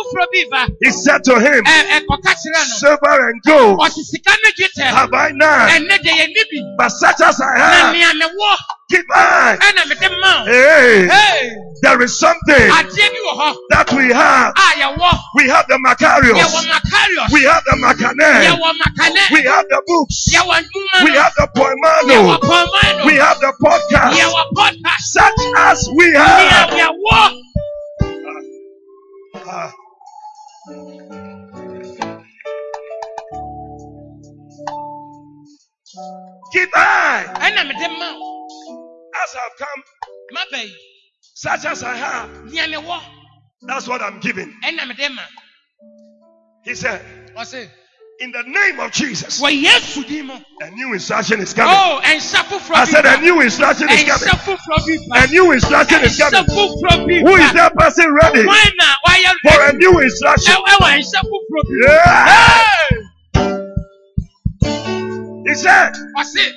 [0.74, 0.84] Foforɔ bi ba.
[0.84, 2.76] He said to him, Ɛ ɛkɔka kyerɛ no.
[2.78, 4.82] Silver and gold Ɔse sika ne dwetɛ.
[4.84, 6.76] have I none, Ɛnɛ de yɛ nibi.
[6.78, 8.56] but such as I Na have, nea mewɔ
[8.90, 9.56] keep I.
[9.60, 10.46] ɛna mede ma wo.
[10.46, 11.50] Hey, Hey,
[11.82, 14.52] there is something adeɛ bi wɔ hɔ that we have.
[14.56, 15.20] a yɛwɔ.
[15.36, 16.66] We have the Yɛwɔ Macarius.
[16.66, 17.32] Macarius.
[17.32, 18.46] We have the Macané.
[18.46, 19.30] Yɛwɔ Macane.
[19.32, 20.26] We have the books.
[20.32, 21.20] Yɛwɔ Nwoma We no.
[21.22, 22.40] have the Yɛwɔ Poemano.
[22.40, 23.04] Pɔmano.
[23.06, 24.14] We have the podcast.
[24.18, 25.00] Yɛwɔ podcast.
[25.00, 26.70] Such as we Nea have.
[26.70, 27.40] yɛwɔ.
[29.46, 29.72] Ah.
[30.66, 30.76] Keep
[36.74, 38.46] I Ɛna mede ma wo.
[39.22, 39.82] as I've come,
[40.32, 40.74] Maba yi.
[41.34, 42.30] such as I have.
[42.52, 43.00] Nea mewɔ.
[43.62, 44.52] That's what I'm giving.
[44.64, 45.22] Ɛna mede ma.
[46.64, 47.00] He said,
[47.36, 47.68] Ɔse.
[48.20, 50.34] In the name of Jesus, Wɔ Yesu din mu.
[50.60, 51.74] a new instruction is coming.
[51.76, 53.14] Oh, ɛnhyɛ foforɔ bi I said, ba.
[53.14, 54.56] A new instruction is Ɛnhyɛ coming.
[54.56, 55.24] foforɔ bi ba.
[55.24, 56.56] A new instruction is Ɛnhyɛ coming.
[56.56, 57.54] foforɔ bi Who is ba.
[57.54, 59.78] that person ready Wɔn na wɔayɛ for a ready.
[59.78, 60.54] new instruction?
[60.54, 61.70] Ɛwɔ ɛwɔ ɛnhyɛ foforɔ bi.
[61.82, 62.28] Yeah.
[62.28, 62.96] Hey!
[65.48, 66.52] He said, Ɔse.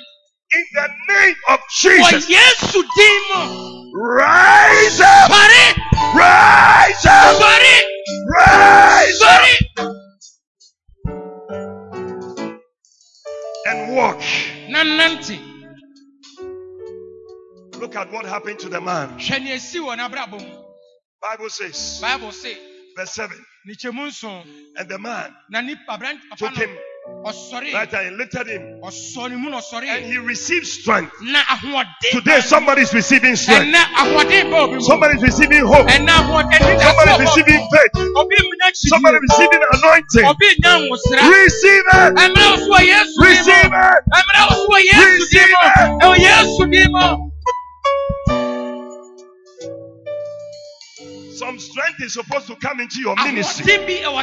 [0.50, 3.92] In the name of Wɔ Jesus, Yesu din mu.
[3.94, 5.76] rise up, Sɔre.
[6.14, 7.82] rise up, Sɔre.
[8.30, 9.42] rise up,
[13.98, 14.22] walk.
[14.68, 15.38] Na nante.
[17.80, 19.18] Look at what happened to the man.
[19.18, 20.64] Hwɛ nea esi wɔ n'abrabɔ mu.
[21.20, 22.56] Bible says, Bible say.
[22.98, 24.42] verse 7, ne kyɛmu nson
[24.76, 26.78] and the man na ne aberante papa took no him
[27.74, 28.62] Later he lifted him.
[29.90, 31.12] And he received strength.
[32.12, 33.66] Today somebody is receiving strength.
[34.80, 35.88] Somebody is receiving hope.
[35.90, 37.92] Somebody is receiving faith.
[38.74, 40.24] Somebody is receiving anointing.
[41.20, 42.14] Receive it.
[43.18, 43.72] Receive it.
[44.96, 45.92] Receive it.
[46.12, 47.27] Receive it.
[51.38, 53.64] Some strength is supposed to come into your ministry.
[53.64, 54.18] Some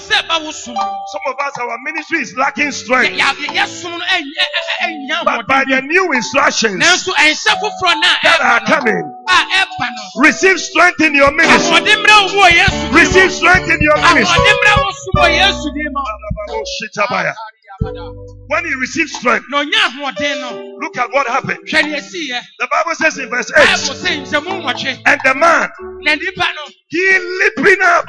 [1.27, 3.17] of us, our ministry is lacking strength.
[5.23, 9.03] But by the new instructions that are coming,
[10.17, 11.79] receive strength in your ministry.
[12.91, 14.43] Receive strength in your ministry.
[18.47, 21.59] When he received strength, look at what happened.
[22.59, 23.57] The Bible says in verse 8
[25.05, 25.69] And the man,
[26.87, 28.05] he leaping up.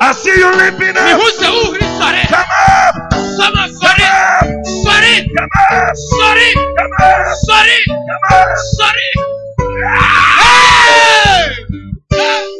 [0.00, 1.20] I see you leaping up.
[2.28, 2.94] Come up.
[3.38, 3.70] Come up.
[3.70, 4.02] Sorry.
[4.02, 4.56] Come up.
[4.84, 5.28] Sorry.
[5.36, 5.96] Come up.
[5.96, 6.54] Sorry.
[6.78, 7.36] Come up.
[7.46, 7.78] Sorry.
[7.86, 8.58] Come up.
[8.76, 9.10] Sorry.
[12.10, 12.57] Come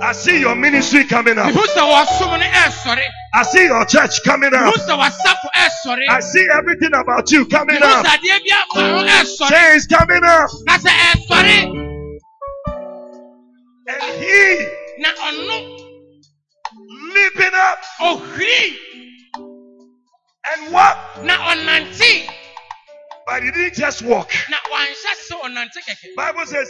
[0.00, 1.52] I see your ministry coming up.
[3.34, 4.74] I see your church coming up.
[6.10, 8.06] I see everything about you coming up.
[9.48, 10.50] Change coming up.
[13.88, 14.68] And he
[17.14, 17.78] leaping up.
[20.44, 20.96] And what?
[23.26, 24.30] But he didn't just walk.
[26.16, 26.68] Bible says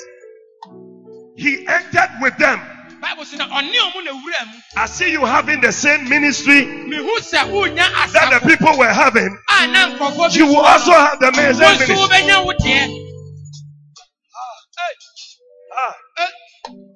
[1.36, 2.60] he entered with them
[3.02, 6.64] bible sɛ na ɔne ɔmo na wura mu I see you having the same ministry
[6.64, 9.36] mehu sɛ wonya that the people were having.
[9.50, 11.96] a na nkurɔfoɔ You will also have the same ministry.
[11.96, 12.98] wobɛnya wo deɛ
[15.74, 16.26] Ah, Eh,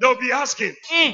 [0.00, 1.12] they'll be asking, mm,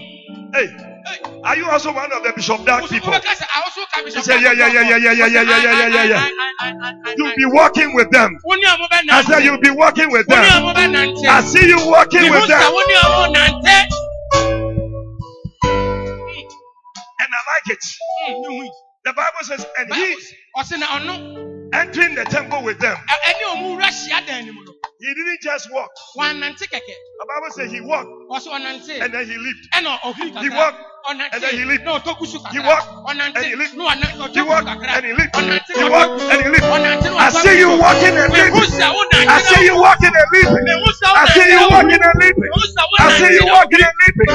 [0.55, 1.19] hey, eh.
[1.44, 3.12] are you also one of the Bishop Dag people?
[3.12, 5.27] wobɛka sɛ, "Ah, wo so ka Bishop He said, yeah, yeah, yeah, yeah, yeah, yeah,
[5.27, 7.14] yeah, yeah, yeah, yeah, yeah.
[7.16, 8.36] You'll be walking with them.
[8.44, 9.12] wo ne ɔmo bɛnante.
[9.12, 10.44] I said, you'll be walking with them.
[10.44, 14.01] I see you walking with them.
[17.32, 17.84] and I like it.
[18.28, 18.68] Mm.
[19.04, 20.04] The Bible says, and Bible.
[20.04, 20.16] he
[21.72, 22.96] entering the temple with them.
[25.00, 25.90] He didn't just walk.
[26.14, 28.09] The Bible says he walked.
[29.00, 29.68] And then he leaped.
[29.74, 30.78] He walked.
[31.32, 31.82] And then he leaped.
[31.82, 32.88] He walked.
[33.34, 33.74] And he leaped.
[34.34, 34.68] He walked.
[34.68, 35.34] And he leaped.
[35.74, 36.20] He walked.
[36.22, 36.62] And he leaped.
[37.18, 38.54] I see you walking and leaping.
[39.26, 40.62] I see you walking and leaping.
[41.16, 42.50] I see you walking and leaping.
[43.00, 44.30] I see you walking and leaping.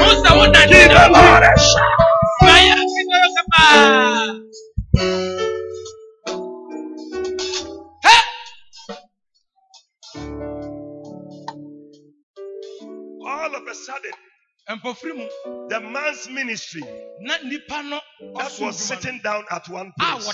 [0.68, 2.17] Give the Lord a shout.
[2.40, 2.50] All
[13.54, 14.12] of a sudden,
[15.68, 17.42] the man's ministry that
[18.60, 20.28] was sitting down at one place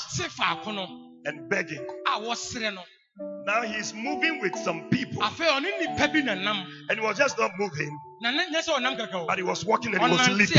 [1.26, 1.86] and begging.
[3.46, 5.22] Now he's moving with some people.
[6.88, 7.96] And he was just not moving.
[9.26, 10.56] But he was walking and he was leaping.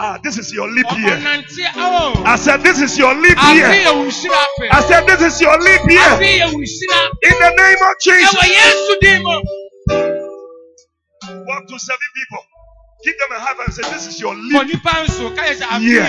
[0.00, 1.16] Ah, this is your leap year.
[2.26, 3.68] I said, This is your leap year.
[4.72, 6.18] I said, This is your leap year.
[7.22, 8.32] In the name of Jesus.
[11.46, 12.44] Walk to seven people.
[13.04, 14.52] Give them a high five and say, This is your leap
[15.78, 16.02] year.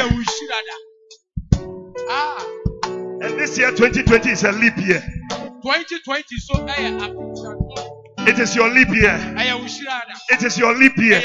[3.42, 5.02] This year, 2020, is a leap year.
[5.64, 6.64] 2020 so
[8.28, 9.18] It is your leap year.
[10.30, 11.24] It is your leap year.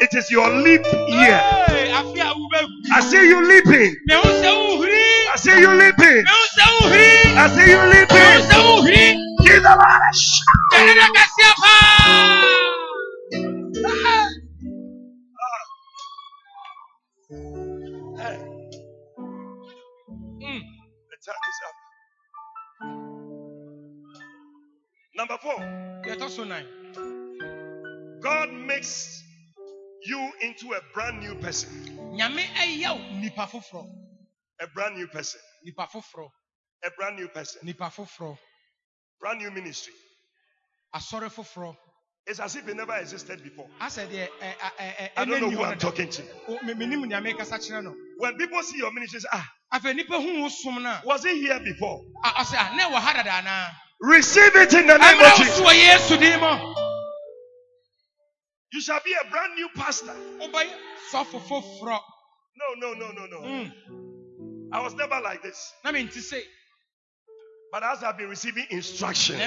[0.00, 1.40] It is your leap year.
[2.90, 3.94] I see you leaping.
[4.10, 6.24] I see you leaping.
[6.26, 8.42] I see you leaping.
[9.46, 10.12] Give the Lord a
[17.30, 17.67] shout.
[25.18, 25.58] Number four.
[26.06, 26.64] Yeah, nine.
[28.22, 29.20] God makes
[30.06, 31.68] you into a brand new person.
[34.60, 35.40] A brand new person.
[35.66, 37.74] A brand new person.
[39.20, 39.92] Brand new ministry.
[40.94, 43.66] It's as if it never existed before.
[43.80, 44.26] I said, yeah,
[45.16, 46.22] I don't know who I'm talking to.
[46.46, 49.50] When people see your ministry, ah,
[51.04, 52.04] was it here before?
[54.00, 55.60] Receive it in the name of Jesus.
[58.72, 60.14] You shall be a brand new pastor.
[62.56, 63.40] No, no, no, no, no.
[63.46, 63.72] Mm.
[64.72, 65.72] I was never like this.
[65.84, 66.42] I mean to say.
[67.72, 69.38] But as I've been receiving instructions,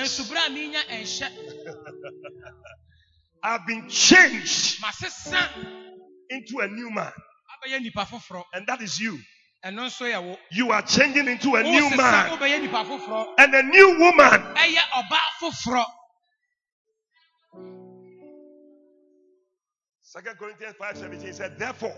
[3.44, 4.80] I've been changed
[6.30, 7.12] into a new man.
[8.54, 9.20] And that is you.
[10.52, 12.40] You are changing into a new man
[13.38, 14.44] and a new woman.
[20.02, 21.96] Second Corinthians 5 17 said, Therefore,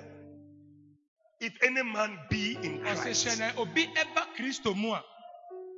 [1.40, 3.26] if any man be in Christ,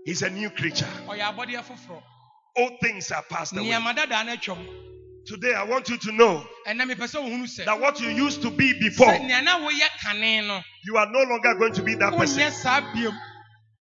[0.06, 0.88] he's a new creature.
[2.58, 3.70] All things are passed away
[5.26, 7.66] nneɛma dadaa no atwam Today, I want you to know ɛnɛ mepɛ sɛ ohunu sɛ
[7.66, 11.08] that what you used to be before, sɛ nea na woyɛ kane no you are
[11.12, 12.40] no longer going to be that person.
[12.40, 13.18] wonyɛ saa biom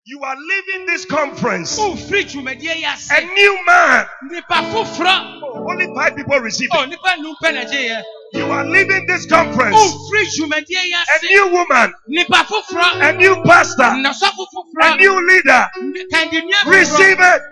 [0.06, 1.78] You are leaving this conference.
[1.78, 4.06] Wofiri dwumadie yi ase a new man.
[4.28, 6.90] nipa foforɔ Oh, only five people receive o it.
[6.90, 8.02] nipa num pɛ na gyeeɛ
[8.34, 9.74] You are leaving this conference.
[9.76, 14.98] Wofiri dwumadie yi a ase new woman, nipa foforɔ a new pastor, nnɔsɔfo a foforɔ
[14.98, 15.68] new leader.
[16.12, 17.42] kandinua foforɔ Receive it.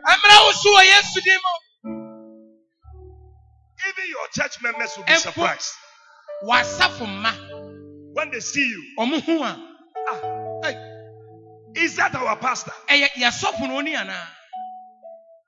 [3.89, 5.73] Even your church members will be surprised
[8.13, 8.85] when they see you.
[8.99, 9.57] ɔmo hu a
[10.09, 10.73] ah,
[11.75, 12.73] Is that our pastor?
[12.89, 13.97] ɛyɛ yɛsɔfo no oni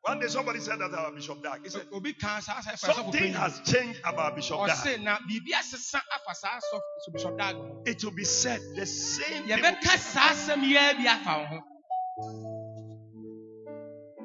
[0.02, 1.60] One day somebody said that our Bishop Dag.
[1.62, 4.76] He said, obi kan saa sɛ ɛfa Something has changed about Bishop Dag.
[4.76, 7.56] ɔse na biribi asesa afa saa sɔfo bishop dag
[7.86, 11.60] It will be said the same thing yɛbɛka saa asɛm yɛ bi afa ho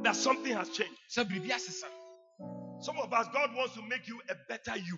[0.03, 0.93] that something has changed.
[2.81, 4.97] Sɛ biribi asesa Some of us, God wants to make you a better you.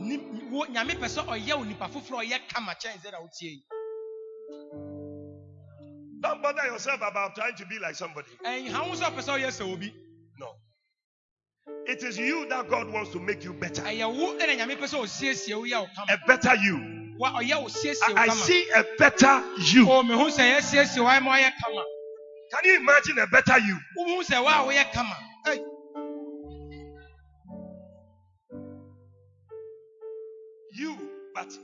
[0.00, 0.18] Ni-
[0.50, 3.42] wo- nyame pɛ sɛ ɔyɛ wo nipa foforɔ a ɔyɛ kama kyɛn sɛ na wotie
[3.50, 3.64] yi
[6.20, 8.28] Don't bother yourself about trying to be like somebody.
[8.46, 9.94] ɛnha ho sɛ ɔpɛ sɛ ɔyɛ sɛ obi
[10.38, 10.54] No.
[11.86, 13.82] It is you that God wants to make you better.
[13.82, 17.16] ɛyɛ wo ɛna nyame pɛ sɛ ɔsiesie wo yɛ wo A better you.
[17.18, 19.90] wa ɔyɛ wo siesie wo I, I see a better you.
[19.90, 21.84] Oh, o mehu sɛ yɛsiesie wo ama ɔyɛ kama
[22.52, 23.78] Can you imagine a better you?
[23.98, 25.31] wohu sɛ wo a woyɛ kama Ei, You,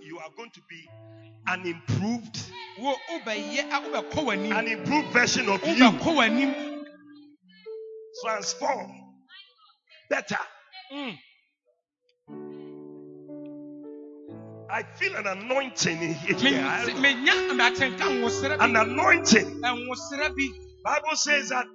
[0.03, 0.89] you are going to be
[1.49, 2.39] an improved,
[2.79, 5.75] wo wobɛyɛ a wobɛkɔ w'anim an improved version of you.
[8.25, 8.93] Transform.
[10.11, 10.39] Better.
[10.93, 11.19] Mm.
[14.71, 16.37] I feel an anointing in here.
[16.39, 17.09] Me- I se- don't know.
[17.09, 19.61] menya matenka nwosere An anointing.
[20.85, 21.67] Bible says that,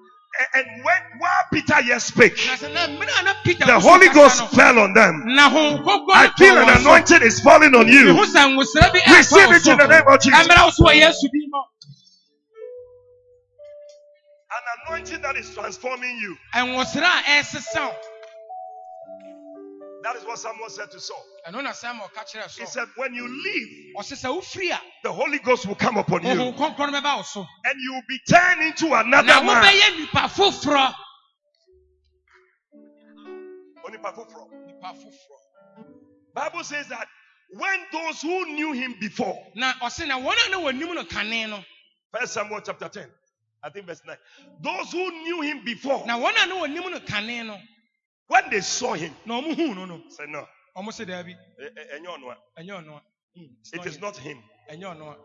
[0.56, 3.82] and when while Peter yet spake, na sɛ na mmere a na peter the woso
[3.82, 5.24] Holy kasa Ghost no, fell on them.
[5.26, 6.90] na honhom kronkron I no feel tɔɔ an wɔn so.
[6.90, 8.14] anointing is falling on mehu you.
[8.26, 10.48] sɛ nwosere bi ɛɛfa Receive wo it so in the name of Jesus.
[10.48, 11.62] ɛmmerɛ wo so wɔ yesu din mu
[14.52, 16.38] An anointing that is transforming you.
[20.04, 21.24] That is what Samuel said to Saul.
[21.48, 25.12] ɛno na samuel ka kyerɛɛ He said, When you leave, ɔse sɛ wofiri a the
[25.14, 28.04] Holy Ghost will come upon you, honhom kronkron no bɛba wo so and you will
[28.10, 29.64] be turned into another man.
[29.64, 30.94] wobɛyɛ nipa foforɔ
[32.76, 34.50] oh, Onipa fufuro.
[34.68, 35.86] nipa foforɔ
[36.34, 37.08] Bible says that
[37.52, 41.50] when those who knew him before, na ɔse na wɔn a na wɔnim no kane
[41.50, 41.64] no
[42.12, 43.10] First Samuel chapter 10,
[43.64, 44.16] I think verse 9.
[44.62, 46.06] Those who knew him before,
[48.34, 51.70] when they saw him, na ɔmo huu no no said, No, ɔmo se daabi eh,
[51.78, 52.62] eh, ɛnyɛ ɔno a.
[52.62, 53.02] ɛnyɛ ɔno a
[53.40, 54.38] Mm, it's it is not him.
[54.72, 55.18] ɛnyɛ ɔno a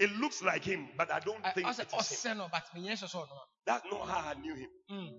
[0.00, 2.38] It looks like him, but I don't Ɛ- think it is him.
[2.50, 4.70] but menyɛ sɛ sɛ ɔno a That's not how I knew him.
[4.90, 5.12] Mm.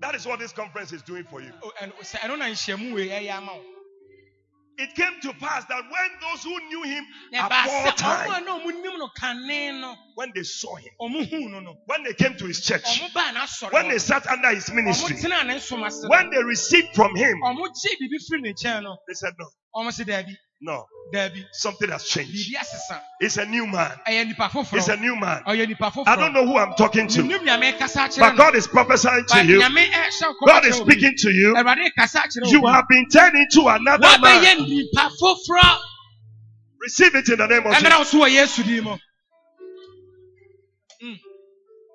[0.00, 1.52] That is what this conference is doing for you.
[1.62, 2.46] O- ɛno- sɛ ɛno na
[4.76, 7.86] It came to pass that when those who knew him eh, na ɛbaa sɛ ɔmo
[7.86, 11.60] a aforetime, na ɔmo nim no kane no when they saw him, ɔmo huu no
[11.60, 11.76] no.
[11.86, 15.16] when they came to his church, ɔmo baa n'asɔre when they sat under his ministry,
[15.16, 16.08] tenaa ne nsom ase no.
[16.08, 18.96] when they received from him, ɔmo gye biribi firi ne nkyɛn no.
[19.06, 19.46] they said, No,
[20.66, 22.54] ɔmo se daabi no, something has changed.
[23.20, 23.92] It's a new man.
[24.06, 25.42] It's a new man.
[25.46, 29.44] I don't know who I'm talking to, menim nyame kasa but God is prophesying to
[29.44, 29.60] you.
[29.60, 30.92] nkɔm God is akyerɛ wo bi.
[30.92, 31.54] speaking to you.
[31.54, 34.20] awurade kasa akyerɛ You have been turned into another man.
[34.20, 35.78] wabɛyɛ nipa foforɔ
[36.80, 37.98] Receive it in the name of Jesus.
[37.98, 38.96] wo so wɔ yesu din mu
[41.02, 41.18] Mm,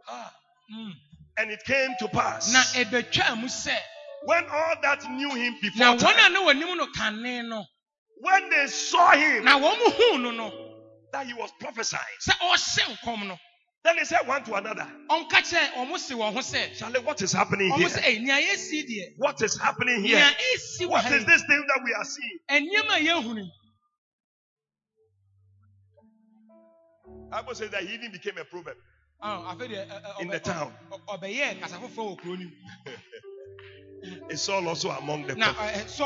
[0.08, 0.32] Ah,
[0.74, 0.92] mm.
[1.38, 3.76] And it came to pass na ɛbɛtwaa mu sɛ
[4.26, 7.24] when all that knew him before, time,
[8.24, 10.32] a na wɔnim no kane no when they saw him, na wɔn mo huu no
[10.32, 10.52] no
[11.14, 13.40] that he was prophesying, sɛ ɔhyɛ nkɔm
[13.84, 17.22] then they said one to another, ɔnka kyerɛ ɔmo se wɔn ho sɛ Charlie, what
[17.22, 17.88] is happening here?
[17.90, 20.18] ɛy nea yɛsi deɛ What is happening here?
[20.18, 22.40] nea esi wɔ What ha is this thing that we are seeing?
[22.50, 23.52] ɛnneɛma a yɛhunu yi,
[27.32, 28.78] Bible says that he even became a proverb
[30.22, 30.74] in the town.
[30.92, 32.38] ɔ- ɔbɛyɛɛ kasa foforɔ wɔ kuro
[34.30, 36.00] It's all also among the prophets.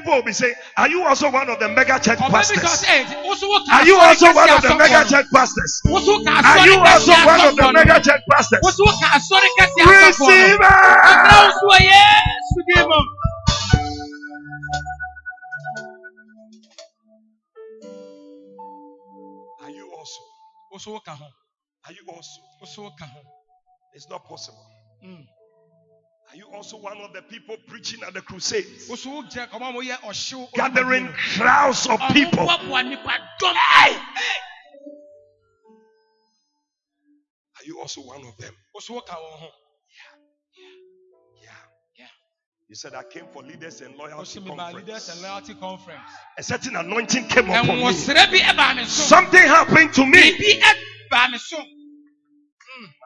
[0.00, 1.50] Ɛ, sɔɔ nso ka wɔn ho anaa People will be saying, Are you also one
[1.50, 2.82] of the mega church ɔbɛ bi ka pastors?
[2.82, 5.04] sɛ ɛti woso wo ka Are you asɔre also kɛseɛ one of the asɔfoɔ mega
[5.04, 5.10] no.
[5.10, 5.82] church pastors?
[5.92, 8.60] woso ka Are asɔre you also kɛseɛ one of the asɔfoɔ mega no church pastors?
[8.62, 10.68] woso ka asɔre kɛseɛ asɔfoɔ Receive no
[11.12, 11.46] ɛmɛ it!
[11.46, 13.00] woso wɔ yesu din mu
[19.62, 20.22] Are you also?
[20.72, 21.26] woso wo ka ho
[21.86, 22.40] Are you also?
[22.62, 23.20] woso wo ka ho
[23.94, 24.66] It's not possible.
[25.04, 25.26] Mm.
[26.34, 28.88] Are you also one of the people preaching at the crusades?
[28.88, 30.52] Woso wo gyina ɔmo a wɔyɛ ɔhyew.
[30.54, 32.44] Gathering crowds of people.
[32.44, 33.56] nipadɔm.
[37.54, 38.52] Are you also one of them?
[38.74, 39.48] Woso wo ka wɔn ho.
[41.40, 41.52] Yeah.
[41.98, 42.06] Yeah.
[42.68, 45.22] You said I came for leaders and loyalty ba leaders and conference.
[45.22, 46.10] loyalty conference.
[46.36, 47.74] A certain anointing came upon me.
[47.80, 49.02] Ɛnwosere bi ɛbaa mi so.
[49.04, 50.32] Something happened to me.
[50.36, 50.62] Biribi
[51.12, 51.58] ɛbaa mi so.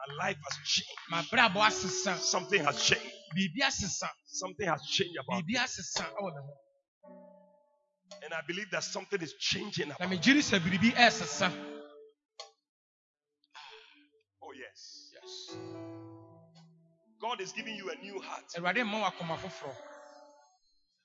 [0.07, 2.23] My life has changed.
[2.23, 3.13] Something has changed.
[4.25, 5.59] Something has changed about it.
[8.23, 10.21] And I believe that something is changing about it.
[14.41, 15.11] Oh, yes.
[15.13, 15.57] Yes.
[17.21, 18.45] God is giving you a new heart.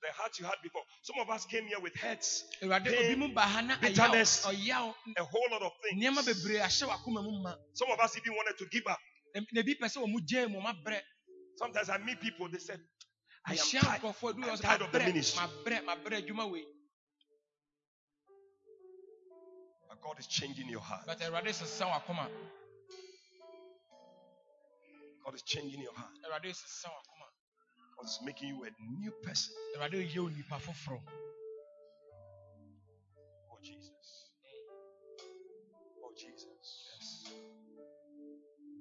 [0.01, 0.83] The heart you had before.
[1.03, 2.43] Some of us came here with hurts,
[2.83, 3.17] pain,
[3.81, 4.45] bitterness,
[5.17, 5.99] a whole lot of things.
[7.73, 8.99] Some of us even wanted to give up.
[11.57, 12.79] Sometimes I meet people, they said,
[13.45, 14.01] I am tired,
[14.43, 15.41] I'm tired of the ministry.
[19.89, 21.05] But God is changing your heart.
[25.25, 26.11] God is changing your heart.
[27.97, 28.69] God is making you a
[28.99, 29.53] new person.
[33.51, 34.31] Oh, Jesus.
[36.03, 36.67] Oh, Jesus.
[36.93, 37.25] Yes.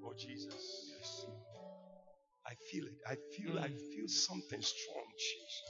[0.05, 0.84] Oh, Jesus.
[2.55, 2.61] Yes.
[2.61, 2.95] I feel it.
[3.07, 3.95] I feel, I mm.
[3.95, 5.05] feel something strong.
[5.19, 5.63] Jesus.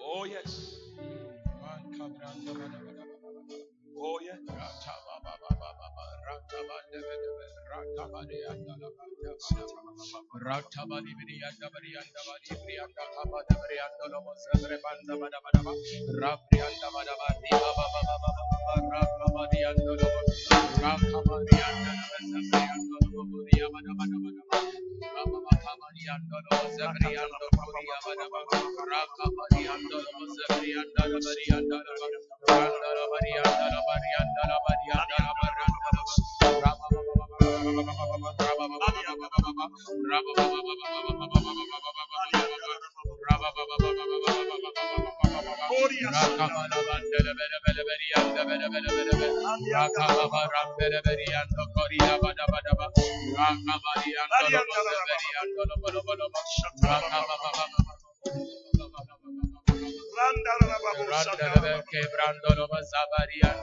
[0.00, 0.76] Oh, yes.
[3.96, 4.18] Oh,
[10.44, 11.14] Rakabari
[61.90, 63.62] Quebrando lo vas a variando.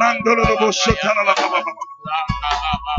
[0.00, 1.72] Mandolo lo bosho tana la baba baba.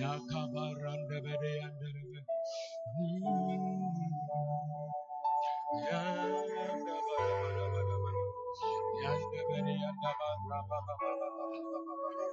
[0.00, 2.02] Ya kabaranda bere yandere
[2.94, 3.22] hmm.
[5.90, 6.00] Ya
[6.54, 8.22] yanda bara bara bara bara
[9.02, 12.28] Yanda bere yanda bara bara bara bara bara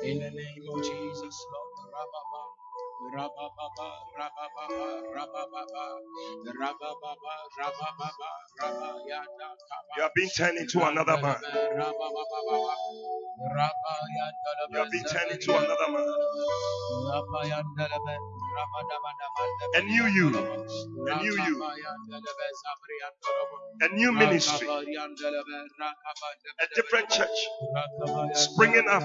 [0.05, 2.62] in the name of Jesus, Lord,
[3.11, 3.89] Rabababa,
[4.19, 5.85] rabababa, rabababa,
[6.61, 8.31] rabababa, rabababa,
[8.61, 9.49] rabayada.
[9.97, 11.37] You have been turned into another man.
[11.77, 12.75] Rabababa,
[13.51, 16.07] rabayada You have been turned into another man.
[17.11, 17.85] rabayada
[19.77, 20.29] A new you.
[21.09, 21.57] A new you.
[21.63, 24.69] rakabayada lebe, sabriyada lebe, A new ministry.
[24.69, 27.39] rakabayada lebe, rakabada A different church.
[28.37, 29.05] Springing up.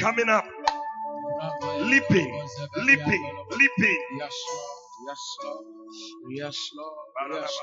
[0.00, 0.44] Coming up
[1.90, 2.32] leaping,
[2.86, 4.02] leaping, leaping.
[4.18, 4.36] Yes,
[5.06, 5.66] Yes, Lord.
[6.30, 6.96] Yes, Lord.
[7.34, 7.58] Yes,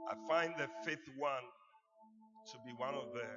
[0.10, 1.44] I find the fifth one
[2.52, 3.28] to be one of the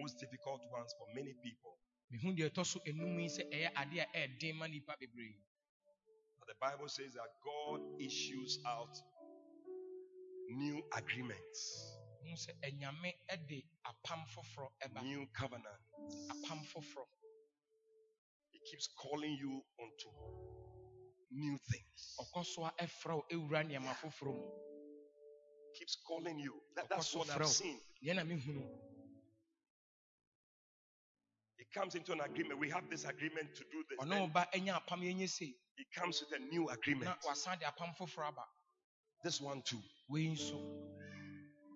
[0.00, 1.74] most difficult ones for many people
[2.10, 5.36] mehu deɛ ɛtɔ so enum yi sɛ ɛyɛ adeɛ a ɛɛden ma nipa bebree
[6.46, 8.96] the Bible says that God issues out
[10.48, 11.60] new agreements,
[12.22, 15.82] hu sɛ ɛnyame ɛde apam foforɔ ɛba new covenant.
[16.30, 17.04] apam foforɔ
[18.50, 20.10] He keeps calling you onto
[21.30, 22.16] new things.
[22.20, 24.48] ɔkɔ so a ɛfrɛ wo ewura nneɛma foforɔ mu
[25.74, 26.60] Keeps calling you.
[26.74, 27.80] That- that's what I've seen.
[28.02, 28.87] deɛ na mehunu It
[31.74, 32.58] comes into an agreement.
[32.60, 33.98] We have this agreement to do this.
[34.10, 34.30] Then
[35.76, 37.10] he comes with a new agreement.
[39.24, 39.82] This one too.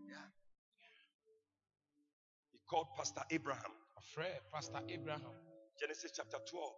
[0.08, 0.30] Yeah.
[2.52, 3.72] He called Pastor Abraham.
[4.52, 5.32] Pastor Abraham.
[5.80, 6.72] Genesis chapter 12.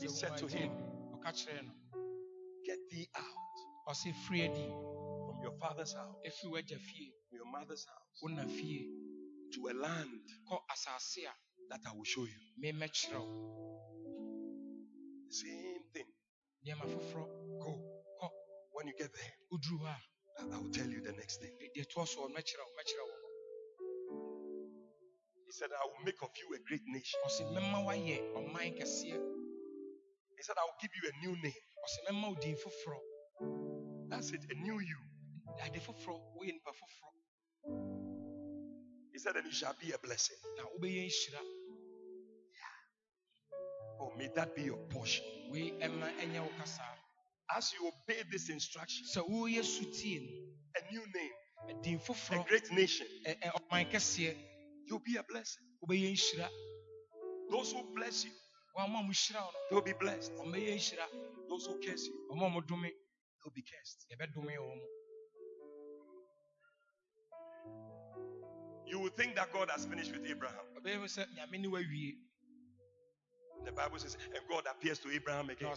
[0.00, 0.70] He said to him,
[2.66, 3.24] Get thee out
[5.26, 6.16] from your father's house,
[7.28, 8.22] from your mother's house,
[9.52, 10.28] to a land
[11.72, 12.40] that I will show you.
[15.30, 16.06] Same thing.
[17.62, 17.72] Go.
[18.20, 18.30] kɔ
[18.72, 19.98] When you get there, woduru hɔ a
[20.54, 21.52] I will tell you the next thing.
[21.60, 23.16] de- deɛ toɔ so mɛkyerɛ wo mɛkyerɛ wo
[25.46, 27.20] He said, I will make of you a great nation.
[27.26, 29.36] ɔse mɛma woayɛ ɔman kɛseɛ
[30.38, 31.64] He said, I will give you a new name.
[31.86, 33.00] ɔse mɛma wo din foforɔ
[34.10, 34.98] That's it, a new you.
[35.64, 37.10] ade foforɔ woyɛ nipa foforɔ
[39.12, 40.36] He said, and you shall be a blessing.
[44.02, 45.24] Oh, may that be your portion.
[47.56, 49.06] As you obey this instruction,
[50.76, 51.32] a new name,
[52.32, 53.06] a great nation,
[54.86, 55.64] you'll be a blessing.
[57.50, 58.32] Those who bless you,
[59.70, 60.32] they'll be blessed.
[61.48, 62.14] Those who curse you,
[63.44, 64.06] they'll be cursed.
[68.86, 70.66] You will think that God has finished with Abraham.
[73.64, 75.68] The Bible says, and God appears to Abraham again.
[75.72, 75.74] I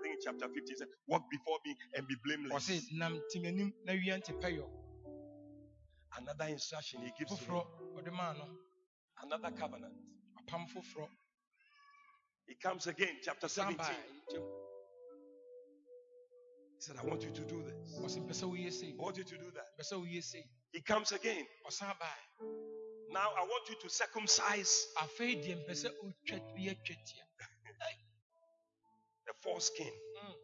[0.00, 2.68] think in chapter 15 it says, Walk before me and be blameless.
[6.18, 7.62] Another instruction he gives to him.
[9.22, 9.94] Another covenant.
[12.46, 13.78] He comes again, chapter 17.
[16.76, 17.96] He said, I want you to do this.
[17.98, 19.66] I want you to do that.
[20.72, 21.46] He comes again.
[23.16, 24.88] Now I want you to circumcise
[29.26, 29.86] the foreskin.
[29.86, 30.34] Mm.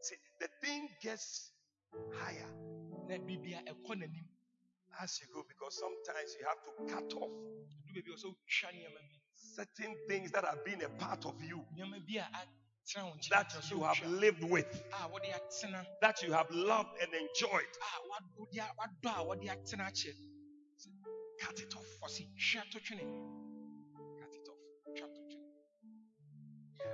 [0.00, 1.52] See, the thing gets
[2.12, 2.50] higher
[5.00, 7.30] as you go because sometimes you have to cut off
[9.54, 11.64] certain things that have been a part of you
[13.30, 14.84] that you have lived with,
[16.02, 17.72] that you have loved and enjoyed.
[21.46, 21.86] Cut it off.
[22.00, 22.80] For see, share to
[24.20, 24.98] Cut it off.
[24.98, 25.22] Share to
[26.80, 26.86] Yeah.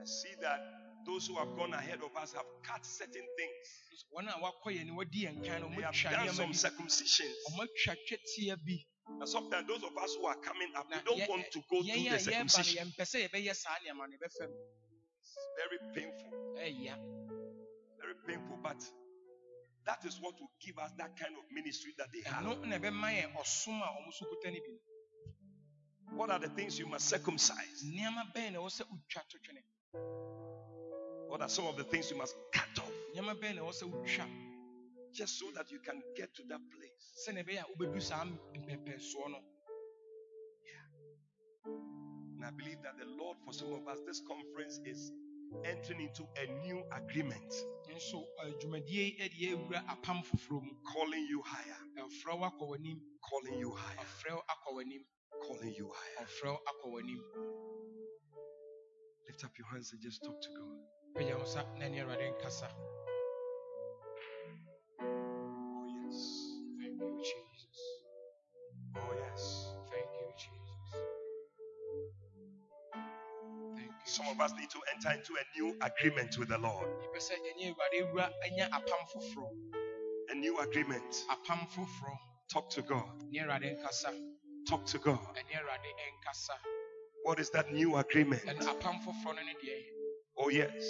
[0.00, 0.60] I see that
[1.06, 3.68] those who have gone ahead of us have cut certain things.
[5.76, 7.34] They have done some circumcisions.
[9.20, 12.08] And sometimes those of us who are coming up, we don't want to go through
[12.10, 12.92] the circumcision.
[12.98, 13.12] It's
[15.56, 16.32] very painful.
[17.98, 18.76] Very painful, but
[19.86, 22.44] that is what will give us that kind of ministry that they have.
[22.44, 26.48] ɛno na ɛbɛma yɛn ɔsom a ɔmo so kuta no bi no What are the
[26.50, 27.84] things you must circumcise?
[27.84, 29.62] nneɛma bɛn na ɛwɔ sɛ wotwa to twene
[31.28, 32.92] What are some of the things you must cut off?
[33.16, 34.50] nneɛma bɛn na ɛwɔ sɛ wotwa
[35.12, 37.26] Just so that you can get to that place.
[37.28, 39.40] sɛnea ɛbɛyɛ a wobɛdu saa mpɛpɛsoɔ no
[42.36, 45.12] And I believe that the Lord, for some of us, this conference is
[45.64, 47.52] entering into a new agreement,
[47.94, 50.22] nso eh, dwumadie yi de yɛawura apam
[50.92, 51.76] calling you higher,
[53.30, 54.06] calling you higher,
[55.46, 56.26] calling you higher.
[59.26, 60.78] Lift up your hands and just talk to God.
[74.34, 76.88] Of us need to enter into a new agreement with the Lord.
[76.88, 79.48] yɛpɛ sɛ ɛne awurade awura anya apam foforɔ
[80.30, 81.24] A new agreement.
[82.52, 83.22] Talk to God.
[83.30, 84.10] ne awurade nkasa
[84.68, 85.18] Talk to God.
[85.36, 86.56] ɛne awurade nkasa
[87.24, 88.42] What is that new agreement?
[88.44, 89.84] ɛno apam foforɔ no ne deɛ
[90.36, 90.82] Oh, yes.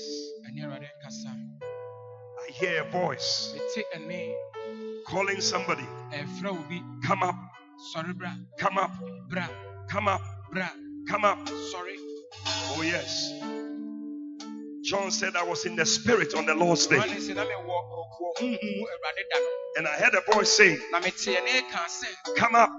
[0.49, 1.61] ɛne awurade nkasa
[2.47, 3.55] I hear a voice
[5.07, 5.87] calling somebody.
[7.07, 7.37] Come up,
[7.95, 8.91] sɔre bra come up,
[9.29, 9.49] bra
[9.91, 10.21] come up,
[10.53, 10.69] bra
[11.09, 11.39] come up.
[11.47, 11.97] sɔre
[12.77, 13.31] Oh, yes.
[14.85, 16.97] John said, I was in the spirit on the Lord's day.
[16.99, 19.49] ɔne sɛ na mewɔ wɔ honhum mu awurade da no
[19.79, 22.71] And I heard a voice saying, na mete ɛne ka sɛ Come up,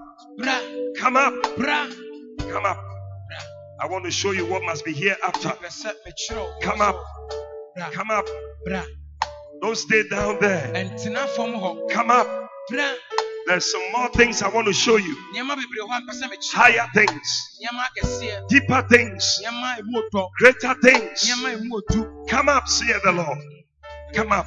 [0.98, 1.34] come up,
[2.38, 2.78] come up.
[3.80, 5.48] I want to show you what must be hereafter.
[5.50, 6.96] pɛ sɛ mekyerɛ wo Come up.
[7.92, 8.26] Come up.
[9.62, 10.72] Don't stay down there.
[10.74, 12.50] ɛntena fam hɔ Come up.
[13.46, 15.16] There's some more things I want to show you.
[15.34, 17.28] nneɛma bebree hɔ a mpɛ sɛ mekyerɛ Higher things,
[18.48, 21.30] deeper things, nneɛma emu ɔtɔ greater things.
[21.30, 23.38] nneɛma emu otu Come up, saith the Lord.
[24.14, 24.46] Come up.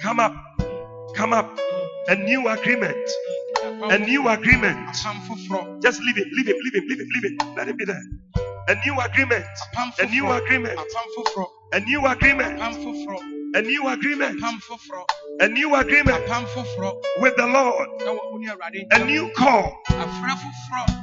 [0.00, 0.34] Come up.
[1.14, 1.58] Come up.
[2.08, 2.96] A new agreement.
[3.64, 4.78] A new agreement.
[5.82, 7.54] Just leave him, leave him, leave him, leave him, leave him.
[7.56, 8.02] Let him be there.
[8.68, 9.44] A new agreement.
[10.00, 10.78] A new agreement.
[11.72, 12.60] A new agreement.
[13.54, 14.40] A new agreement.
[15.40, 16.24] A new agreement
[17.20, 17.88] with the Lord.
[18.00, 19.72] ɛwɔ wo ne awurade A new call.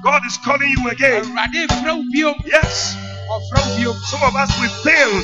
[0.04, 1.24] God is calling you again.
[1.26, 2.96] awurade frɛ wo biom Yes.
[4.10, 5.24] Some of us we failed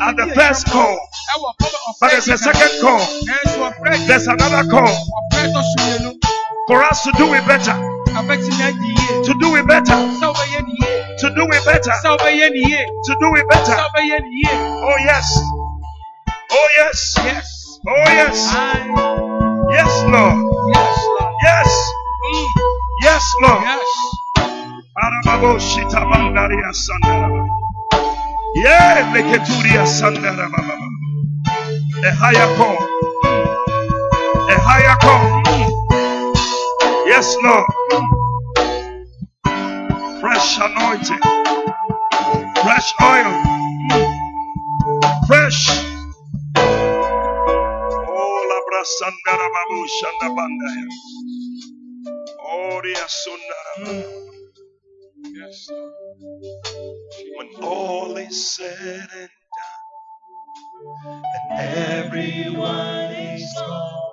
[0.00, 0.98] at the first call,
[2.00, 2.98] but there's a second call.
[4.08, 6.14] There's another call ɔfrɛ tɔ so mmienu
[6.66, 7.72] for us to do it better.
[8.18, 9.94] abɛtumi adi yie To do it better.
[9.94, 11.92] sɛ wobɛyɛ ne yie To do it better.
[12.02, 13.72] sɛ wobɛyɛ ne yie To do it better.
[13.76, 15.28] wobɛyɛ ne yie Oh yes.
[16.50, 17.14] Oh yes.
[17.24, 18.38] yes Oh yes.
[19.70, 20.36] Yes, Lord.
[20.74, 21.70] yes Lord Yes.
[22.26, 22.48] Mm,
[23.02, 23.62] Yes, Lord.
[23.62, 23.88] yes.
[28.56, 30.62] Yeah, leketuria sandaraba.
[32.04, 32.78] A higher call.
[34.34, 35.42] A higher call.
[37.06, 37.66] Yes, Lord.
[40.20, 41.22] Fresh anointing.
[42.62, 43.32] Fresh oil.
[45.26, 45.95] Fresh.
[57.36, 59.88] When all is said and done,
[61.50, 64.12] and everyone is gone,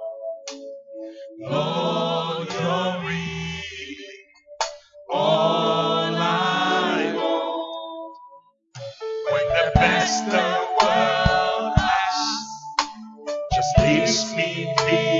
[1.42, 3.04] Lord, you're
[5.12, 8.18] all I want.
[9.32, 10.63] When the best the
[14.14, 15.13] just leaves me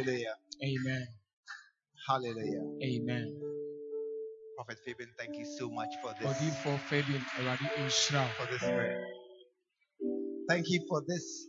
[0.00, 0.34] Hallelujah.
[0.64, 1.06] Amen.
[2.08, 2.64] Hallelujah.
[2.84, 3.40] Amen.
[4.56, 7.22] Prophet Fabian, thank you so much for this, Odiifo Fabian
[8.38, 8.96] for this word.
[10.48, 11.48] Thank you for this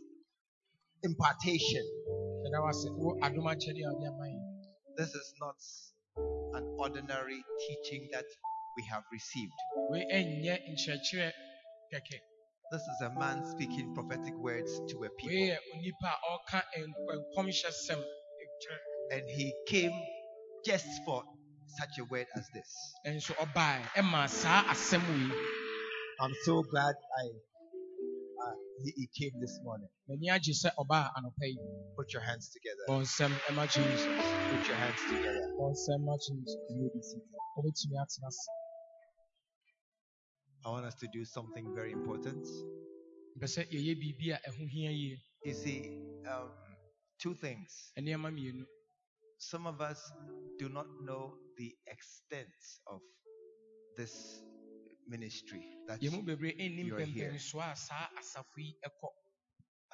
[1.04, 1.84] impartation.
[2.44, 4.44] Yɛda wo ase wo adom akyɛdeɛ a wode ama yɛn.
[4.98, 5.56] This is not
[6.54, 8.26] an ordinary teaching that
[8.76, 9.52] we have received.
[9.90, 11.32] Wei ɛnyɛ nkyerɛkyerɛ
[11.92, 12.18] kɛkɛ.
[12.72, 15.56] This is a man speaking prophetic words to a people.
[18.64, 19.92] Yɛ onipa a ɔreka nk- nkɔmhyɛsɛm kyerɛ And he came
[20.64, 21.22] just for
[21.78, 22.70] such a word as this.
[23.06, 25.36] nso ɔbae ɛma saa asɛm wei
[26.20, 27.24] I'm so glad I
[28.42, 29.88] uh, he, he came this morning.
[30.08, 31.58] m'ani agye sɛ ɔbaa anɔpa yi
[31.96, 32.84] Put your hands together.
[32.88, 35.46] Put your hands together.
[35.58, 37.28] bɔ nsɛm ma jesus You may be seated.
[37.56, 38.48] wobɛtumi atena ase
[40.64, 42.46] I want us to do something very important.
[43.38, 45.90] mpɛ sɛ yɛyɛ biribi a ɛho hia yie You see,
[46.28, 46.48] um,
[47.22, 47.92] two things.
[49.38, 50.00] Some of us
[50.58, 52.48] do not know the extent
[52.86, 53.00] of
[53.96, 54.40] this
[55.08, 57.30] ministry that yɛn mu bebree nnim You are here.
[57.32, 59.08] mpɛmpɛnsoɔ a saa asafo yi kɔ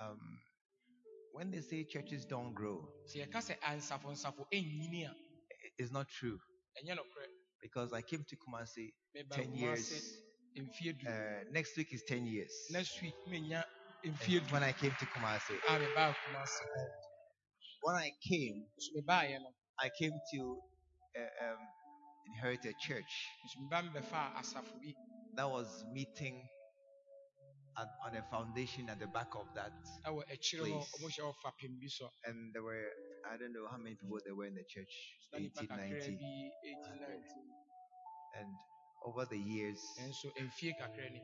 [0.00, 0.20] um,
[1.32, 5.90] when they say churches don't grow, sɛ yɛka sɛ ansafo nsafo nyini a i- it's
[5.92, 6.38] not true.
[7.60, 8.92] Because I came to Kumasi
[9.30, 10.18] 10 years.
[11.06, 12.52] Uh, next week is 10 years.
[12.70, 16.62] next week And when I came to Kumasi, a mebaa kumase
[17.82, 19.50] when I came, nso mebaeɛ no.
[19.80, 20.40] I came to
[21.16, 21.59] uh, um,
[22.26, 23.12] inherit a church.
[23.46, 24.94] Nso meba mebɛfaa asafo bi.
[25.36, 26.48] That was meeting
[27.78, 29.72] at, on a foundation at the back of that,
[30.06, 30.90] ɛwɔ akyire hɔ Please.
[30.98, 32.10] ɔmo hyɛ wɔ fapem bi so.
[32.24, 32.90] And there were
[33.30, 34.94] I don't know how many people there were in the church,
[35.32, 37.22] na nipa 80, kakra 90, bi 18 19
[38.38, 38.50] and
[39.09, 41.20] over the years, nso mfie kakra ni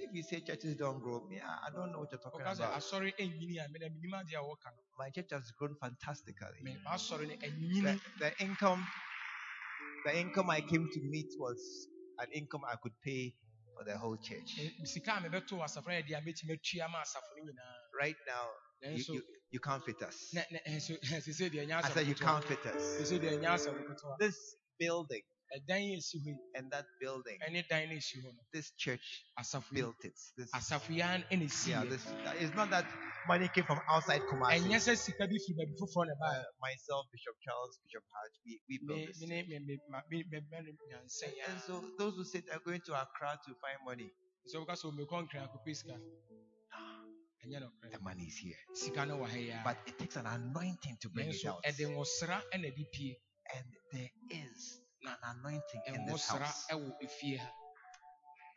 [0.00, 2.72] if you say churches don't grow, me, I don't know what you're talking about.
[2.80, 6.60] asɔre nyini a mena menim adeɛ a wɔka no My church has grown fantastically.
[6.62, 8.86] Me- m'asɔre no The, income,
[10.04, 11.88] the income I came to meet was
[12.18, 13.34] an income I could pay
[13.76, 14.58] for the whole church.
[14.60, 17.74] Eh, sika a mebɛto wɔ asafo yɛ deɛ a mɛtumi atua ma asafo no nyinaa
[18.00, 18.46] Right now,
[18.92, 20.32] you, you, you can't fit us.
[20.34, 22.82] na- na- ɛnso sɛ deɛ ɛnyɛ I said you can't fit us.
[23.10, 24.16] Sɛ deɛ ɛnyɛ asafo ketewa.
[24.18, 25.22] This building
[25.56, 28.40] ɛdan a ɛsi hɔ yi and that building, ɛne dan no a ɛsi hɔ no
[28.52, 29.24] this church
[29.72, 30.14] built it.
[30.36, 32.04] This, asafo yi ara ɛna ɛsi yeah, this.
[32.40, 32.86] It's not that
[33.28, 34.60] money came from outside Kumasi.
[34.60, 38.60] ɛnyɛ sɛ sika bi firi baabi foforɔ na Uh, myself, Bishop Charles, Bishop Hart, we,
[38.68, 39.22] we built this.
[39.22, 39.28] yi
[41.48, 44.10] And so those who say they're going to Accra to find money,
[44.52, 45.98] sɛ woka sɛ omekɔ nkran akɔpɛ sika
[47.44, 47.60] ɛnyɛ
[47.92, 48.56] the money is here.
[48.74, 51.62] sika no wɔ ha yi ara But it takes an anointing to bring it out.
[51.64, 53.16] ɛde nwosra ɛna ɛde pie
[53.54, 56.66] And there is an anointing in this house.
[56.70, 57.50] ɛwɔ efie ha.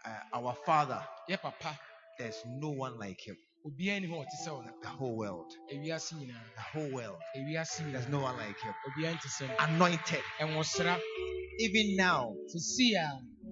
[0.03, 1.79] Uh, our Father, yɛ papa.
[2.17, 3.37] There's no one like him.
[3.65, 4.81] obiara ni hɔ a ɔte sɛ ɔno.
[4.81, 8.73] The whole world, the whole world, there's no one like him.
[8.87, 9.55] obiara nte sɛ no.
[9.59, 10.23] Anointed.
[11.59, 12.33] Even now,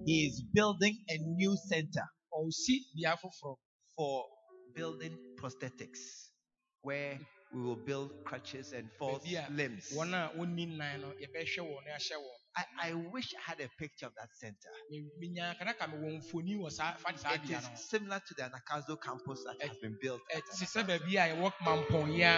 [0.06, 3.56] he is building a new center ɔsi bea foforɔ.
[3.96, 4.24] for
[4.74, 6.30] building prosthetics,
[6.82, 7.18] where
[7.52, 9.92] we will build crutches and false limbs.
[12.60, 13.12] Wɔn a wɔnni nan no yɛbɛhwɛ wɔn na yɛahyɛ wɔn I, I mm.
[13.12, 14.70] wish I had a picture of that center.
[14.90, 18.42] Me- menya kanaka me wɔ mfoni wɔ saa fa saa It is similar to the
[18.42, 20.20] Anagkazo campus that has been built.
[20.34, 20.86] at ɛte sɛ Anagkazo.
[20.88, 21.52] baabi a yɛwɔ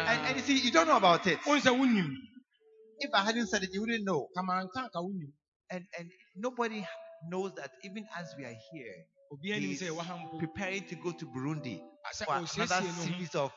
[0.09, 1.39] And, and you see, you don't know about it.
[1.40, 2.11] wɔn sɛ wonim
[3.01, 4.28] If I hadn't said it, you wouldn't know.
[4.36, 5.32] kamanka ka wonim
[5.70, 6.86] And and nobody
[7.28, 8.94] knows that even as we are here,
[9.43, 11.81] He's sɛ yɛwɔ ha mpo preparing to go to Burundi
[12.24, 13.53] for another series of.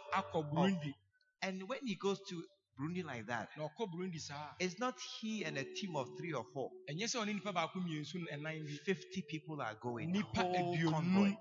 [0.53, 0.93] burundi
[1.41, 2.43] And when he goes to
[2.77, 6.33] Burundi like that, na ɔkɔ burundi saa it's not he and a team of three
[6.33, 6.71] or four.
[6.89, 10.11] ɛnyɛ sɛ ɔne nipa baako mmiɛnsu ne ɛnan 50 people are going.
[10.11, 11.35] nipa Whole convoy.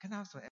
[0.00, 0.42] Can I have some